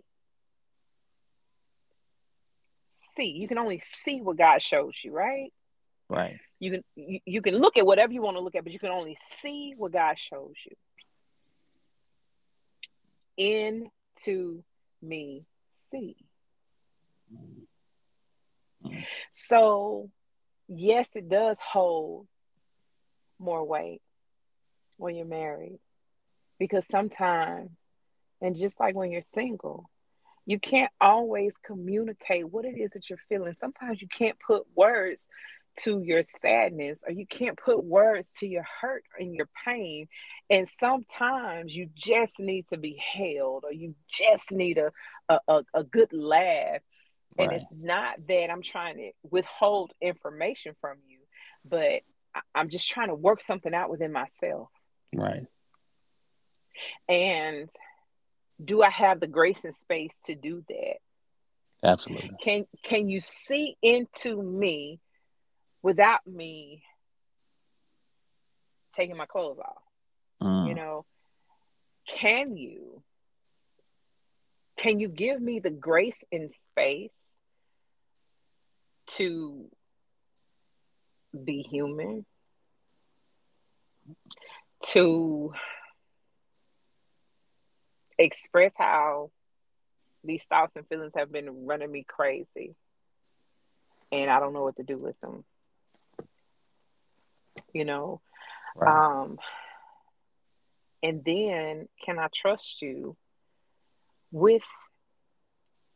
See, 2.86 3.30
you 3.30 3.49
can 3.49 3.59
only 3.59 3.80
see 3.80 4.20
what 4.20 4.36
God 4.36 4.62
shows 4.62 4.94
you, 5.03 5.12
right? 5.12 5.53
Right. 6.09 6.38
You 6.61 6.70
can 6.72 6.84
you, 6.96 7.20
you 7.24 7.42
can 7.42 7.57
look 7.59 7.76
at 7.76 7.86
whatever 7.86 8.12
you 8.12 8.22
want 8.22 8.36
to 8.36 8.40
look 8.40 8.55
at, 8.55 8.64
but 8.64 8.72
you 8.72 8.78
can 8.78 8.90
only 8.90 9.16
see 9.40 9.74
what 9.76 9.92
God 9.92 10.18
shows 10.18 10.55
you 10.66 10.76
into 13.36 14.64
me 15.03 15.44
see. 15.90 16.16
So, 19.30 20.11
yes, 20.66 21.14
it 21.14 21.28
does 21.28 21.59
hold 21.61 22.26
more 23.38 23.64
weight 23.64 24.01
when 24.96 25.14
you're 25.14 25.26
married 25.26 25.78
because 26.59 26.86
sometimes, 26.86 27.70
and 28.41 28.57
just 28.57 28.78
like 28.80 28.95
when 28.95 29.11
you're 29.11 29.22
single, 29.22 29.91
you 30.47 30.59
can't 30.59 30.91
always 31.01 31.57
communicate 31.59 32.49
what 32.49 32.64
it 32.64 32.78
is 32.78 32.93
that 32.93 33.11
you're 33.11 33.18
feeling. 33.28 33.55
Sometimes 33.59 34.01
you 34.01 34.09
can't 34.09 34.39
put 34.41 34.66
words 34.74 35.28
to 35.80 36.03
your 36.03 36.22
sadness 36.22 37.01
or 37.07 37.12
you 37.12 37.26
can't 37.26 37.57
put 37.57 37.84
words 37.84 38.32
to 38.39 38.47
your 38.47 38.64
hurt 38.80 39.05
and 39.18 39.34
your 39.34 39.49
pain. 39.64 40.09
And 40.51 40.68
sometimes 40.68 41.76
you 41.76 41.89
just 41.95 42.41
need 42.41 42.66
to 42.68 42.78
be 42.78 43.01
held 43.12 43.64
or 43.64 43.72
you 43.72 43.95
just 44.09 44.51
need 44.53 44.78
a 44.78 44.91
a, 45.28 45.39
a, 45.47 45.64
a 45.74 45.84
good 45.84 46.12
laugh. 46.12 46.80
And 47.36 47.53
it's 47.53 47.66
not 47.72 48.16
that 48.26 48.51
i'm 48.51 48.62
trying 48.62 48.97
to 48.97 49.11
withhold 49.22 49.93
information 50.01 50.74
from 50.80 50.97
you 51.07 51.18
but 51.64 52.01
i'm 52.55 52.68
just 52.68 52.89
trying 52.89 53.09
to 53.09 53.14
work 53.14 53.41
something 53.41 53.74
out 53.74 53.91
within 53.91 54.12
myself. 54.12 54.70
Right. 55.14 55.47
And 57.09 57.68
do 58.63 58.83
i 58.83 58.91
have 58.91 59.21
the 59.21 59.27
grace 59.27 59.65
and 59.65 59.75
space 59.75 60.21
to 60.25 60.35
do 60.35 60.65
that 60.69 60.97
absolutely 61.85 62.31
can 62.43 62.67
can 62.83 63.09
you 63.09 63.21
see 63.21 63.77
into 63.83 64.43
me 64.43 65.01
without 65.83 66.27
me 66.27 66.83
taking 68.99 69.17
my 69.17 69.27
clothes 69.27 69.59
off. 69.59 69.83
Mm. 70.43 70.69
You 70.69 70.75
know, 70.75 71.05
can 72.09 72.57
you 72.57 73.03
can 74.77 75.01
you 75.01 75.09
give 75.09 75.41
me 75.41 75.59
the 75.61 75.71
grace 75.71 76.23
and 76.31 76.51
space 76.51 77.31
to 79.09 79.67
be 81.45 81.63
human? 81.63 82.25
To 84.91 85.53
express 88.19 88.73
how 88.77 89.31
these 90.25 90.45
thoughts 90.45 90.77
and 90.77 90.87
feelings 90.89 91.12
have 91.16 91.31
been 91.31 91.66
running 91.66 91.91
me 91.91 92.05
crazy 92.07 92.75
and 94.11 94.31
I 94.31 94.41
don't 94.41 94.53
know 94.53 94.62
what 94.62 94.77
to 94.77 94.83
do 94.83 94.99
with 94.99 95.19
them 95.21 95.45
you 97.73 97.85
know 97.85 98.21
right. 98.77 99.21
um 99.23 99.39
and 101.03 101.25
then 101.25 101.89
can 102.05 102.19
i 102.19 102.29
trust 102.35 102.83
you 102.83 103.16
with 104.33 104.62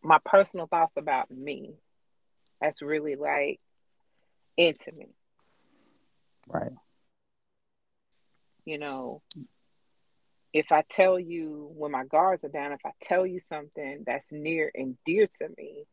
my 0.03 0.19
personal 0.25 0.67
thoughts 0.67 0.97
about 0.97 1.31
me. 1.31 1.75
That's 2.61 2.83
really 2.83 3.17
like 3.17 3.61
intimate. 4.57 5.15
Right. 6.49 6.73
You 8.65 8.79
know, 8.79 9.23
if 10.53 10.71
I 10.71 10.85
tell 10.89 11.19
you 11.19 11.71
when 11.75 11.91
my 11.91 12.05
guards 12.05 12.45
are 12.45 12.49
down, 12.49 12.73
if 12.73 12.85
I 12.85 12.91
tell 13.01 13.27
you 13.27 13.41
something 13.41 14.05
that's 14.07 14.33
near 14.33 14.71
and 14.75 14.97
dear 15.05 15.27
to 15.39 15.49
me, 15.57 15.87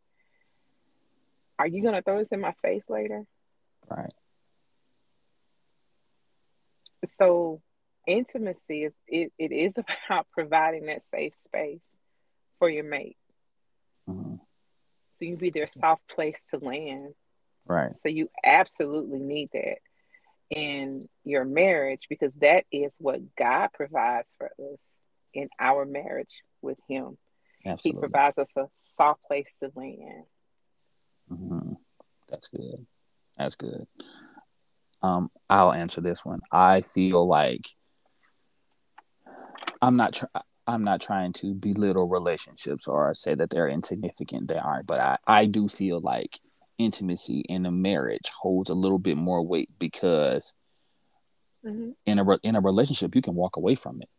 are 1.57 1.67
you 1.67 1.81
gonna 1.81 2.01
throw 2.01 2.19
this 2.19 2.31
in 2.31 2.41
my 2.41 2.53
face 2.61 2.83
later? 2.89 3.23
Right. 3.89 4.13
So 7.05 7.61
intimacy 8.05 8.83
is 8.83 8.93
it, 9.07 9.31
it 9.37 9.51
is 9.51 9.77
about 10.07 10.27
providing 10.31 10.87
that 10.87 11.03
safe 11.03 11.37
space 11.37 11.81
for 12.59 12.69
your 12.69 12.83
mate. 12.83 13.17
Mm-hmm. 14.09 14.35
So 15.11 15.25
you 15.25 15.37
be 15.37 15.49
their 15.49 15.67
soft 15.67 16.07
place 16.09 16.43
to 16.51 16.57
land. 16.57 17.13
Right. 17.65 17.99
So 17.99 18.09
you 18.09 18.29
absolutely 18.43 19.19
need 19.19 19.49
that 19.53 19.77
in 20.49 21.07
your 21.23 21.45
marriage 21.45 22.01
because 22.09 22.33
that 22.35 22.65
is 22.71 22.97
what 22.99 23.35
God 23.35 23.69
provides 23.73 24.29
for 24.37 24.47
us 24.47 24.79
in 25.33 25.49
our 25.59 25.85
marriage 25.85 26.43
with 26.61 26.77
Him. 26.87 27.17
Absolutely. 27.65 27.97
He 27.97 27.99
provides 27.99 28.37
us 28.37 28.51
a 28.55 28.65
soft 28.77 29.23
place 29.25 29.55
to 29.59 29.71
land. 29.75 30.23
Mm-hmm. 31.31 31.73
That's 32.29 32.47
good. 32.47 32.85
That's 33.37 33.55
good. 33.55 33.87
Um, 35.01 35.31
I'll 35.49 35.73
answer 35.73 36.01
this 36.01 36.25
one. 36.25 36.41
I 36.51 36.81
feel 36.81 37.27
like 37.27 37.67
I'm 39.81 39.95
not. 39.95 40.13
Tr- 40.13 40.25
I'm 40.67 40.83
not 40.83 41.01
trying 41.01 41.33
to 41.33 41.55
belittle 41.55 42.07
relationships 42.07 42.87
or 42.87 43.11
say 43.15 43.33
that 43.33 43.49
they're 43.49 43.67
insignificant. 43.67 44.47
They 44.49 44.57
aren't, 44.57 44.85
but 44.85 44.99
I, 44.99 45.17
I 45.25 45.45
do 45.47 45.67
feel 45.67 45.99
like 45.99 46.39
intimacy 46.79 47.41
in 47.41 47.67
a 47.67 47.71
marriage 47.71 48.31
holds 48.41 48.71
a 48.71 48.73
little 48.73 48.97
bit 48.97 49.17
more 49.17 49.45
weight 49.45 49.69
because 49.77 50.55
mm-hmm. 51.63 51.91
in 52.07 52.19
a 52.19 52.37
in 52.41 52.55
a 52.55 52.61
relationship 52.61 53.15
you 53.15 53.21
can 53.21 53.35
walk 53.35 53.57
away 53.57 53.75
from 53.75 54.01
it. 54.01 54.09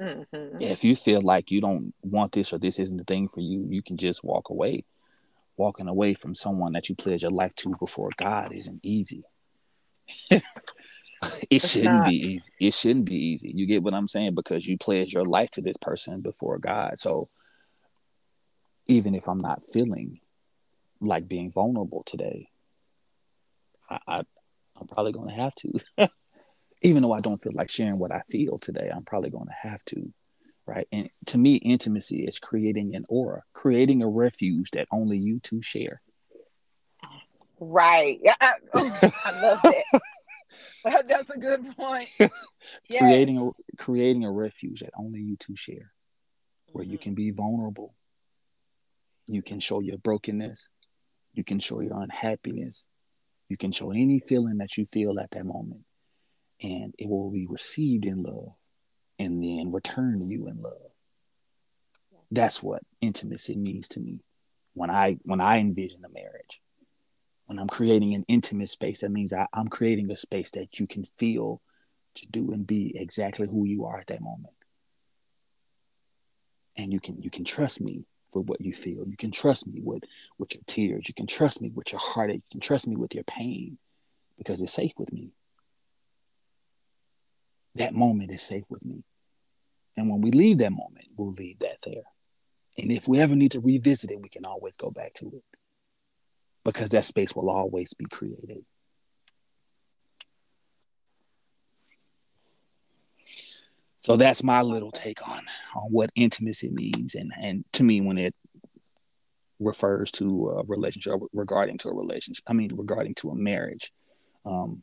Mm-hmm. 0.00 0.62
If 0.62 0.82
you 0.84 0.96
feel 0.96 1.20
like 1.20 1.50
you 1.50 1.60
don't 1.60 1.92
want 2.02 2.32
this 2.32 2.54
or 2.54 2.58
this 2.58 2.78
isn't 2.78 2.96
the 2.96 3.04
thing 3.04 3.28
for 3.28 3.40
you, 3.40 3.66
you 3.68 3.82
can 3.82 3.98
just 3.98 4.24
walk 4.24 4.48
away. 4.48 4.84
Walking 5.58 5.88
away 5.88 6.14
from 6.14 6.34
someone 6.34 6.72
that 6.72 6.88
you 6.88 6.94
pledge 6.94 7.22
your 7.22 7.32
life 7.32 7.54
to 7.56 7.74
before 7.78 8.08
God 8.16 8.54
isn't 8.54 8.80
easy. 8.82 9.24
it 10.30 10.42
it's 11.50 11.70
shouldn't 11.70 11.94
not. 11.96 12.08
be 12.08 12.16
easy. 12.16 12.52
It 12.58 12.72
shouldn't 12.72 13.04
be 13.04 13.16
easy. 13.16 13.52
You 13.54 13.66
get 13.66 13.82
what 13.82 13.92
I'm 13.92 14.08
saying? 14.08 14.34
Because 14.34 14.66
you 14.66 14.78
pledge 14.78 15.12
your 15.12 15.24
life 15.24 15.50
to 15.52 15.60
this 15.60 15.76
person 15.76 16.22
before 16.22 16.56
God. 16.56 16.98
So 16.98 17.28
even 18.86 19.14
if 19.14 19.28
I'm 19.28 19.40
not 19.40 19.62
feeling 19.62 20.20
like 21.00 21.28
being 21.28 21.50
vulnerable 21.50 22.02
today, 22.04 22.48
I, 23.88 23.98
I 24.06 24.18
am 24.80 24.86
probably 24.88 25.12
gonna 25.12 25.34
have 25.34 25.54
to. 25.56 25.72
even 26.82 27.02
though 27.02 27.12
I 27.12 27.20
don't 27.20 27.42
feel 27.42 27.52
like 27.54 27.70
sharing 27.70 27.98
what 27.98 28.12
I 28.12 28.22
feel 28.28 28.58
today, 28.58 28.90
I'm 28.94 29.04
probably 29.04 29.30
gonna 29.30 29.54
have 29.62 29.84
to. 29.86 30.12
Right. 30.66 30.86
And 30.92 31.10
to 31.26 31.38
me, 31.38 31.56
intimacy 31.56 32.24
is 32.24 32.38
creating 32.38 32.94
an 32.94 33.04
aura, 33.08 33.42
creating 33.52 34.02
a 34.02 34.08
refuge 34.08 34.70
that 34.72 34.86
only 34.92 35.18
you 35.18 35.40
two 35.40 35.62
share. 35.62 36.00
Right. 37.58 38.20
Yeah. 38.22 38.34
I, 38.40 38.54
I 38.74 39.42
love 39.42 39.62
that. 39.62 40.00
That's 41.08 41.30
a 41.30 41.38
good 41.38 41.76
point. 41.76 42.08
Creating 42.98 43.38
a 43.38 43.76
creating 43.76 44.24
a 44.24 44.32
refuge 44.32 44.80
that 44.80 44.90
only 44.98 45.20
you 45.20 45.36
two 45.36 45.56
share, 45.56 45.92
where 46.72 46.84
mm-hmm. 46.84 46.92
you 46.92 46.98
can 46.98 47.14
be 47.14 47.30
vulnerable. 47.30 47.94
You 49.26 49.42
can 49.42 49.60
show 49.60 49.80
your 49.80 49.98
brokenness. 49.98 50.68
You 51.34 51.44
can 51.44 51.58
show 51.58 51.80
your 51.80 52.00
unhappiness. 52.00 52.86
You 53.48 53.56
can 53.56 53.72
show 53.72 53.90
any 53.90 54.20
feeling 54.20 54.58
that 54.58 54.76
you 54.76 54.84
feel 54.86 55.18
at 55.18 55.32
that 55.32 55.44
moment, 55.44 55.84
and 56.62 56.94
it 56.98 57.08
will 57.08 57.30
be 57.30 57.46
received 57.46 58.04
in 58.04 58.22
love, 58.22 58.52
and 59.18 59.42
then 59.42 59.70
return 59.72 60.20
to 60.20 60.24
you 60.26 60.48
in 60.48 60.62
love. 60.62 60.92
That's 62.30 62.62
what 62.62 62.82
intimacy 63.00 63.56
means 63.56 63.88
to 63.88 64.00
me. 64.00 64.20
When 64.74 64.90
I 64.90 65.18
when 65.22 65.40
I 65.40 65.58
envision 65.58 66.04
a 66.04 66.08
marriage, 66.08 66.60
when 67.46 67.58
I'm 67.58 67.68
creating 67.68 68.14
an 68.14 68.24
intimate 68.28 68.68
space, 68.68 69.00
that 69.00 69.10
means 69.10 69.32
I, 69.32 69.48
I'm 69.52 69.66
creating 69.66 70.10
a 70.12 70.16
space 70.16 70.52
that 70.52 70.78
you 70.78 70.86
can 70.86 71.04
feel 71.04 71.60
to 72.14 72.26
do 72.26 72.52
and 72.52 72.66
be 72.66 72.92
exactly 72.94 73.48
who 73.48 73.64
you 73.64 73.84
are 73.86 73.98
at 73.98 74.06
that 74.08 74.20
moment. 74.20 74.54
And 76.76 76.92
you 76.92 77.00
can 77.00 77.20
you 77.20 77.30
can 77.30 77.44
trust 77.44 77.80
me 77.80 78.04
for 78.32 78.42
what 78.42 78.60
you 78.60 78.72
feel. 78.72 79.06
You 79.06 79.16
can 79.16 79.30
trust 79.30 79.66
me 79.66 79.80
with 79.82 80.04
with 80.38 80.54
your 80.54 80.62
tears. 80.66 81.08
You 81.08 81.14
can 81.14 81.26
trust 81.26 81.60
me 81.60 81.70
with 81.74 81.92
your 81.92 82.00
heartache. 82.00 82.42
You 82.46 82.50
can 82.52 82.60
trust 82.60 82.86
me 82.86 82.96
with 82.96 83.14
your 83.14 83.24
pain 83.24 83.78
because 84.38 84.62
it's 84.62 84.72
safe 84.72 84.92
with 84.96 85.12
me. 85.12 85.30
That 87.76 87.94
moment 87.94 88.30
is 88.30 88.42
safe 88.42 88.64
with 88.68 88.84
me. 88.84 89.04
And 89.96 90.08
when 90.10 90.20
we 90.20 90.30
leave 90.30 90.58
that 90.58 90.72
moment, 90.72 91.06
we'll 91.16 91.32
leave 91.32 91.58
that 91.60 91.78
there. 91.84 92.02
And 92.78 92.90
if 92.90 93.06
we 93.06 93.20
ever 93.20 93.34
need 93.34 93.52
to 93.52 93.60
revisit 93.60 94.10
it, 94.10 94.20
we 94.20 94.28
can 94.28 94.46
always 94.46 94.76
go 94.76 94.90
back 94.90 95.12
to 95.14 95.26
it 95.26 95.44
because 96.64 96.90
that 96.90 97.04
space 97.04 97.34
will 97.34 97.50
always 97.50 97.94
be 97.94 98.06
created. 98.06 98.64
So 104.00 104.16
that's 104.16 104.42
my 104.42 104.62
little 104.62 104.90
take 104.90 105.26
on 105.28 105.42
on 105.74 105.90
what 105.90 106.10
intimacy 106.14 106.70
means, 106.70 107.14
and 107.14 107.32
and 107.38 107.64
to 107.74 107.82
me, 107.82 108.00
when 108.00 108.18
it 108.18 108.34
refers 109.58 110.10
to 110.12 110.48
a 110.50 110.64
relationship 110.64 111.20
regarding 111.32 111.78
to 111.78 111.88
a 111.88 111.94
relationship, 111.94 112.44
I 112.46 112.54
mean 112.54 112.70
regarding 112.74 113.14
to 113.16 113.30
a 113.30 113.34
marriage, 113.34 113.92
um, 114.46 114.82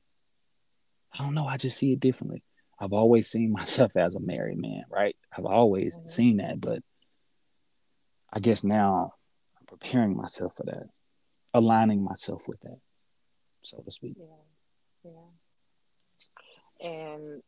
I 1.13 1.24
don't 1.24 1.34
know. 1.34 1.47
I 1.47 1.57
just 1.57 1.78
see 1.78 1.93
it 1.93 1.99
differently. 1.99 2.43
I've 2.80 2.93
always 2.93 3.28
seen 3.28 3.51
myself 3.59 3.97
as 3.97 4.15
a 4.15 4.20
married 4.20 4.59
man, 4.59 4.84
right? 4.89 5.15
I've 5.36 5.45
always 5.45 5.97
mm-hmm. 5.97 6.07
seen 6.07 6.38
that, 6.38 6.61
but 6.61 6.84
I 8.32 8.39
guess 8.39 8.63
now 8.63 9.13
I'm 9.59 9.65
preparing 9.65 10.15
myself 10.15 10.55
for 10.57 10.63
that 10.63 10.89
aligning 11.57 12.03
myself 12.03 12.41
with 12.47 12.59
that, 12.61 12.80
so 13.63 13.82
to 13.84 13.91
speak. 13.91 14.15
Yeah. 14.18 14.26
Yeah. 15.03 15.11
And 16.88 17.41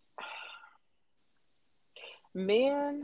men, 2.34 3.03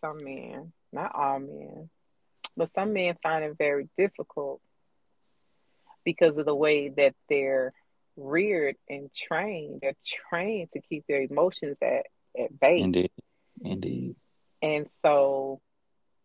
some 0.00 0.18
men, 0.22 0.72
not 0.92 1.14
all 1.14 1.40
men, 1.40 1.90
but 2.56 2.72
some 2.72 2.92
men 2.92 3.16
find 3.22 3.44
it 3.44 3.56
very 3.58 3.88
difficult 3.96 4.60
because 6.04 6.36
of 6.36 6.46
the 6.46 6.54
way 6.54 6.88
that 6.88 7.14
they're 7.28 7.72
reared 8.16 8.76
and 8.88 9.10
trained. 9.14 9.80
They're 9.82 9.94
trained 10.28 10.70
to 10.72 10.80
keep 10.80 11.04
their 11.06 11.22
emotions 11.22 11.78
at, 11.82 12.06
at 12.38 12.58
bay. 12.58 12.80
Indeed. 12.80 13.10
Indeed. 13.62 14.16
And 14.62 14.86
so 15.02 15.60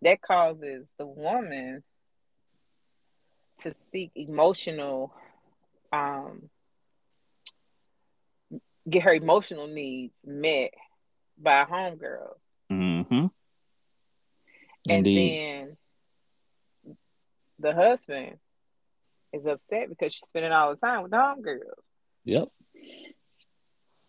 that 0.02 0.22
causes 0.22 0.94
the 0.98 1.06
woman 1.06 1.84
to 3.60 3.74
seek 3.74 4.12
emotional 4.16 5.14
um 5.94 6.50
get 8.90 9.04
her 9.04 9.14
emotional 9.14 9.68
needs 9.68 10.14
met 10.26 10.72
by 11.38 11.66
homegirls. 11.66 12.40
Mm-hmm. 12.72 13.28
And 14.90 15.06
then 15.06 15.78
the 17.60 17.74
husband 17.74 18.38
is 19.34 19.46
upset 19.46 19.90
because 19.90 20.14
she's 20.14 20.28
spending 20.28 20.52
all 20.52 20.74
the 20.74 20.80
time 20.80 21.04
with 21.04 21.12
the 21.12 21.18
homegirls. 21.18 21.86
Yep. 22.24 22.50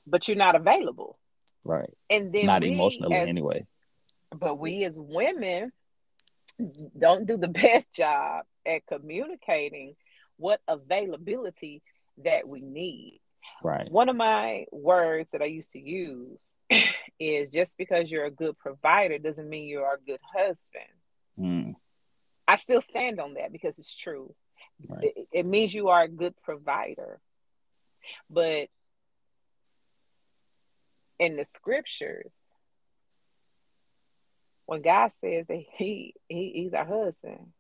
But 0.07 0.29
you're 0.29 0.37
not 0.37 0.55
available. 0.55 1.19
Right. 1.65 1.93
And 2.09 2.33
then 2.33 2.47
not 2.47 2.65
emotionally 2.65 3.17
as, 3.17 3.29
anyway. 3.29 3.67
But 4.31 4.59
we 4.59 4.85
as 4.85 4.95
women 4.97 5.73
don't 6.99 7.27
do 7.27 7.37
the 7.37 7.49
best 7.49 7.93
job 7.93 8.45
at 8.65 8.87
communicating 8.87 9.97
what 10.37 10.61
availability 10.69 11.83
that 12.25 12.47
we 12.47 12.61
need. 12.61 13.21
Right. 13.63 13.91
One 13.91 14.09
of 14.09 14.17
my 14.17 14.67
words 14.71 15.29
that 15.33 15.43
I 15.43 15.47
used 15.47 15.73
to 15.73 15.81
use 15.81 16.41
is 17.19 17.51
just 17.51 17.77
because 17.79 18.11
you're 18.11 18.27
a 18.27 18.31
good 18.31 18.59
provider 18.59 19.19
doesn't 19.19 19.49
mean 19.49 19.69
you're 19.69 19.95
a 19.95 19.99
good 19.99 20.21
husband. 20.35 20.85
Mm. 21.39 21.75
I 22.49 22.57
still 22.57 22.81
stand 22.81 23.21
on 23.21 23.35
that 23.35 23.53
because 23.53 23.79
it's 23.79 23.95
true. 23.95 24.35
Right. 24.89 25.05
It, 25.05 25.29
it 25.33 25.47
means 25.47 25.75
you 25.75 25.89
are 25.89 26.03
a 26.03 26.09
good 26.09 26.35
provider. 26.43 27.21
But 28.31 28.69
in 31.19 31.37
the 31.37 31.45
scriptures, 31.45 32.37
when 34.67 34.83
God 34.83 35.13
says 35.21 35.47
that 35.47 35.63
He, 35.77 36.15
he 36.29 36.53
He's 36.55 36.75
our 36.75 36.85
husband, 36.85 37.53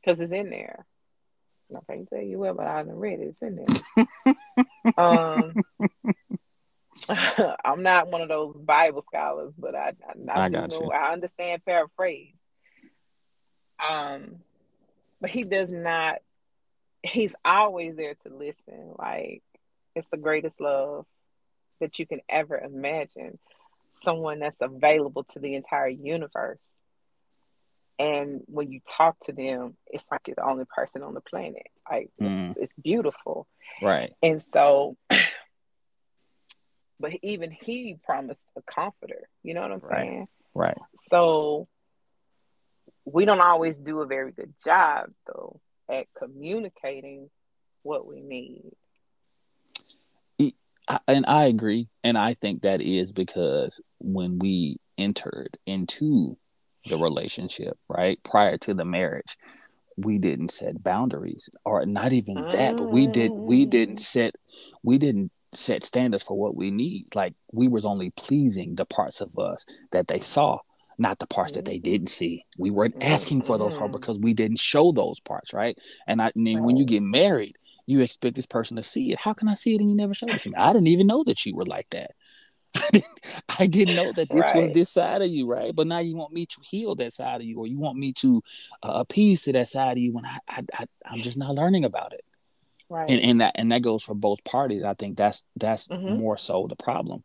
because 0.00 0.20
it's 0.20 0.32
in 0.32 0.50
there. 0.50 0.86
I 1.74 1.80
can't 1.92 2.08
tell 2.08 2.22
you 2.22 2.38
what, 2.38 2.56
but 2.56 2.66
I 2.66 2.76
haven't 2.76 2.94
read 2.94 3.18
it. 3.18 3.34
It's 3.34 3.42
in 3.42 3.56
there. 3.56 4.94
um, 5.04 5.54
I'm 7.64 7.82
not 7.82 8.08
one 8.10 8.22
of 8.22 8.28
those 8.28 8.56
Bible 8.56 9.02
scholars, 9.02 9.54
but 9.58 9.74
I 9.74 9.92
I, 10.08 10.32
I, 10.32 10.44
I 10.44 10.48
got 10.48 10.70
know, 10.70 10.80
you. 10.82 10.90
I 10.90 11.12
understand 11.12 11.64
paraphrase. 11.64 12.34
Um, 13.88 14.36
but 15.20 15.30
he 15.30 15.42
does 15.42 15.70
not. 15.70 16.16
He's 17.02 17.34
always 17.44 17.96
there 17.96 18.14
to 18.14 18.34
listen. 18.34 18.94
Like 18.98 19.42
it's 19.94 20.10
the 20.10 20.16
greatest 20.16 20.60
love 20.60 21.06
that 21.80 21.98
you 21.98 22.06
can 22.06 22.20
ever 22.28 22.58
imagine. 22.58 23.38
Someone 23.90 24.40
that's 24.40 24.60
available 24.60 25.24
to 25.32 25.38
the 25.38 25.54
entire 25.54 25.88
universe. 25.88 26.60
And 27.98 28.42
when 28.46 28.70
you 28.70 28.80
talk 28.86 29.18
to 29.20 29.32
them, 29.32 29.76
it's 29.86 30.04
like 30.10 30.22
you're 30.26 30.34
the 30.34 30.44
only 30.44 30.66
person 30.66 31.02
on 31.02 31.14
the 31.14 31.22
planet. 31.22 31.68
Like 31.90 32.10
it's, 32.18 32.38
mm. 32.38 32.54
it's 32.58 32.74
beautiful. 32.74 33.46
Right. 33.80 34.12
And 34.22 34.42
so 34.42 34.96
but 36.98 37.12
even 37.22 37.50
he 37.50 37.96
promised 38.04 38.46
a 38.56 38.62
comforter. 38.62 39.28
You 39.42 39.54
know 39.54 39.62
what 39.62 39.72
I'm 39.72 39.80
right. 39.80 40.00
saying? 40.00 40.28
Right. 40.54 40.78
So 40.94 41.68
we 43.04 43.24
don't 43.24 43.40
always 43.40 43.78
do 43.78 44.00
a 44.00 44.06
very 44.06 44.32
good 44.32 44.54
job 44.64 45.10
though 45.26 45.60
at 45.88 46.06
communicating 46.18 47.30
what 47.82 48.06
we 48.06 48.20
need. 48.20 48.72
And 51.08 51.26
I 51.26 51.46
agree. 51.46 51.88
And 52.04 52.16
I 52.16 52.34
think 52.34 52.62
that 52.62 52.80
is 52.80 53.10
because 53.10 53.80
when 53.98 54.38
we 54.38 54.78
entered 54.96 55.58
into 55.66 56.36
the 56.88 56.96
relationship, 56.96 57.76
right, 57.88 58.22
prior 58.22 58.56
to 58.58 58.74
the 58.74 58.84
marriage, 58.84 59.36
we 59.96 60.18
didn't 60.18 60.50
set 60.50 60.82
boundaries 60.82 61.48
or 61.64 61.84
not 61.86 62.12
even 62.12 62.34
that, 62.50 62.76
but 62.76 62.90
we 62.90 63.06
did 63.06 63.32
we 63.32 63.64
didn't 63.64 63.96
mm. 63.96 64.00
set 64.00 64.34
we 64.82 64.98
didn't 64.98 65.32
set 65.52 65.82
standards 65.82 66.22
for 66.22 66.38
what 66.38 66.56
we 66.56 66.70
need. 66.70 67.06
Like 67.14 67.34
we 67.52 67.68
was 67.68 67.84
only 67.84 68.10
pleasing 68.10 68.74
the 68.74 68.84
parts 68.84 69.20
of 69.20 69.38
us 69.38 69.66
that 69.92 70.08
they 70.08 70.20
saw, 70.20 70.58
not 70.98 71.18
the 71.18 71.26
parts 71.26 71.52
that 71.52 71.64
they 71.64 71.78
didn't 71.78 72.08
see. 72.08 72.44
We 72.58 72.70
weren't 72.70 73.02
asking 73.02 73.42
for 73.42 73.58
those 73.58 73.76
parts 73.76 73.92
mm-hmm. 73.92 74.00
because 74.00 74.18
we 74.18 74.34
didn't 74.34 74.60
show 74.60 74.92
those 74.92 75.20
parts, 75.20 75.52
right? 75.52 75.78
And 76.06 76.20
I 76.20 76.32
mean, 76.34 76.62
when 76.62 76.76
you 76.76 76.84
get 76.84 77.02
married, 77.02 77.56
you 77.86 78.00
expect 78.00 78.36
this 78.36 78.46
person 78.46 78.76
to 78.76 78.82
see 78.82 79.12
it. 79.12 79.18
How 79.20 79.32
can 79.32 79.48
I 79.48 79.54
see 79.54 79.74
it 79.74 79.80
and 79.80 79.88
you 79.88 79.96
never 79.96 80.14
showed 80.14 80.30
it 80.30 80.40
to 80.42 80.50
me? 80.50 80.56
I 80.56 80.72
didn't 80.72 80.88
even 80.88 81.06
know 81.06 81.22
that 81.24 81.46
you 81.46 81.54
were 81.54 81.66
like 81.66 81.88
that. 81.90 82.10
I 83.58 83.66
didn't, 83.66 83.96
know 83.96 84.12
that 84.12 84.28
this 84.28 84.44
right. 84.44 84.56
was 84.56 84.70
this 84.70 84.90
side 84.90 85.22
of 85.22 85.28
you, 85.28 85.48
right? 85.48 85.74
But 85.74 85.86
now 85.86 86.00
you 86.00 86.14
want 86.14 86.32
me 86.32 86.44
to 86.44 86.56
heal 86.62 86.94
that 86.96 87.12
side 87.12 87.40
of 87.40 87.46
you, 87.46 87.58
or 87.58 87.66
you 87.66 87.78
want 87.78 87.96
me 87.96 88.12
to 88.14 88.42
uh, 88.82 88.92
appease 88.96 89.44
to 89.44 89.52
that 89.52 89.68
side 89.68 89.92
of 89.92 89.98
you 89.98 90.12
when 90.12 90.26
I, 90.26 90.38
I, 90.46 90.62
I, 90.74 90.86
I'm 91.06 91.22
just 91.22 91.38
not 91.38 91.54
learning 91.54 91.86
about 91.86 92.12
it 92.12 92.22
right. 92.88 93.10
And, 93.10 93.20
and 93.20 93.40
that 93.40 93.52
and 93.56 93.72
that 93.72 93.82
goes 93.82 94.02
for 94.02 94.14
both 94.14 94.44
parties. 94.44 94.84
I 94.84 94.94
think 94.94 95.16
that's 95.16 95.44
that's 95.56 95.88
mm-hmm. 95.88 96.18
more 96.18 96.36
so 96.36 96.66
the 96.68 96.76
problem. 96.76 97.24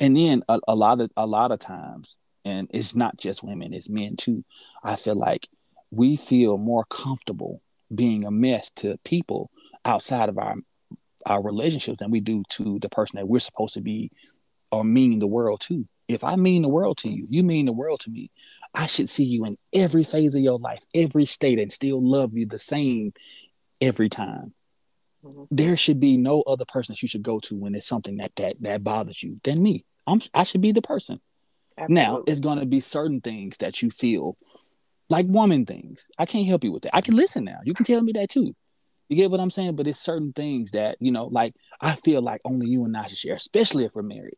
And 0.00 0.16
then 0.16 0.42
a, 0.48 0.58
a 0.68 0.74
lot 0.74 1.00
of 1.00 1.10
a 1.16 1.26
lot 1.26 1.52
of 1.52 1.58
times 1.58 2.16
and 2.48 2.68
it's 2.72 2.94
not 2.94 3.16
just 3.16 3.42
women 3.42 3.74
it's 3.74 3.88
men 3.88 4.16
too 4.16 4.44
i 4.82 4.96
feel 4.96 5.14
like 5.14 5.48
we 5.90 6.16
feel 6.16 6.58
more 6.58 6.84
comfortable 6.84 7.62
being 7.94 8.24
a 8.24 8.30
mess 8.30 8.70
to 8.70 8.98
people 9.04 9.50
outside 9.84 10.28
of 10.28 10.38
our 10.38 10.56
our 11.26 11.42
relationships 11.42 11.98
than 11.98 12.10
we 12.10 12.20
do 12.20 12.42
to 12.48 12.78
the 12.78 12.88
person 12.88 13.18
that 13.18 13.26
we're 13.26 13.38
supposed 13.38 13.74
to 13.74 13.80
be 13.80 14.10
or 14.70 14.84
meaning 14.84 15.18
the 15.18 15.26
world 15.26 15.60
to. 15.60 15.86
If 16.06 16.24
i 16.24 16.36
mean 16.36 16.62
the 16.62 16.68
world 16.68 16.98
to 16.98 17.10
you 17.10 17.26
you 17.28 17.42
mean 17.42 17.66
the 17.66 17.72
world 17.72 18.00
to 18.00 18.10
me 18.10 18.30
i 18.72 18.86
should 18.86 19.10
see 19.10 19.24
you 19.24 19.44
in 19.44 19.58
every 19.74 20.04
phase 20.04 20.34
of 20.34 20.42
your 20.42 20.58
life 20.58 20.84
every 20.94 21.26
state 21.26 21.58
and 21.58 21.70
still 21.70 22.00
love 22.02 22.32
you 22.34 22.46
the 22.46 22.58
same 22.58 23.12
every 23.80 24.08
time 24.08 24.54
Mm-hmm. 25.28 25.44
There 25.50 25.76
should 25.76 26.00
be 26.00 26.16
no 26.16 26.42
other 26.42 26.64
person 26.64 26.92
that 26.92 27.02
you 27.02 27.08
should 27.08 27.22
go 27.22 27.40
to 27.40 27.56
when 27.56 27.74
it's 27.74 27.86
something 27.86 28.16
that 28.16 28.34
that 28.36 28.56
that 28.60 28.84
bothers 28.84 29.22
you 29.22 29.40
than 29.44 29.62
me. 29.62 29.84
I'm 30.06 30.20
I 30.34 30.42
should 30.42 30.60
be 30.60 30.72
the 30.72 30.82
person. 30.82 31.20
Absolutely. 31.76 31.94
Now 31.94 32.22
it's 32.26 32.40
going 32.40 32.58
to 32.58 32.66
be 32.66 32.80
certain 32.80 33.20
things 33.20 33.58
that 33.58 33.82
you 33.82 33.90
feel 33.90 34.36
like 35.08 35.26
woman 35.28 35.64
things. 35.64 36.10
I 36.18 36.26
can't 36.26 36.46
help 36.46 36.64
you 36.64 36.72
with 36.72 36.82
that. 36.82 36.96
I 36.96 37.00
can 37.00 37.14
listen 37.14 37.44
now. 37.44 37.60
You 37.64 37.74
can 37.74 37.84
tell 37.84 38.02
me 38.02 38.12
that 38.12 38.28
too. 38.28 38.54
You 39.08 39.16
get 39.16 39.30
what 39.30 39.40
I'm 39.40 39.50
saying? 39.50 39.76
But 39.76 39.86
it's 39.86 40.00
certain 40.00 40.32
things 40.32 40.72
that 40.72 40.96
you 41.00 41.12
know, 41.12 41.26
like 41.26 41.54
I 41.80 41.94
feel 41.94 42.22
like 42.22 42.40
only 42.44 42.68
you 42.68 42.84
and 42.84 42.96
I 42.96 43.06
should 43.06 43.18
share, 43.18 43.34
especially 43.34 43.84
if 43.84 43.94
we're 43.94 44.02
married. 44.02 44.36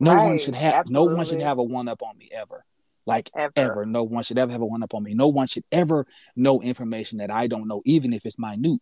No 0.00 0.14
right. 0.14 0.24
one 0.26 0.38
should 0.38 0.54
have 0.54 0.74
Absolutely. 0.74 0.92
no 0.92 1.16
one 1.16 1.24
should 1.24 1.40
have 1.40 1.58
a 1.58 1.62
one 1.62 1.88
up 1.88 2.02
on 2.02 2.16
me 2.16 2.28
ever. 2.32 2.64
Like 3.04 3.30
ever. 3.34 3.52
ever. 3.56 3.86
No 3.86 4.04
one 4.04 4.22
should 4.22 4.38
ever 4.38 4.52
have 4.52 4.60
a 4.60 4.66
one 4.66 4.82
up 4.82 4.94
on 4.94 5.02
me. 5.02 5.14
No 5.14 5.28
one 5.28 5.46
should 5.46 5.64
ever 5.72 6.06
know 6.36 6.60
information 6.60 7.18
that 7.18 7.30
I 7.30 7.46
don't 7.46 7.66
know, 7.66 7.82
even 7.84 8.12
if 8.12 8.26
it's 8.26 8.38
minute. 8.38 8.80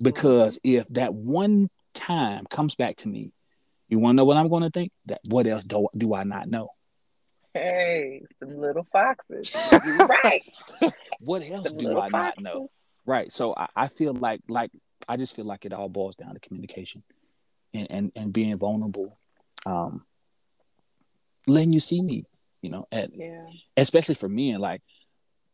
Because 0.00 0.60
if 0.62 0.86
that 0.88 1.12
one 1.12 1.68
time 1.94 2.46
comes 2.46 2.74
back 2.74 2.96
to 2.98 3.08
me, 3.08 3.32
you 3.88 3.98
want 3.98 4.14
to 4.14 4.16
know 4.16 4.24
what 4.24 4.36
I'm 4.36 4.48
going 4.48 4.62
to 4.62 4.70
think? 4.70 4.92
That 5.06 5.20
what 5.24 5.46
else 5.46 5.64
do, 5.64 5.88
do 5.96 6.14
I 6.14 6.24
not 6.24 6.48
know? 6.48 6.68
Hey, 7.54 8.22
some 8.38 8.60
little 8.60 8.86
foxes. 8.92 9.54
right. 9.98 10.42
what 11.20 11.42
else 11.42 11.70
some 11.70 11.78
do 11.78 11.98
I 11.98 12.10
foxes. 12.10 12.12
not 12.12 12.40
know? 12.40 12.68
Right. 13.06 13.32
So 13.32 13.54
I, 13.56 13.68
I, 13.74 13.88
feel 13.88 14.12
like 14.12 14.40
like 14.48 14.70
I 15.08 15.16
just 15.16 15.34
feel 15.34 15.46
like 15.46 15.64
it 15.64 15.72
all 15.72 15.88
boils 15.88 16.14
down 16.14 16.34
to 16.34 16.40
communication 16.40 17.02
and 17.72 17.86
and, 17.90 18.12
and 18.14 18.32
being 18.32 18.56
vulnerable. 18.58 19.18
Um 19.66 20.04
letting 21.46 21.72
you 21.72 21.80
see 21.80 22.02
me, 22.02 22.24
you 22.60 22.70
know, 22.70 22.86
at 22.92 23.10
yeah. 23.14 23.46
especially 23.76 24.14
for 24.14 24.28
men. 24.28 24.60
like 24.60 24.82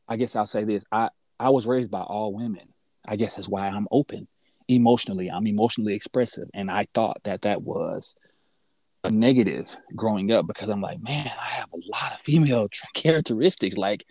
I 0.08 0.16
guess 0.16 0.36
I'll 0.36 0.46
say 0.46 0.64
this. 0.64 0.84
I 0.90 1.10
I 1.38 1.50
was 1.50 1.66
raised 1.66 1.90
by 1.90 2.00
all 2.02 2.34
women. 2.34 2.68
I 3.06 3.16
guess 3.16 3.36
that's 3.36 3.48
why 3.48 3.66
I'm 3.66 3.86
open 3.90 4.26
emotionally. 4.68 5.30
I'm 5.30 5.46
emotionally 5.46 5.94
expressive. 5.94 6.48
And 6.54 6.70
I 6.70 6.86
thought 6.94 7.20
that 7.24 7.42
that 7.42 7.62
was 7.62 8.16
a 9.02 9.10
negative 9.10 9.76
growing 9.94 10.32
up 10.32 10.46
because 10.46 10.68
I'm 10.68 10.80
like, 10.80 11.02
man, 11.02 11.30
I 11.40 11.46
have 11.46 11.68
a 11.72 11.76
lot 11.90 12.14
of 12.14 12.20
female 12.20 12.68
characteristics. 12.94 13.76
Like, 13.76 14.04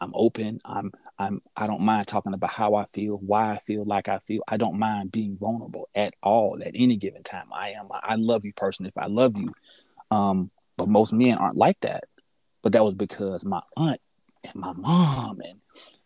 I'm 0.00 0.12
open. 0.14 0.58
I'm 0.64 0.92
I'm 1.18 1.42
I 1.56 1.66
don't 1.66 1.82
mind 1.82 2.06
talking 2.06 2.32
about 2.32 2.50
how 2.50 2.74
I 2.74 2.86
feel, 2.86 3.16
why 3.16 3.52
I 3.52 3.58
feel 3.58 3.84
like 3.84 4.08
I 4.08 4.18
feel. 4.18 4.42
I 4.48 4.56
don't 4.56 4.78
mind 4.78 5.12
being 5.12 5.36
vulnerable 5.36 5.88
at 5.94 6.14
all 6.22 6.58
at 6.64 6.72
any 6.74 6.96
given 6.96 7.22
time. 7.22 7.48
I 7.52 7.70
am 7.70 7.88
I 7.90 8.14
love 8.14 8.44
you 8.44 8.54
person 8.54 8.86
if 8.86 8.96
I 8.96 9.06
love 9.06 9.36
you. 9.36 9.52
Um, 10.10 10.50
but 10.78 10.88
most 10.88 11.12
men 11.12 11.36
aren't 11.36 11.56
like 11.58 11.78
that. 11.80 12.04
But 12.62 12.72
that 12.72 12.84
was 12.84 12.94
because 12.94 13.44
my 13.44 13.60
aunt 13.76 14.00
and 14.44 14.54
my 14.54 14.72
mom 14.72 15.40
and 15.40 15.60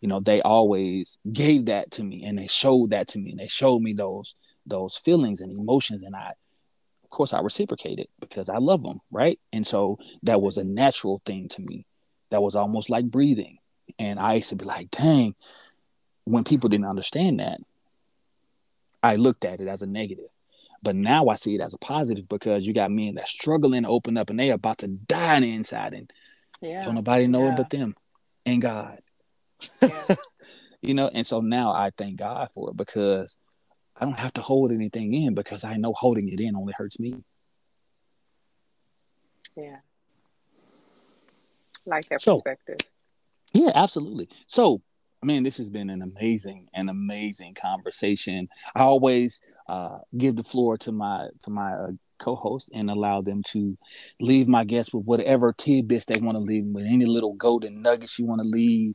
you 0.05 0.09
know 0.09 0.19
they 0.19 0.39
always 0.43 1.17
gave 1.33 1.65
that 1.65 1.89
to 1.89 2.03
me 2.03 2.23
and 2.23 2.37
they 2.37 2.45
showed 2.45 2.91
that 2.91 3.07
to 3.07 3.17
me 3.17 3.31
and 3.31 3.39
they 3.39 3.47
showed 3.47 3.81
me 3.81 3.91
those 3.91 4.35
those 4.63 4.97
feelings 4.97 5.41
and 5.41 5.51
emotions 5.51 6.03
and 6.03 6.15
i 6.15 6.31
of 7.03 7.09
course 7.09 7.33
i 7.33 7.39
reciprocated 7.39 8.05
because 8.19 8.47
i 8.47 8.59
love 8.59 8.83
them 8.83 9.01
right 9.09 9.39
and 9.51 9.65
so 9.65 9.97
that 10.21 10.43
was 10.43 10.59
a 10.59 10.63
natural 10.63 11.23
thing 11.25 11.49
to 11.49 11.59
me 11.63 11.87
that 12.29 12.43
was 12.43 12.55
almost 12.55 12.91
like 12.91 13.05
breathing 13.05 13.57
and 13.97 14.19
i 14.19 14.35
used 14.35 14.49
to 14.49 14.55
be 14.55 14.63
like 14.63 14.91
dang 14.91 15.33
when 16.25 16.43
people 16.43 16.69
didn't 16.69 16.85
understand 16.85 17.39
that 17.39 17.59
i 19.01 19.15
looked 19.15 19.43
at 19.43 19.59
it 19.59 19.67
as 19.67 19.81
a 19.81 19.87
negative 19.87 20.29
but 20.83 20.95
now 20.95 21.29
i 21.29 21.35
see 21.35 21.55
it 21.55 21.61
as 21.61 21.73
a 21.73 21.79
positive 21.79 22.29
because 22.29 22.67
you 22.67 22.75
got 22.75 22.91
men 22.91 23.15
that 23.15 23.27
struggling 23.27 23.81
to 23.81 23.89
open 23.89 24.19
up 24.19 24.29
and 24.29 24.39
they 24.39 24.51
about 24.51 24.77
to 24.77 24.87
die 24.87 25.37
on 25.37 25.41
the 25.41 25.51
inside 25.51 25.95
and 25.95 26.13
yeah. 26.61 26.85
don't 26.85 26.93
nobody 26.93 27.25
know 27.25 27.45
yeah. 27.45 27.53
it 27.53 27.57
but 27.57 27.71
them 27.71 27.95
and 28.45 28.61
god. 28.61 28.99
you 30.81 30.93
know, 30.93 31.07
and 31.07 31.25
so 31.25 31.41
now 31.41 31.71
I 31.71 31.91
thank 31.97 32.17
God 32.17 32.49
for 32.51 32.69
it 32.69 32.77
because 32.77 33.37
I 33.95 34.05
don't 34.05 34.19
have 34.19 34.33
to 34.33 34.41
hold 34.41 34.71
anything 34.71 35.13
in 35.13 35.33
because 35.33 35.63
I 35.63 35.77
know 35.77 35.93
holding 35.93 36.29
it 36.29 36.39
in 36.39 36.55
only 36.55 36.73
hurts 36.75 36.99
me. 36.99 37.23
Yeah. 39.55 39.77
Like 41.85 42.09
that 42.09 42.21
so, 42.21 42.33
perspective. 42.33 42.77
Yeah, 43.53 43.71
absolutely. 43.73 44.27
So, 44.47 44.81
man, 45.23 45.43
this 45.43 45.57
has 45.57 45.69
been 45.69 45.89
an 45.89 46.01
amazing, 46.01 46.67
an 46.73 46.89
amazing 46.89 47.53
conversation. 47.53 48.49
I 48.75 48.81
always 48.81 49.41
uh, 49.69 49.99
give 50.17 50.35
the 50.35 50.43
floor 50.43 50.77
to 50.79 50.91
my 50.91 51.29
to 51.43 51.49
my 51.49 51.73
uh, 51.73 51.91
co-host 52.17 52.69
and 52.73 52.89
allow 52.89 53.21
them 53.21 53.43
to 53.43 53.77
leave 54.19 54.47
my 54.47 54.63
guests 54.63 54.93
with 54.93 55.05
whatever 55.05 55.53
tidbits 55.53 56.05
they 56.05 56.19
want 56.19 56.37
to 56.37 56.43
leave 56.43 56.65
with, 56.65 56.85
any 56.85 57.05
little 57.05 57.33
golden 57.33 57.81
nuggets 57.81 58.19
you 58.19 58.25
want 58.25 58.41
to 58.41 58.47
leave, 58.47 58.93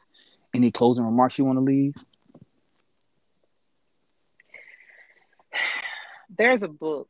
any 0.55 0.71
closing 0.71 1.05
remarks 1.05 1.39
you 1.39 1.45
want 1.45 1.59
to 1.59 1.65
leave? 1.65 1.95
There's 6.37 6.63
a 6.63 6.69
book 6.69 7.09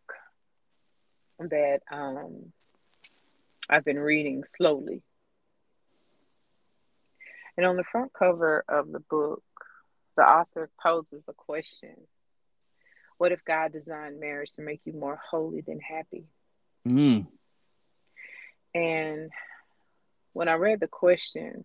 that 1.38 1.80
um, 1.91 2.53
I've 3.68 3.84
been 3.84 3.99
reading 3.99 4.45
slowly. 4.45 5.03
And 7.57 7.66
on 7.66 7.76
the 7.76 7.84
front 7.84 8.12
cover 8.12 8.64
of 8.68 8.91
the 8.91 9.01
book, 9.01 9.43
the 10.16 10.22
author 10.22 10.70
poses 10.82 11.24
a 11.28 11.32
question 11.32 11.95
What 13.18 13.32
if 13.32 13.45
God 13.45 13.72
designed 13.72 14.20
marriage 14.20 14.53
to 14.53 14.62
make 14.62 14.80
you 14.84 14.93
more 14.93 15.20
holy 15.30 15.61
than 15.61 15.80
happy? 15.80 16.24
Mm. 16.86 17.26
And 18.74 19.30
when 20.32 20.49
I 20.49 20.55
read 20.55 20.80
the 20.80 20.88
question, 20.88 21.64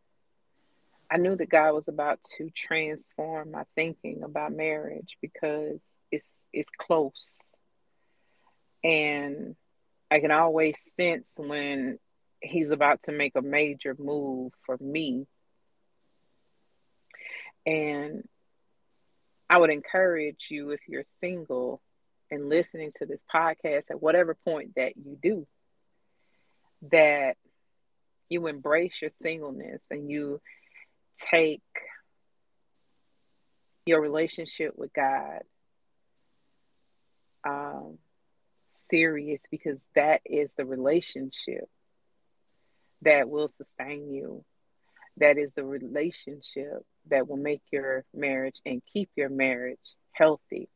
I 1.16 1.18
knew 1.18 1.34
that 1.38 1.48
God 1.48 1.72
was 1.72 1.88
about 1.88 2.22
to 2.38 2.50
transform 2.50 3.52
my 3.52 3.64
thinking 3.74 4.24
about 4.24 4.52
marriage 4.52 5.16
because 5.22 5.82
it's 6.12 6.50
it's 6.52 6.70
close. 6.70 7.56
And 8.84 9.56
I 10.12 10.20
can 10.20 10.32
always 10.32 10.78
sense 10.98 11.32
when 11.38 12.00
he's 12.42 12.70
about 12.70 13.04
to 13.04 13.14
make 13.14 13.38
a 13.38 13.42
major 13.42 13.96
move 13.98 14.52
for 14.66 14.78
me. 14.78 15.26
And 17.66 18.28
I 19.50 19.58
would 19.58 19.70
encourage 19.70 20.48
you 20.50 20.72
if 20.72 20.82
you're 20.86 21.04
single 21.04 21.82
and 22.30 22.50
listening 22.50 22.92
to 22.98 23.06
this 23.06 23.22
podcast 23.34 23.90
at 23.90 24.02
whatever 24.02 24.36
point 24.44 24.76
that 24.76 24.98
you 24.98 25.18
do, 25.24 25.48
that 26.92 27.38
you 28.28 28.48
embrace 28.48 29.02
your 29.02 29.12
singleness 29.12 29.82
and 29.90 30.12
you 30.12 30.42
take 31.18 31.62
your 33.86 34.02
relationship 34.02 34.74
with 34.76 34.94
God 34.94 35.42
um, 37.46 38.00
serious 38.68 39.44
because 39.50 39.82
that 39.96 40.22
is 40.26 40.56
the 40.56 40.66
relationship 40.66 41.70
that 43.04 43.30
will 43.30 43.48
sustain 43.48 44.12
you. 44.12 44.44
That 45.18 45.38
is 45.38 45.54
the 45.54 45.64
relationship 45.64 46.84
that 47.10 47.28
will 47.28 47.38
make 47.38 47.62
your 47.72 48.04
marriage 48.14 48.60
and 48.66 48.82
keep 48.92 49.10
your 49.16 49.30
marriage 49.30 49.78
healthy. 50.12 50.68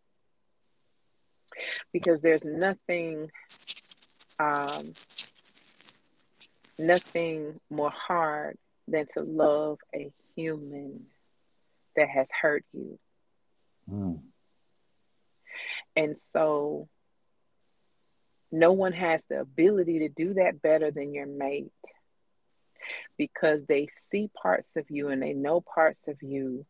Because 1.92 2.22
there's 2.22 2.46
nothing, 2.46 3.32
um, 4.40 4.94
nothing 6.78 7.60
more 7.70 7.92
hard 7.92 8.58
than 8.88 9.08
to 9.14 9.22
love 9.22 9.80
a 9.94 10.12
human 10.40 11.06
that 11.96 12.10
has 12.10 12.30
hurt 12.32 12.64
you. 12.74 13.00
Mm. 13.90 14.22
And 15.96 16.18
so 16.18 16.88
no 18.52 18.72
one 18.72 18.94
has 18.94 19.26
the 19.26 19.42
ability 19.42 20.00
to 20.00 20.10
do 20.10 20.36
that 20.36 20.62
better 20.62 20.92
than 20.92 21.14
your 21.14 21.28
mate 21.28 21.72
because 23.18 23.66
they 23.66 23.88
see 23.88 24.30
parts 24.42 24.76
of 24.76 24.86
you 24.90 25.10
and 25.10 25.22
they 25.22 25.34
know 25.34 25.62
parts 25.62 26.08
of 26.08 26.18
you 26.22 26.66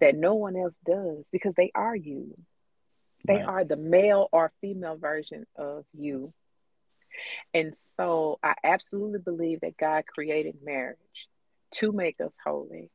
that 0.00 0.14
no 0.14 0.34
one 0.34 0.56
else 0.56 0.76
does 0.86 1.26
because 1.32 1.54
they 1.54 1.70
are 1.74 1.96
you. 1.96 2.36
They 3.26 3.34
right. 3.34 3.44
are 3.44 3.64
the 3.64 3.76
male 3.76 4.28
or 4.32 4.52
female 4.60 4.96
version 4.96 5.44
of 5.56 5.84
you. 5.92 6.32
And 7.52 7.76
so 7.76 8.38
I 8.42 8.54
absolutely 8.62 9.18
believe 9.18 9.60
that 9.60 9.76
God 9.76 10.04
created 10.06 10.58
marriage 10.62 10.98
to 11.72 11.90
make 11.90 12.20
us 12.20 12.36
holy 12.44 12.90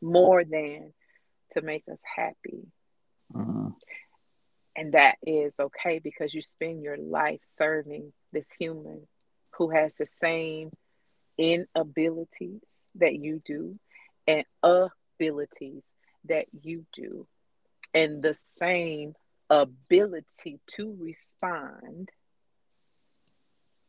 more 0.00 0.44
than 0.44 0.92
to 1.52 1.62
make 1.62 1.84
us 1.90 2.02
happy. 2.16 2.66
Uh-huh. 3.34 3.70
And 4.76 4.92
that 4.92 5.16
is 5.26 5.54
okay 5.58 6.00
because 6.00 6.34
you 6.34 6.42
spend 6.42 6.82
your 6.82 6.98
life 6.98 7.40
serving 7.42 8.12
this 8.32 8.52
human 8.58 9.06
who 9.56 9.70
has 9.70 9.96
the 9.96 10.06
same 10.06 10.70
inabilities 11.38 12.60
that 12.96 13.14
you 13.14 13.40
do 13.44 13.78
and 14.26 14.44
abilities 14.62 15.84
that 16.28 16.46
you 16.60 16.84
do, 16.92 17.26
and 17.94 18.22
the 18.22 18.34
same 18.34 19.14
ability 19.48 20.58
to 20.66 20.96
respond 20.98 22.10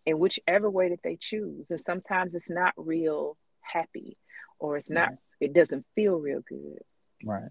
in 0.05 0.19
whichever 0.19 0.69
way 0.69 0.89
that 0.89 1.01
they 1.03 1.17
choose. 1.19 1.71
And 1.71 1.81
sometimes 1.81 2.35
it's 2.35 2.49
not 2.49 2.73
real 2.77 3.35
happy 3.61 4.17
or 4.59 4.77
it's 4.77 4.89
not, 4.89 5.09
right. 5.09 5.17
it 5.41 5.53
doesn't 5.53 5.85
feel 5.95 6.15
real 6.15 6.41
good. 6.47 6.81
Right. 7.23 7.49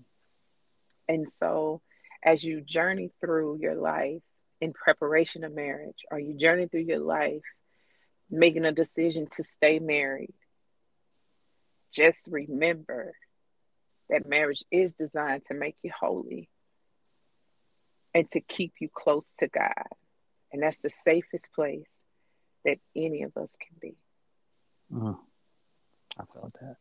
And 1.08 1.28
so 1.28 1.80
as 2.24 2.42
you 2.42 2.60
journey 2.60 3.10
through 3.20 3.58
your 3.60 3.74
life 3.74 4.22
in 4.60 4.72
preparation 4.72 5.44
of 5.44 5.54
marriage, 5.54 5.98
or 6.10 6.18
you 6.18 6.34
journey 6.34 6.66
through 6.66 6.80
your 6.80 6.98
life 6.98 7.42
making 8.30 8.64
a 8.64 8.72
decision 8.72 9.28
to 9.32 9.44
stay 9.44 9.78
married, 9.78 10.34
just 11.92 12.28
remember 12.30 13.14
that 14.08 14.28
marriage 14.28 14.64
is 14.70 14.94
designed 14.94 15.44
to 15.44 15.54
make 15.54 15.76
you 15.82 15.90
holy 15.98 16.48
and 18.14 18.28
to 18.30 18.40
keep 18.40 18.74
you 18.80 18.88
close 18.92 19.32
to 19.38 19.48
God. 19.48 19.72
And 20.52 20.62
that's 20.62 20.80
the 20.80 20.90
safest 20.90 21.50
place 21.54 22.02
that 22.64 22.78
any 22.94 23.22
of 23.22 23.36
us 23.36 23.50
can 23.60 23.76
be. 23.80 23.96
Mm, 24.92 25.18
I 26.18 26.24
felt 26.32 26.52
that. 26.60 26.76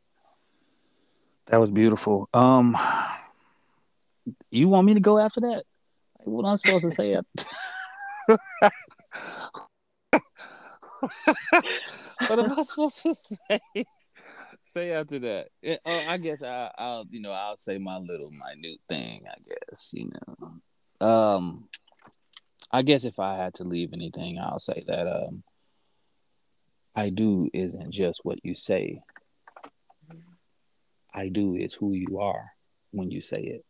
That 1.48 1.60
was 1.60 1.72
beautiful. 1.72 2.28
Um, 2.34 2.76
you 4.50 4.68
want 4.68 4.88
me 4.88 4.96
to 4.96 5.00
go 5.00 5.20
after 5.20 5.41
that? 5.41 5.64
What 6.24 6.46
am 6.46 6.54
I 6.54 6.56
supposed 6.56 6.86
to 6.86 6.91
say? 6.91 7.16
what 12.28 12.39
am 12.39 12.52
I 12.52 12.64
supposed 12.64 13.04
to 13.04 13.14
say? 13.14 13.86
say 14.64 14.91
after 14.91 15.20
that? 15.20 15.48
It, 15.62 15.80
oh, 15.86 16.00
I 16.08 16.18
guess 16.18 16.41
I, 16.41 16.72
will 16.80 17.06
you 17.10 17.22
know, 17.22 17.32
I'll 17.32 17.56
say 17.56 17.78
my 17.78 17.98
little 17.98 18.32
minute 18.32 18.80
thing. 18.89 19.26
I 19.30 19.36
guess 19.48 19.93
you 19.93 20.12
know. 20.12 21.08
Um, 21.08 21.70
I 22.72 22.82
guess 22.82 23.06
if 23.06 23.20
I 23.20 23.38
had 23.38 23.54
to 23.56 23.64
leave 23.64 23.93
anything, 23.93 24.38
I'll 24.39 24.60
say 24.60 24.84
that 24.88 25.08
um, 25.08 25.43
I 26.96 27.10
do 27.10 27.50
isn't 27.54 27.91
just 27.91 28.22
what 28.24 28.39
you 28.43 28.56
say. 28.56 29.04
I 31.16 31.30
do 31.30 31.55
is 31.55 31.74
who 31.74 31.93
you 31.93 32.20
are 32.20 32.51
when 32.91 33.09
you 33.09 33.22
say 33.22 33.41
it 33.41 33.66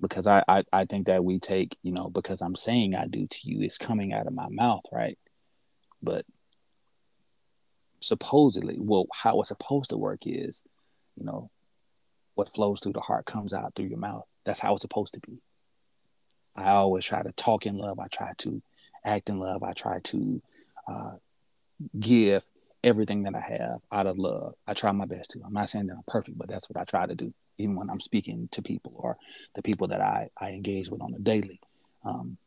because 0.00 0.26
I, 0.26 0.44
I 0.48 0.64
I 0.72 0.84
think 0.84 1.06
that 1.06 1.24
we 1.24 1.38
take 1.38 1.76
you 1.82 1.92
know 1.92 2.08
because 2.08 2.40
I'm 2.40 2.54
saying 2.54 2.94
I 2.94 3.06
do 3.06 3.26
to 3.26 3.38
you, 3.44 3.62
it's 3.62 3.78
coming 3.78 4.12
out 4.12 4.26
of 4.26 4.32
my 4.32 4.48
mouth, 4.48 4.84
right? 4.92 5.18
But 6.02 6.24
supposedly, 8.00 8.76
well, 8.78 9.06
how 9.12 9.40
it's 9.40 9.48
supposed 9.48 9.90
to 9.90 9.96
work 9.96 10.20
is, 10.24 10.62
you 11.16 11.24
know, 11.24 11.50
what 12.34 12.54
flows 12.54 12.80
through 12.80 12.92
the 12.92 13.00
heart 13.00 13.26
comes 13.26 13.52
out 13.52 13.74
through 13.74 13.86
your 13.86 13.98
mouth. 13.98 14.24
That's 14.44 14.60
how 14.60 14.74
it's 14.74 14.82
supposed 14.82 15.14
to 15.14 15.20
be. 15.20 15.40
I 16.54 16.70
always 16.70 17.04
try 17.04 17.22
to 17.22 17.32
talk 17.32 17.66
in 17.66 17.76
love. 17.76 17.98
I 17.98 18.06
try 18.08 18.32
to 18.38 18.62
act 19.04 19.28
in 19.28 19.38
love. 19.38 19.62
I 19.62 19.72
try 19.72 19.98
to 20.04 20.42
uh, 20.86 21.12
give 21.98 22.44
everything 22.84 23.24
that 23.24 23.34
I 23.34 23.40
have 23.40 23.80
out 23.90 24.06
of 24.06 24.18
love. 24.18 24.54
I 24.66 24.74
try 24.74 24.92
my 24.92 25.06
best 25.06 25.30
to. 25.30 25.40
I'm 25.44 25.52
not 25.52 25.68
saying 25.68 25.86
that 25.86 25.94
I'm 25.94 26.04
perfect, 26.06 26.38
but 26.38 26.48
that's 26.48 26.68
what 26.70 26.80
I 26.80 26.84
try 26.84 27.06
to 27.06 27.14
do 27.14 27.32
even 27.58 27.74
when 27.74 27.90
I'm 27.90 28.00
speaking 28.00 28.48
to 28.52 28.62
people 28.62 28.94
or 28.96 29.16
the 29.54 29.62
people 29.62 29.88
that 29.88 30.00
I, 30.00 30.28
I 30.40 30.50
engage 30.50 30.88
with 30.88 31.02
on 31.02 31.12
a 31.14 31.18
daily. 31.18 31.60
Um, 32.04 32.38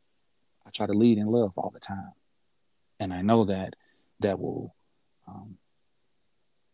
I 0.66 0.70
try 0.70 0.86
to 0.86 0.92
lead 0.92 1.18
in 1.18 1.26
love 1.26 1.52
all 1.56 1.70
the 1.72 1.80
time. 1.80 2.12
And 2.98 3.12
I 3.12 3.22
know 3.22 3.44
that 3.44 3.74
that 4.20 4.40
will 4.40 4.74
um, 5.28 5.58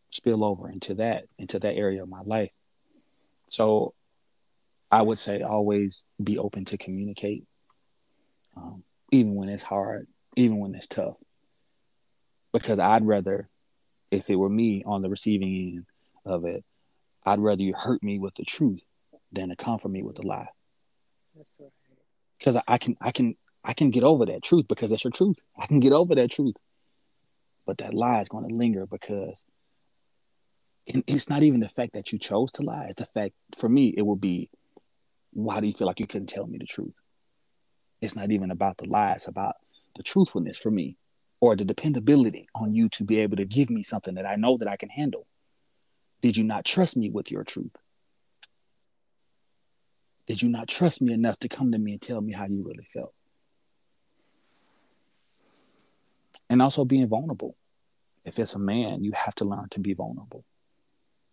spill 0.09 0.43
over 0.43 0.69
into 0.69 0.95
that, 0.95 1.25
into 1.37 1.59
that 1.59 1.75
area 1.75 2.01
of 2.01 2.09
my 2.09 2.21
life. 2.21 2.51
So 3.49 3.93
I 4.91 5.01
would 5.01 5.19
say 5.19 5.41
always 5.41 6.05
be 6.23 6.37
open 6.37 6.65
to 6.65 6.77
communicate, 6.77 7.45
um, 8.55 8.83
even 9.11 9.35
when 9.35 9.49
it's 9.49 9.63
hard, 9.63 10.07
even 10.35 10.57
when 10.59 10.73
it's 10.75 10.87
tough. 10.87 11.15
Because 12.51 12.79
I'd 12.79 13.05
rather, 13.05 13.49
if 14.11 14.29
it 14.29 14.37
were 14.37 14.49
me 14.49 14.83
on 14.85 15.01
the 15.01 15.09
receiving 15.09 15.53
end 15.55 15.85
of 16.25 16.45
it, 16.45 16.63
I'd 17.25 17.39
rather 17.39 17.61
you 17.61 17.73
hurt 17.73 18.01
me 18.01 18.17
with 18.19 18.35
the 18.35 18.43
truth 18.43 18.85
than 19.31 19.49
to 19.49 19.55
comfort 19.55 19.89
me 19.89 20.01
with 20.03 20.15
the 20.15 20.25
lie. 20.25 20.47
That's 21.35 21.59
right. 21.59 21.69
Because 22.37 22.55
I, 22.55 22.63
I 22.67 22.77
can, 22.77 22.97
I 23.01 23.11
can, 23.11 23.35
I 23.63 23.73
can 23.73 23.91
get 23.91 24.03
over 24.03 24.25
that 24.25 24.41
truth 24.41 24.67
because 24.67 24.89
that's 24.89 25.03
your 25.03 25.11
truth. 25.11 25.43
I 25.57 25.67
can 25.67 25.79
get 25.79 25.91
over 25.91 26.15
that 26.15 26.31
truth, 26.31 26.55
but 27.65 27.77
that 27.79 27.93
lie 27.93 28.21
is 28.21 28.29
going 28.29 28.47
to 28.47 28.55
linger 28.55 28.85
because 28.85 29.45
it's 30.87 31.29
not 31.29 31.43
even 31.43 31.59
the 31.59 31.69
fact 31.69 31.93
that 31.93 32.11
you 32.11 32.17
chose 32.17 32.51
to 32.53 32.63
lie. 32.63 32.85
It's 32.85 32.95
the 32.95 33.05
fact 33.05 33.33
for 33.55 33.69
me 33.69 33.93
it 33.95 34.01
would 34.01 34.21
be, 34.21 34.49
why 35.31 35.59
do 35.59 35.67
you 35.67 35.73
feel 35.73 35.85
like 35.85 35.99
you 35.99 36.07
couldn't 36.07 36.29
tell 36.29 36.47
me 36.47 36.57
the 36.57 36.65
truth? 36.65 36.95
It's 38.01 38.15
not 38.15 38.31
even 38.31 38.49
about 38.49 38.77
the 38.77 38.89
lie. 38.89 39.11
It's 39.11 39.27
about 39.27 39.55
the 39.95 40.03
truthfulness 40.03 40.57
for 40.57 40.71
me, 40.71 40.97
or 41.41 41.55
the 41.55 41.65
dependability 41.65 42.47
on 42.53 42.73
you 42.73 42.89
to 42.89 43.03
be 43.03 43.19
able 43.19 43.37
to 43.37 43.45
give 43.45 43.69
me 43.69 43.83
something 43.83 44.15
that 44.15 44.25
I 44.25 44.35
know 44.35 44.57
that 44.57 44.67
I 44.67 44.75
can 44.75 44.89
handle. 44.89 45.25
Did 46.21 46.35
you 46.35 46.43
not 46.43 46.65
trust 46.65 46.97
me 46.97 47.09
with 47.09 47.31
your 47.31 47.43
truth? 47.43 47.75
Did 50.27 50.41
you 50.41 50.49
not 50.49 50.67
trust 50.67 51.01
me 51.01 51.13
enough 51.13 51.39
to 51.39 51.49
come 51.49 51.71
to 51.71 51.79
me 51.79 51.93
and 51.93 52.01
tell 52.01 52.21
me 52.21 52.33
how 52.33 52.45
you 52.45 52.63
really 52.63 52.83
felt? 52.83 53.13
And 56.49 56.61
also 56.61 56.85
being 56.85 57.07
vulnerable. 57.07 57.55
If 58.25 58.37
it's 58.37 58.53
a 58.53 58.59
man, 58.59 59.03
you 59.03 59.11
have 59.13 59.33
to 59.35 59.45
learn 59.45 59.69
to 59.71 59.79
be 59.79 59.93
vulnerable. 59.93 60.43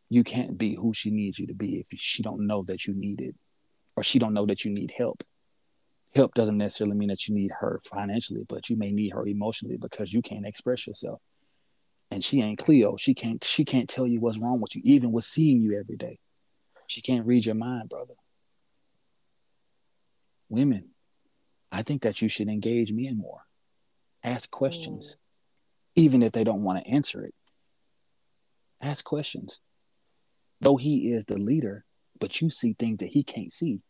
You 0.08 0.22
can't 0.22 0.56
be 0.56 0.76
who 0.76 0.94
she 0.94 1.10
needs 1.10 1.38
you 1.38 1.48
to 1.48 1.54
be 1.54 1.78
if 1.80 1.88
she 1.98 2.22
don't 2.22 2.46
know 2.46 2.62
that 2.64 2.86
you 2.86 2.94
need 2.94 3.20
it 3.20 3.34
or 3.96 4.02
she 4.02 4.18
don't 4.18 4.34
know 4.34 4.46
that 4.46 4.64
you 4.64 4.70
need 4.70 4.94
help. 4.96 5.24
Help 6.16 6.34
doesn't 6.34 6.58
necessarily 6.58 6.96
mean 6.96 7.10
that 7.10 7.28
you 7.28 7.34
need 7.34 7.52
her 7.60 7.80
financially, 7.84 8.44
but 8.48 8.70
you 8.70 8.76
may 8.76 8.90
need 8.90 9.12
her 9.12 9.26
emotionally 9.26 9.76
because 9.76 10.12
you 10.12 10.22
can't 10.22 10.46
express 10.46 10.86
yourself 10.86 11.20
and 12.10 12.22
she 12.22 12.40
ain't 12.40 12.58
Cleo. 12.58 12.96
She 12.96 13.14
can't 13.14 13.42
she 13.42 13.64
can't 13.64 13.88
tell 13.88 14.06
you 14.06 14.20
what's 14.20 14.38
wrong 14.38 14.60
with 14.60 14.76
you, 14.76 14.82
even 14.84 15.12
with 15.12 15.24
seeing 15.24 15.60
you 15.60 15.78
every 15.78 15.96
day. 15.96 16.18
She 16.86 17.00
can't 17.00 17.26
read 17.26 17.44
your 17.46 17.54
mind, 17.54 17.88
brother. 17.88 18.14
Women, 20.48 20.90
I 21.72 21.82
think 21.82 22.02
that 22.02 22.22
you 22.22 22.28
should 22.28 22.48
engage 22.48 22.92
men 22.92 23.18
more. 23.18 23.42
Ask 24.22 24.50
questions, 24.50 25.16
mm. 25.16 26.02
even 26.02 26.22
if 26.22 26.32
they 26.32 26.44
don't 26.44 26.62
want 26.62 26.78
to 26.78 26.90
answer 26.90 27.24
it. 27.24 27.34
Ask 28.80 29.04
questions. 29.04 29.60
though 30.60 30.76
he 30.76 31.12
is 31.12 31.26
the 31.26 31.36
leader, 31.38 31.84
but 32.18 32.40
you 32.40 32.48
see 32.48 32.72
things 32.72 32.98
that 32.98 33.10
he 33.10 33.22
can't 33.22 33.52
see. 33.52 33.80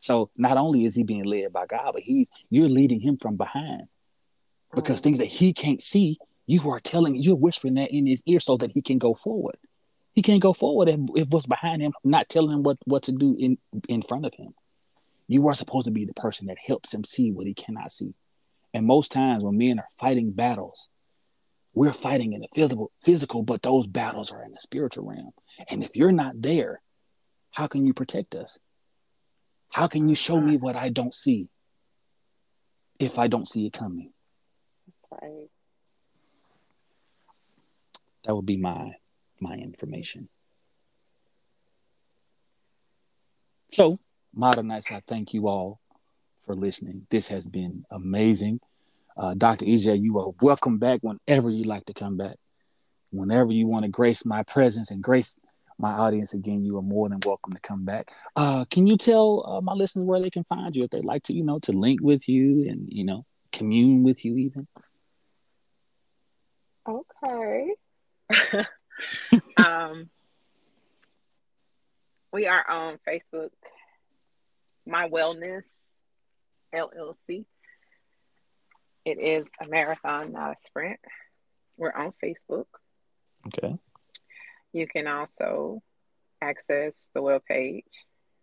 So 0.00 0.30
not 0.36 0.56
only 0.56 0.84
is 0.84 0.94
he 0.94 1.04
being 1.04 1.24
led 1.24 1.52
by 1.52 1.66
God, 1.66 1.92
but 1.92 2.02
he's 2.02 2.30
you're 2.48 2.68
leading 2.68 3.00
him 3.00 3.16
from 3.18 3.36
behind. 3.36 3.82
Because 4.74 5.00
things 5.00 5.18
that 5.18 5.26
he 5.26 5.52
can't 5.52 5.82
see, 5.82 6.18
you 6.46 6.70
are 6.70 6.80
telling, 6.80 7.16
you're 7.16 7.36
whispering 7.36 7.74
that 7.74 7.90
in 7.90 8.06
his 8.06 8.22
ear 8.26 8.40
so 8.40 8.56
that 8.56 8.72
he 8.72 8.82
can 8.82 8.98
go 8.98 9.14
forward. 9.14 9.56
He 10.12 10.22
can't 10.22 10.42
go 10.42 10.52
forward 10.52 10.88
if, 10.88 10.98
if 11.14 11.28
what's 11.28 11.46
behind 11.46 11.82
him, 11.82 11.92
not 12.02 12.28
telling 12.28 12.52
him 12.52 12.62
what, 12.62 12.78
what 12.84 13.04
to 13.04 13.12
do 13.12 13.36
in, 13.38 13.58
in 13.88 14.02
front 14.02 14.26
of 14.26 14.34
him. 14.34 14.54
You 15.28 15.46
are 15.48 15.54
supposed 15.54 15.84
to 15.84 15.92
be 15.92 16.04
the 16.04 16.14
person 16.14 16.46
that 16.46 16.58
helps 16.64 16.92
him 16.92 17.04
see 17.04 17.30
what 17.30 17.46
he 17.46 17.54
cannot 17.54 17.92
see. 17.92 18.14
And 18.72 18.86
most 18.86 19.12
times 19.12 19.44
when 19.44 19.58
men 19.58 19.78
are 19.78 19.88
fighting 19.98 20.32
battles, 20.32 20.88
we're 21.74 21.92
fighting 21.92 22.32
in 22.32 22.40
the 22.40 22.48
physical, 22.54 22.90
physical, 23.02 23.42
but 23.42 23.62
those 23.62 23.86
battles 23.86 24.32
are 24.32 24.42
in 24.42 24.52
the 24.52 24.60
spiritual 24.60 25.06
realm. 25.06 25.30
And 25.68 25.84
if 25.84 25.94
you're 25.94 26.12
not 26.12 26.40
there, 26.40 26.80
how 27.52 27.66
can 27.66 27.86
you 27.86 27.94
protect 27.94 28.34
us? 28.34 28.58
How 29.70 29.86
can 29.86 30.08
you 30.08 30.14
show 30.14 30.40
me 30.40 30.56
what 30.56 30.76
I 30.76 30.88
don't 30.88 31.14
see 31.14 31.48
if 32.98 33.18
I 33.18 33.28
don't 33.28 33.48
see 33.48 33.66
it 33.66 33.72
coming? 33.72 34.12
Right. 35.10 35.48
That 38.24 38.34
would 38.34 38.46
be 38.46 38.56
my 38.56 38.94
my 39.40 39.54
information. 39.54 40.28
So, 43.68 44.00
Modern 44.34 44.66
Nights, 44.66 44.90
I 44.90 45.00
thank 45.06 45.32
you 45.32 45.48
all 45.48 45.80
for 46.42 46.54
listening. 46.54 47.06
This 47.10 47.28
has 47.28 47.46
been 47.46 47.84
amazing. 47.90 48.60
Uh, 49.16 49.34
Dr. 49.34 49.64
EJ, 49.64 50.02
you 50.02 50.18
are 50.18 50.30
welcome 50.40 50.78
back 50.78 51.00
whenever 51.02 51.50
you 51.50 51.64
like 51.64 51.84
to 51.86 51.94
come 51.94 52.16
back. 52.16 52.36
Whenever 53.10 53.52
you 53.52 53.66
want 53.66 53.84
to 53.84 53.90
grace 53.90 54.24
my 54.24 54.42
presence 54.42 54.90
and 54.90 55.02
grace 55.02 55.38
my 55.80 55.92
audience 55.92 56.34
again, 56.34 56.64
you 56.64 56.76
are 56.76 56.82
more 56.82 57.08
than 57.08 57.20
welcome 57.24 57.52
to 57.52 57.60
come 57.60 57.84
back. 57.84 58.12
Uh, 58.36 58.64
can 58.66 58.86
you 58.86 58.96
tell 58.96 59.44
uh, 59.46 59.60
my 59.60 59.72
listeners 59.72 60.04
where 60.04 60.20
they 60.20 60.30
can 60.30 60.44
find 60.44 60.74
you 60.76 60.84
if 60.84 60.90
they'd 60.90 61.04
like 61.04 61.22
to, 61.24 61.32
you 61.32 61.42
know, 61.42 61.58
to 61.60 61.72
link 61.72 62.00
with 62.02 62.28
you 62.28 62.68
and, 62.68 62.88
you 62.90 63.04
know, 63.04 63.24
commune 63.52 64.02
with 64.02 64.24
you 64.24 64.36
even? 64.36 64.68
Okay. 66.88 67.74
um, 69.56 70.10
we 72.32 72.46
are 72.46 72.68
on 72.68 72.98
Facebook, 73.08 73.50
My 74.86 75.08
Wellness 75.08 75.94
LLC. 76.74 77.44
It 79.04 79.18
is 79.18 79.50
a 79.60 79.66
marathon, 79.66 80.32
not 80.32 80.52
a 80.52 80.56
sprint. 80.62 81.00
We're 81.76 81.92
on 81.92 82.12
Facebook. 82.22 82.66
Okay. 83.46 83.78
You 84.72 84.86
can 84.86 85.06
also 85.06 85.82
access 86.40 87.10
the 87.14 87.22
web 87.22 87.42
page 87.46 87.84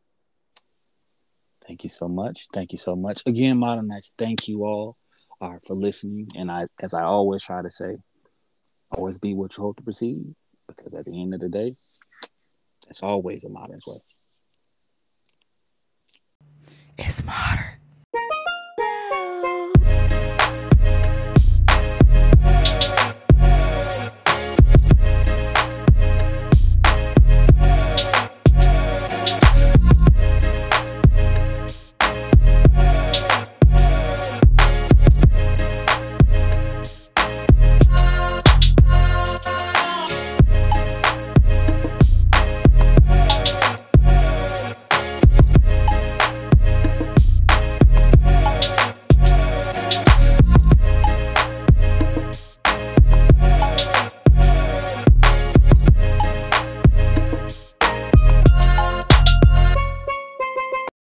Thank 1.67 1.85
you 1.85 1.91
so 1.91 2.09
much. 2.09 2.49
Thank 2.53 2.73
you 2.73 2.79
so 2.79 2.97
much. 2.97 3.23
Again, 3.27 3.59
Modern 3.59 3.89
Nights, 3.89 4.15
thank 4.19 4.49
you 4.49 4.65
all 4.65 4.97
uh, 5.41 5.59
for 5.65 5.75
listening. 5.75 6.29
And 6.37 6.51
I, 6.51 6.67
as 6.81 6.95
I 6.95 7.03
always 7.03 7.45
try 7.45 7.63
to 7.63 7.71
say, 7.71 7.97
always 8.91 9.19
be 9.19 9.35
what 9.35 9.57
you 9.57 9.63
hope 9.63 9.77
to 9.77 9.83
perceive, 9.83 10.35
because 10.67 10.95
at 10.95 11.05
the 11.05 11.21
end 11.21 11.35
of 11.35 11.41
the 11.41 11.49
day, 11.49 11.73
it's 12.89 13.03
always 13.03 13.45
a 13.45 13.49
modern 13.49 13.79
way. 13.87 13.99
It's 16.99 17.23
modern. 17.23 17.80